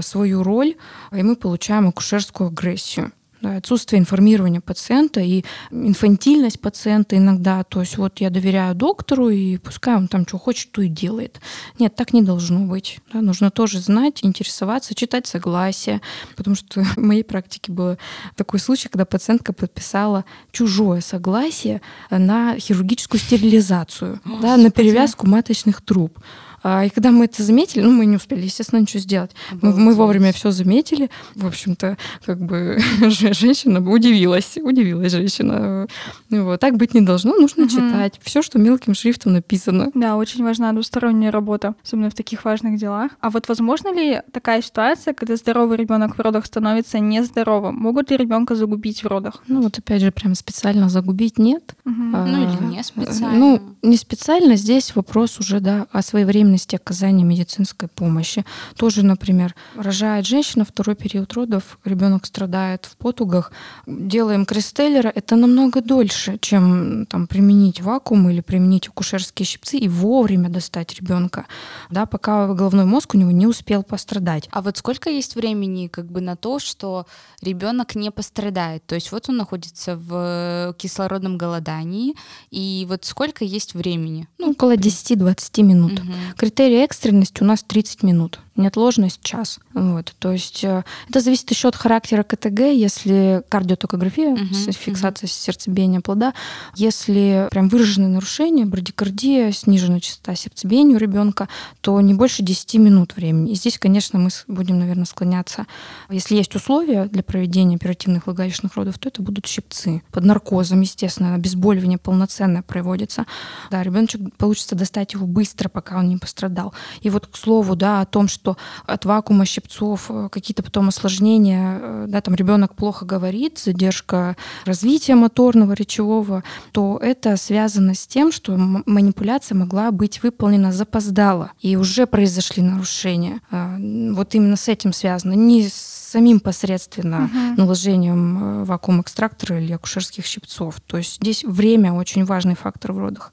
свою 0.00 0.44
роль, 0.44 0.76
и 1.10 1.22
мы 1.24 1.34
получаем 1.34 1.88
акушерскую 1.88 2.50
агрессию 2.50 3.10
да, 3.40 3.56
отсутствие 3.56 4.00
информирования 4.00 4.60
пациента 4.60 5.20
и 5.20 5.44
инфантильность 5.70 6.60
пациента 6.60 7.16
иногда. 7.16 7.64
То 7.64 7.80
есть 7.80 7.98
вот 7.98 8.18
я 8.20 8.30
доверяю 8.30 8.74
доктору, 8.74 9.28
и 9.28 9.58
пускай 9.58 9.96
он 9.96 10.08
там 10.08 10.26
что 10.26 10.38
хочет, 10.38 10.72
то 10.72 10.82
и 10.82 10.88
делает. 10.88 11.40
Нет, 11.78 11.94
так 11.94 12.12
не 12.12 12.22
должно 12.22 12.60
быть. 12.60 13.00
Да, 13.12 13.20
нужно 13.20 13.50
тоже 13.50 13.80
знать, 13.80 14.20
интересоваться, 14.22 14.94
читать 14.94 15.26
согласие. 15.26 16.00
Потому 16.34 16.56
что 16.56 16.82
в 16.96 16.96
моей 16.96 17.24
практике 17.24 17.72
был 17.72 17.98
такой 18.36 18.58
случай, 18.60 18.88
когда 18.88 19.04
пациентка 19.04 19.52
подписала 19.52 20.24
чужое 20.52 21.00
согласие 21.00 21.82
на 22.10 22.58
хирургическую 22.58 23.20
стерилизацию, 23.20 24.20
О, 24.24 24.40
да, 24.40 24.56
на 24.56 24.70
перевязку 24.70 25.26
маточных 25.26 25.82
труб. 25.82 26.18
А, 26.62 26.84
и 26.84 26.88
когда 26.88 27.10
мы 27.10 27.26
это 27.26 27.42
заметили, 27.42 27.82
ну, 27.82 27.92
мы 27.92 28.06
не 28.06 28.16
успели, 28.16 28.42
естественно, 28.42 28.80
ничего 28.80 29.00
сделать. 29.00 29.30
Мы, 29.62 29.72
мы 29.72 29.94
вовремя 29.94 30.32
все 30.32 30.50
заметили. 30.50 31.10
В 31.34 31.46
общем-то, 31.46 31.96
как 32.24 32.40
бы 32.40 32.78
женщина 33.00 33.80
удивилась. 33.80 34.56
Удивилась 34.56 35.12
женщина. 35.12 35.86
Вот. 36.30 36.60
Так 36.60 36.76
быть 36.76 36.94
не 36.94 37.00
должно, 37.02 37.34
нужно 37.34 37.64
угу. 37.64 37.70
читать. 37.72 38.20
Все, 38.22 38.42
что 38.42 38.58
мелким 38.58 38.94
шрифтом 38.94 39.34
написано. 39.34 39.90
Да, 39.94 40.16
очень 40.16 40.42
важна 40.42 40.72
двусторонняя 40.72 41.30
работа, 41.30 41.74
особенно 41.84 42.10
в 42.10 42.14
таких 42.14 42.44
важных 42.44 42.78
делах. 42.78 43.12
А 43.20 43.30
вот 43.30 43.48
возможно 43.48 43.94
ли 43.94 44.22
такая 44.32 44.62
ситуация, 44.62 45.14
когда 45.14 45.36
здоровый 45.36 45.76
ребенок 45.76 46.16
в 46.16 46.20
родах 46.20 46.46
становится 46.46 46.98
нездоровым? 46.98 47.76
Могут 47.76 48.10
ли 48.10 48.16
ребенка 48.16 48.54
загубить 48.54 49.04
в 49.04 49.06
родах? 49.06 49.42
Ну, 49.46 49.62
вот 49.62 49.78
опять 49.78 50.02
же, 50.02 50.10
прям 50.10 50.34
специально 50.34 50.88
загубить 50.88 51.38
нет. 51.38 51.74
Угу. 51.84 51.94
А, 52.14 52.26
ну, 52.26 52.42
или 52.42 52.64
не 52.64 52.82
специально. 52.82 53.38
Ну, 53.38 53.62
не 53.82 53.96
специально. 53.96 54.56
Здесь 54.56 54.94
вопрос 54.96 55.38
уже, 55.38 55.60
да, 55.60 55.86
о 55.92 56.02
своевременности 56.02 56.45
эффективности 56.46 56.76
оказания 56.76 57.24
медицинской 57.24 57.88
помощи. 57.88 58.44
Тоже, 58.76 59.02
например, 59.02 59.54
рожает 59.76 60.26
женщина, 60.26 60.64
второй 60.64 60.94
период 60.94 61.32
родов, 61.32 61.78
ребенок 61.84 62.26
страдает 62.26 62.86
в 62.86 62.96
потугах, 62.96 63.52
делаем 63.86 64.46
крестеллера, 64.46 65.12
это 65.14 65.36
намного 65.36 65.80
дольше, 65.80 66.38
чем 66.40 67.06
там, 67.06 67.26
применить 67.26 67.80
вакуум 67.80 68.30
или 68.30 68.40
применить 68.40 68.88
акушерские 68.88 69.46
щипцы 69.46 69.78
и 69.78 69.88
вовремя 69.88 70.48
достать 70.48 70.94
ребенка, 70.94 71.46
да, 71.90 72.06
пока 72.06 72.46
головной 72.54 72.84
мозг 72.84 73.14
у 73.14 73.18
него 73.18 73.30
не 73.30 73.46
успел 73.46 73.82
пострадать. 73.82 74.48
А 74.52 74.62
вот 74.62 74.76
сколько 74.76 75.10
есть 75.10 75.36
времени 75.36 75.88
как 75.88 76.06
бы 76.06 76.20
на 76.20 76.36
то, 76.36 76.58
что 76.58 77.06
ребенок 77.42 77.94
не 77.94 78.10
пострадает? 78.10 78.86
То 78.86 78.94
есть 78.94 79.12
вот 79.12 79.28
он 79.28 79.36
находится 79.36 79.96
в 79.96 80.74
кислородном 80.78 81.38
голодании, 81.38 82.14
и 82.50 82.86
вот 82.88 83.04
сколько 83.04 83.44
есть 83.44 83.74
времени? 83.74 84.28
Ну, 84.38 84.50
около 84.50 84.76
10-20 84.76 85.62
минут. 85.62 85.92
Угу. 86.00 86.12
Критерий 86.36 86.84
экстренности 86.84 87.42
у 87.42 87.46
нас 87.46 87.62
30 87.62 88.02
минут 88.02 88.40
неотложность 88.56 89.20
час. 89.22 89.58
Вот. 89.74 90.14
То 90.18 90.32
есть 90.32 90.64
э, 90.64 90.82
это 91.08 91.20
зависит 91.20 91.50
еще 91.50 91.68
от 91.68 91.76
характера 91.76 92.22
КТГ, 92.22 92.60
если 92.60 93.42
кардиотокография, 93.48 94.34
uh-huh, 94.34 94.72
фиксация 94.72 95.26
uh-huh. 95.26 95.30
сердцебиения 95.30 96.00
плода, 96.00 96.34
если 96.74 97.48
прям 97.50 97.68
выраженные 97.68 98.08
нарушения, 98.08 98.64
брадикардия, 98.64 99.52
сниженная 99.52 100.00
частота 100.00 100.34
сердцебиения 100.34 100.96
у 100.96 100.98
ребенка, 100.98 101.48
то 101.80 102.00
не 102.00 102.14
больше 102.14 102.42
10 102.42 102.74
минут 102.74 103.16
времени. 103.16 103.52
И 103.52 103.54
здесь, 103.54 103.78
конечно, 103.78 104.18
мы 104.18 104.30
будем, 104.46 104.78
наверное, 104.78 105.04
склоняться. 105.04 105.66
Если 106.10 106.36
есть 106.36 106.54
условия 106.54 107.06
для 107.06 107.22
проведения 107.22 107.76
оперативных 107.76 108.26
влагалищных 108.26 108.74
родов, 108.76 108.98
то 108.98 109.08
это 109.08 109.22
будут 109.22 109.46
щипцы. 109.46 110.02
Под 110.12 110.24
наркозом, 110.24 110.80
естественно, 110.80 111.34
обезболивание 111.34 111.98
полноценное 111.98 112.62
проводится. 112.62 113.26
Да, 113.70 113.82
ребеночек 113.82 114.20
получится 114.36 114.76
достать 114.76 115.14
его 115.14 115.26
быстро, 115.26 115.68
пока 115.68 115.98
он 115.98 116.08
не 116.08 116.16
пострадал. 116.16 116.74
И 117.00 117.10
вот, 117.10 117.26
к 117.26 117.36
слову, 117.36 117.76
да, 117.76 118.00
о 118.00 118.06
том, 118.06 118.28
что 118.28 118.45
что 118.46 118.56
от 118.86 119.04
вакуума 119.04 119.44
щипцов 119.44 120.06
э, 120.08 120.28
какие-то 120.30 120.62
потом 120.62 120.88
осложнения, 120.88 121.78
э, 121.80 122.04
да, 122.08 122.20
там 122.20 122.34
ребенок 122.36 122.76
плохо 122.76 123.04
говорит, 123.04 123.58
задержка 123.58 124.36
развития 124.64 125.16
моторного, 125.16 125.72
речевого, 125.72 126.44
то 126.70 126.98
это 127.02 127.36
связано 127.36 127.94
с 127.94 128.06
тем, 128.06 128.30
что 128.30 128.56
манипуляция 128.56 129.56
могла 129.56 129.90
быть 129.90 130.22
выполнена 130.22 130.72
запоздало, 130.72 131.50
и 131.60 131.76
уже 131.76 132.06
произошли 132.06 132.62
нарушения. 132.62 133.40
А, 133.50 133.76
вот 134.12 134.34
именно 134.36 134.56
с 134.56 134.68
этим 134.68 134.92
связано. 134.92 135.32
Не 135.32 135.68
с 135.68 135.74
самим 135.74 136.38
посредственно 136.38 137.24
угу. 137.24 137.62
наложением 137.62 138.62
э, 138.62 138.64
вакуум-экстрактора 138.64 139.60
или 139.60 139.72
акушерских 139.72 140.24
щипцов. 140.24 140.80
То 140.86 140.98
есть 140.98 141.16
здесь 141.16 141.42
время 141.42 141.92
очень 141.92 142.24
важный 142.24 142.54
фактор 142.54 142.92
в 142.92 142.98
родах. 142.98 143.32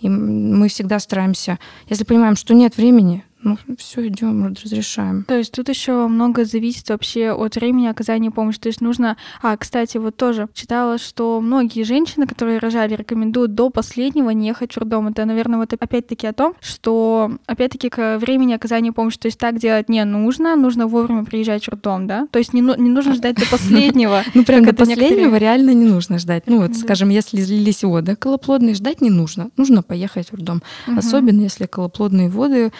И 0.00 0.08
мы 0.08 0.68
всегда 0.68 0.98
стараемся, 0.98 1.58
если 1.88 2.04
понимаем, 2.04 2.36
что 2.36 2.54
нет 2.54 2.76
времени, 2.76 3.24
ну, 3.42 3.56
все, 3.78 4.06
идем, 4.08 4.54
разрешаем. 4.60 5.24
То 5.24 5.36
есть 5.36 5.52
тут 5.52 5.68
еще 5.68 6.08
много 6.08 6.44
зависит 6.44 6.88
вообще 6.88 7.30
от 7.30 7.56
времени 7.56 7.86
оказания 7.86 8.30
помощи. 8.30 8.58
То 8.58 8.68
есть 8.68 8.80
нужно... 8.80 9.16
А, 9.42 9.56
кстати, 9.56 9.98
вот 9.98 10.16
тоже 10.16 10.48
читала, 10.54 10.98
что 10.98 11.40
многие 11.40 11.82
женщины, 11.82 12.26
которые 12.26 12.58
рожали, 12.58 12.96
рекомендуют 12.96 13.54
до 13.54 13.70
последнего 13.70 14.30
не 14.30 14.48
ехать 14.48 14.72
в 14.72 14.78
роддом. 14.78 15.08
Это, 15.08 15.24
наверное, 15.26 15.58
вот 15.58 15.72
опять-таки 15.72 16.26
о 16.26 16.32
том, 16.32 16.54
что, 16.60 17.30
опять-таки, 17.46 17.90
к 17.90 18.18
времени 18.18 18.54
оказания 18.54 18.92
помощи, 18.92 19.18
то 19.18 19.26
есть 19.26 19.38
так 19.38 19.58
делать 19.58 19.88
не 19.88 20.04
нужно, 20.04 20.56
нужно 20.56 20.86
вовремя 20.86 21.24
приезжать 21.24 21.64
в 21.66 21.68
роддом, 21.68 22.06
да? 22.06 22.26
То 22.30 22.38
есть 22.38 22.54
не, 22.54 22.62
не 22.62 22.90
нужно 22.90 23.14
ждать 23.14 23.36
до 23.36 23.46
последнего. 23.50 24.22
Ну, 24.34 24.44
прям 24.44 24.64
до 24.64 24.74
последнего 24.74 25.36
реально 25.36 25.70
не 25.70 25.84
нужно 25.84 26.18
ждать. 26.18 26.44
Ну, 26.46 26.62
вот, 26.62 26.74
скажем, 26.74 27.10
если 27.10 27.38
излились 27.38 27.84
воды 27.84 28.16
колоплодные, 28.16 28.74
ждать 28.74 29.02
не 29.02 29.10
нужно. 29.10 29.50
Нужно 29.56 29.82
поехать 29.82 30.30
в 30.30 30.34
роддом. 30.34 30.62
Особенно, 30.86 31.42
если 31.42 31.66
колоплодные 31.66 32.28
воды 32.28 32.72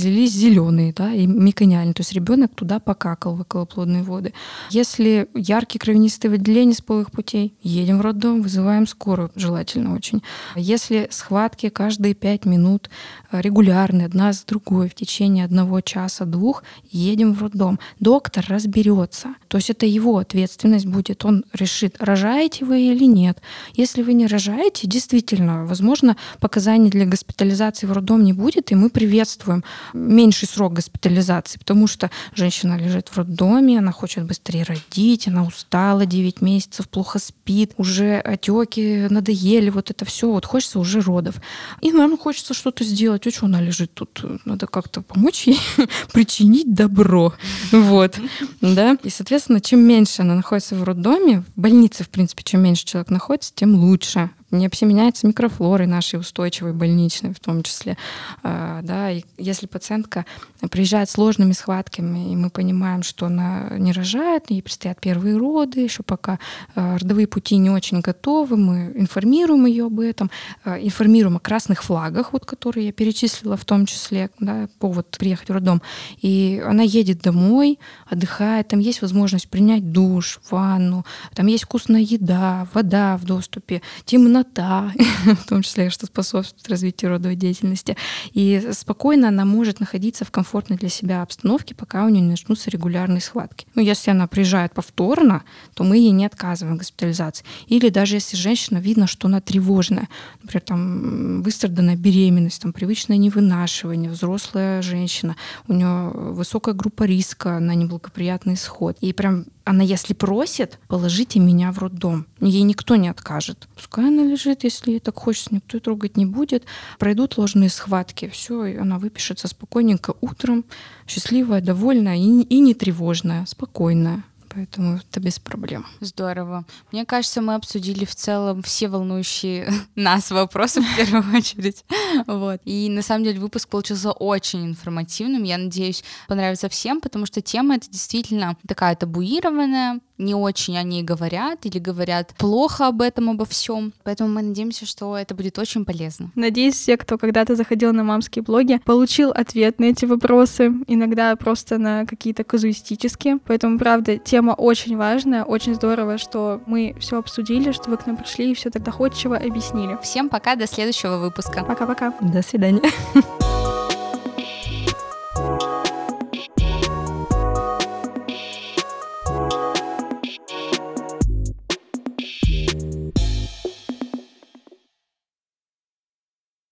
излились 0.00 0.32
зеленые, 0.32 0.92
да, 0.92 1.12
и 1.12 1.26
мекониальные, 1.26 1.94
то 1.94 2.00
есть 2.00 2.12
ребенок 2.12 2.54
туда 2.54 2.80
покакал 2.80 3.36
в 3.36 3.42
околоплодные 3.42 4.02
воды. 4.02 4.32
Если 4.70 5.28
яркие 5.34 5.80
кровянистые 5.80 6.30
выделения 6.30 6.74
с 6.74 6.80
полых 6.80 7.10
путей, 7.10 7.54
едем 7.62 7.98
в 7.98 8.00
роддом, 8.00 8.42
вызываем 8.42 8.86
скорую, 8.86 9.30
желательно 9.36 9.94
очень. 9.94 10.22
Если 10.56 11.08
схватки 11.10 11.68
каждые 11.68 12.14
пять 12.14 12.44
минут 12.44 12.90
э, 13.30 13.40
регулярные, 13.40 14.06
одна 14.06 14.32
с 14.32 14.44
другой 14.44 14.88
в 14.88 14.94
течение 14.94 15.44
одного 15.44 15.80
часа, 15.80 16.24
двух, 16.24 16.64
едем 16.90 17.34
в 17.34 17.42
роддом. 17.42 17.78
Доктор 17.98 18.44
разберется. 18.48 19.34
То 19.48 19.58
есть 19.58 19.70
это 19.70 19.86
его 19.86 20.18
ответственность 20.18 20.86
будет. 20.86 21.24
Он 21.24 21.44
решит, 21.52 21.96
рожаете 21.98 22.64
вы 22.64 22.82
или 22.82 23.04
нет. 23.04 23.40
Если 23.74 24.02
вы 24.02 24.14
не 24.14 24.26
рожаете, 24.26 24.86
действительно, 24.86 25.66
возможно, 25.66 26.16
показаний 26.40 26.90
для 26.90 27.06
госпитализации 27.06 27.86
в 27.86 27.92
роддом 27.92 28.24
не 28.24 28.32
будет, 28.32 28.72
и 28.72 28.74
мы 28.74 28.90
приветствуем 28.90 29.64
меньший 29.92 30.48
срок 30.48 30.74
госпитализации, 30.74 31.58
потому 31.58 31.86
что 31.86 32.10
женщина 32.34 32.76
лежит 32.78 33.08
в 33.08 33.16
роддоме, 33.16 33.78
она 33.78 33.92
хочет 33.92 34.24
быстрее 34.24 34.64
родить, 34.64 35.28
она 35.28 35.44
устала 35.44 36.06
9 36.06 36.40
месяцев, 36.40 36.88
плохо 36.88 37.18
спит, 37.18 37.72
уже 37.76 38.18
отеки 38.18 39.06
надоели, 39.10 39.70
вот 39.70 39.90
это 39.90 40.04
все, 40.04 40.30
вот 40.30 40.46
хочется 40.46 40.78
уже 40.78 41.00
родов. 41.00 41.36
И, 41.80 41.92
наверное, 41.92 42.16
хочется 42.16 42.54
что-то 42.54 42.84
сделать. 42.84 43.26
А 43.26 43.30
что 43.30 43.46
она 43.46 43.60
лежит 43.60 43.94
тут? 43.94 44.24
Надо 44.44 44.66
как-то 44.66 45.02
помочь 45.02 45.46
ей 45.46 45.60
причинить 46.12 46.74
добро. 46.74 47.34
Вот. 47.72 48.18
Да? 48.60 48.96
И, 49.02 49.10
соответственно, 49.10 49.60
чем 49.60 49.80
меньше 49.80 50.22
она 50.22 50.34
находится 50.34 50.74
в 50.74 50.84
роддоме, 50.84 51.44
в 51.56 51.60
больнице, 51.60 52.04
в 52.04 52.08
принципе, 52.08 52.42
чем 52.42 52.62
меньше 52.62 52.84
человек 52.84 53.10
находится, 53.10 53.52
тем 53.54 53.74
лучше 53.74 54.30
не 54.50 54.68
все 54.68 54.86
меняется 54.86 55.26
микрофлорой 55.26 55.86
нашей 55.86 56.18
устойчивой 56.18 56.72
больничной 56.72 57.32
в 57.32 57.40
том 57.40 57.62
числе. 57.62 57.96
А, 58.42 58.80
да, 58.82 59.10
и 59.10 59.22
если 59.38 59.66
пациентка 59.66 60.26
приезжает 60.70 61.08
с 61.08 61.12
сложными 61.12 61.52
схватками, 61.52 62.32
и 62.32 62.36
мы 62.36 62.50
понимаем, 62.50 63.02
что 63.02 63.26
она 63.26 63.70
не 63.78 63.92
рожает, 63.92 64.50
ей 64.50 64.62
предстоят 64.62 65.00
первые 65.00 65.36
роды, 65.36 65.80
еще 65.80 66.02
пока 66.02 66.38
а, 66.74 66.98
родовые 66.98 67.26
пути 67.26 67.56
не 67.56 67.70
очень 67.70 68.00
готовы, 68.00 68.56
мы 68.56 68.92
информируем 68.94 69.66
ее 69.66 69.86
об 69.86 70.00
этом, 70.00 70.30
а, 70.64 70.78
информируем 70.78 71.36
о 71.36 71.40
красных 71.40 71.82
флагах, 71.82 72.32
вот, 72.32 72.44
которые 72.44 72.86
я 72.86 72.92
перечислила 72.92 73.56
в 73.56 73.64
том 73.64 73.86
числе, 73.86 74.30
да, 74.40 74.68
повод 74.78 75.16
приехать 75.18 75.48
в 75.48 75.52
роддом. 75.52 75.82
И 76.20 76.62
она 76.66 76.82
едет 76.82 77.20
домой, 77.20 77.78
отдыхает, 78.06 78.68
там 78.68 78.80
есть 78.80 79.02
возможность 79.02 79.48
принять 79.48 79.92
душ, 79.92 80.40
ванну, 80.50 81.04
там 81.34 81.46
есть 81.46 81.64
вкусная 81.64 82.00
еда, 82.00 82.66
вода 82.74 83.16
в 83.16 83.24
доступе, 83.24 83.82
темно 84.04 84.39
темнота, 84.40 84.92
в 85.44 85.48
том 85.48 85.62
числе, 85.62 85.90
что 85.90 86.06
способствует 86.06 86.68
развитию 86.68 87.10
родовой 87.10 87.36
деятельности. 87.36 87.96
И 88.32 88.70
спокойно 88.72 89.28
она 89.28 89.44
может 89.44 89.80
находиться 89.80 90.24
в 90.24 90.30
комфортной 90.30 90.78
для 90.78 90.88
себя 90.88 91.22
обстановке, 91.22 91.74
пока 91.74 92.04
у 92.04 92.08
нее 92.08 92.22
не 92.22 92.30
начнутся 92.30 92.70
регулярные 92.70 93.20
схватки. 93.20 93.66
Ну, 93.74 93.82
если 93.82 94.10
она 94.10 94.26
приезжает 94.26 94.72
повторно, 94.72 95.42
то 95.74 95.84
мы 95.84 95.98
ей 95.98 96.10
не 96.10 96.26
отказываем 96.26 96.78
госпитализации. 96.78 97.44
Или 97.66 97.88
даже 97.88 98.16
если 98.16 98.36
женщина 98.36 98.78
видно, 98.78 99.06
что 99.06 99.28
она 99.28 99.40
тревожная, 99.40 100.08
например, 100.42 100.62
там 100.62 101.42
выстраданная 101.42 101.96
беременность, 101.96 102.62
там 102.62 102.72
привычное 102.72 103.16
невынашивание, 103.16 104.10
взрослая 104.10 104.82
женщина, 104.82 105.36
у 105.68 105.72
нее 105.72 106.10
высокая 106.14 106.74
группа 106.74 107.04
риска 107.04 107.58
на 107.58 107.74
неблагоприятный 107.74 108.54
исход. 108.54 108.96
И 109.00 109.12
прям 109.12 109.46
она, 109.64 109.82
если 109.82 110.14
просит, 110.14 110.78
положите 110.88 111.38
меня 111.38 111.72
в 111.72 111.78
роддом. 111.78 112.26
Ей 112.40 112.62
никто 112.62 112.96
не 112.96 113.08
откажет. 113.08 113.68
Пускай 113.74 114.08
она 114.08 114.24
лежит, 114.24 114.64
если 114.64 114.92
ей 114.92 115.00
так 115.00 115.18
хочется, 115.18 115.54
никто 115.54 115.76
ее 115.76 115.80
трогать 115.80 116.16
не 116.16 116.26
будет. 116.26 116.64
Пройдут 116.98 117.36
ложные 117.36 117.70
схватки, 117.70 118.28
все, 118.28 118.64
и 118.64 118.76
она 118.76 118.98
выпишется 118.98 119.48
спокойненько 119.48 120.14
утром, 120.20 120.64
счастливая, 121.06 121.60
довольная 121.60 122.16
и, 122.16 122.42
и 122.42 122.60
не 122.60 122.74
тревожная, 122.74 123.46
спокойная 123.46 124.24
поэтому 124.52 124.96
это 124.96 125.20
без 125.20 125.38
проблем. 125.38 125.86
Здорово. 126.00 126.64
Мне 126.92 127.06
кажется, 127.06 127.40
мы 127.40 127.54
обсудили 127.54 128.04
в 128.04 128.14
целом 128.14 128.62
все 128.62 128.88
волнующие 128.88 129.72
нас 129.94 130.30
вопросы 130.30 130.82
в 130.82 130.96
первую 130.96 131.24
очередь. 131.36 131.84
Вот. 132.26 132.60
И 132.64 132.88
на 132.90 133.02
самом 133.02 133.24
деле 133.24 133.40
выпуск 133.40 133.68
получился 133.68 134.12
очень 134.12 134.66
информативным. 134.66 135.44
Я 135.44 135.58
надеюсь, 135.58 136.04
понравится 136.28 136.68
всем, 136.68 137.00
потому 137.00 137.26
что 137.26 137.40
тема 137.40 137.76
это 137.76 137.88
действительно 137.90 138.56
такая 138.66 138.96
табуированная, 138.96 140.00
не 140.20 140.34
очень 140.34 140.76
о 140.76 140.82
ней 140.82 141.02
говорят 141.02 141.66
или 141.66 141.78
говорят 141.78 142.34
плохо 142.38 142.86
об 142.86 143.02
этом, 143.02 143.30
обо 143.30 143.44
всем. 143.44 143.92
Поэтому 144.04 144.30
мы 144.30 144.42
надеемся, 144.42 144.86
что 144.86 145.16
это 145.16 145.34
будет 145.34 145.58
очень 145.58 145.84
полезно. 145.84 146.30
Надеюсь, 146.34 146.74
все, 146.74 146.96
кто 146.96 147.18
когда-то 147.18 147.56
заходил 147.56 147.92
на 147.92 148.04
мамские 148.04 148.42
блоги, 148.42 148.80
получил 148.84 149.30
ответ 149.30 149.78
на 149.78 149.86
эти 149.86 150.04
вопросы, 150.04 150.72
иногда 150.86 151.34
просто 151.36 151.78
на 151.78 152.06
какие-то 152.06 152.44
казуистические. 152.44 153.38
Поэтому, 153.46 153.78
правда, 153.78 154.18
тема 154.18 154.52
очень 154.52 154.96
важная, 154.96 155.44
очень 155.44 155.74
здорово, 155.74 156.18
что 156.18 156.60
мы 156.66 156.94
все 157.00 157.18
обсудили, 157.18 157.72
что 157.72 157.90
вы 157.90 157.96
к 157.96 158.06
нам 158.06 158.16
пришли 158.16 158.50
и 158.50 158.54
все 158.54 158.70
так 158.70 158.82
доходчиво 158.82 159.36
объяснили. 159.36 159.98
Всем 160.02 160.28
пока, 160.28 160.56
до 160.56 160.66
следующего 160.66 161.18
выпуска. 161.18 161.64
Пока-пока. 161.64 162.14
До 162.20 162.42
свидания. 162.42 162.82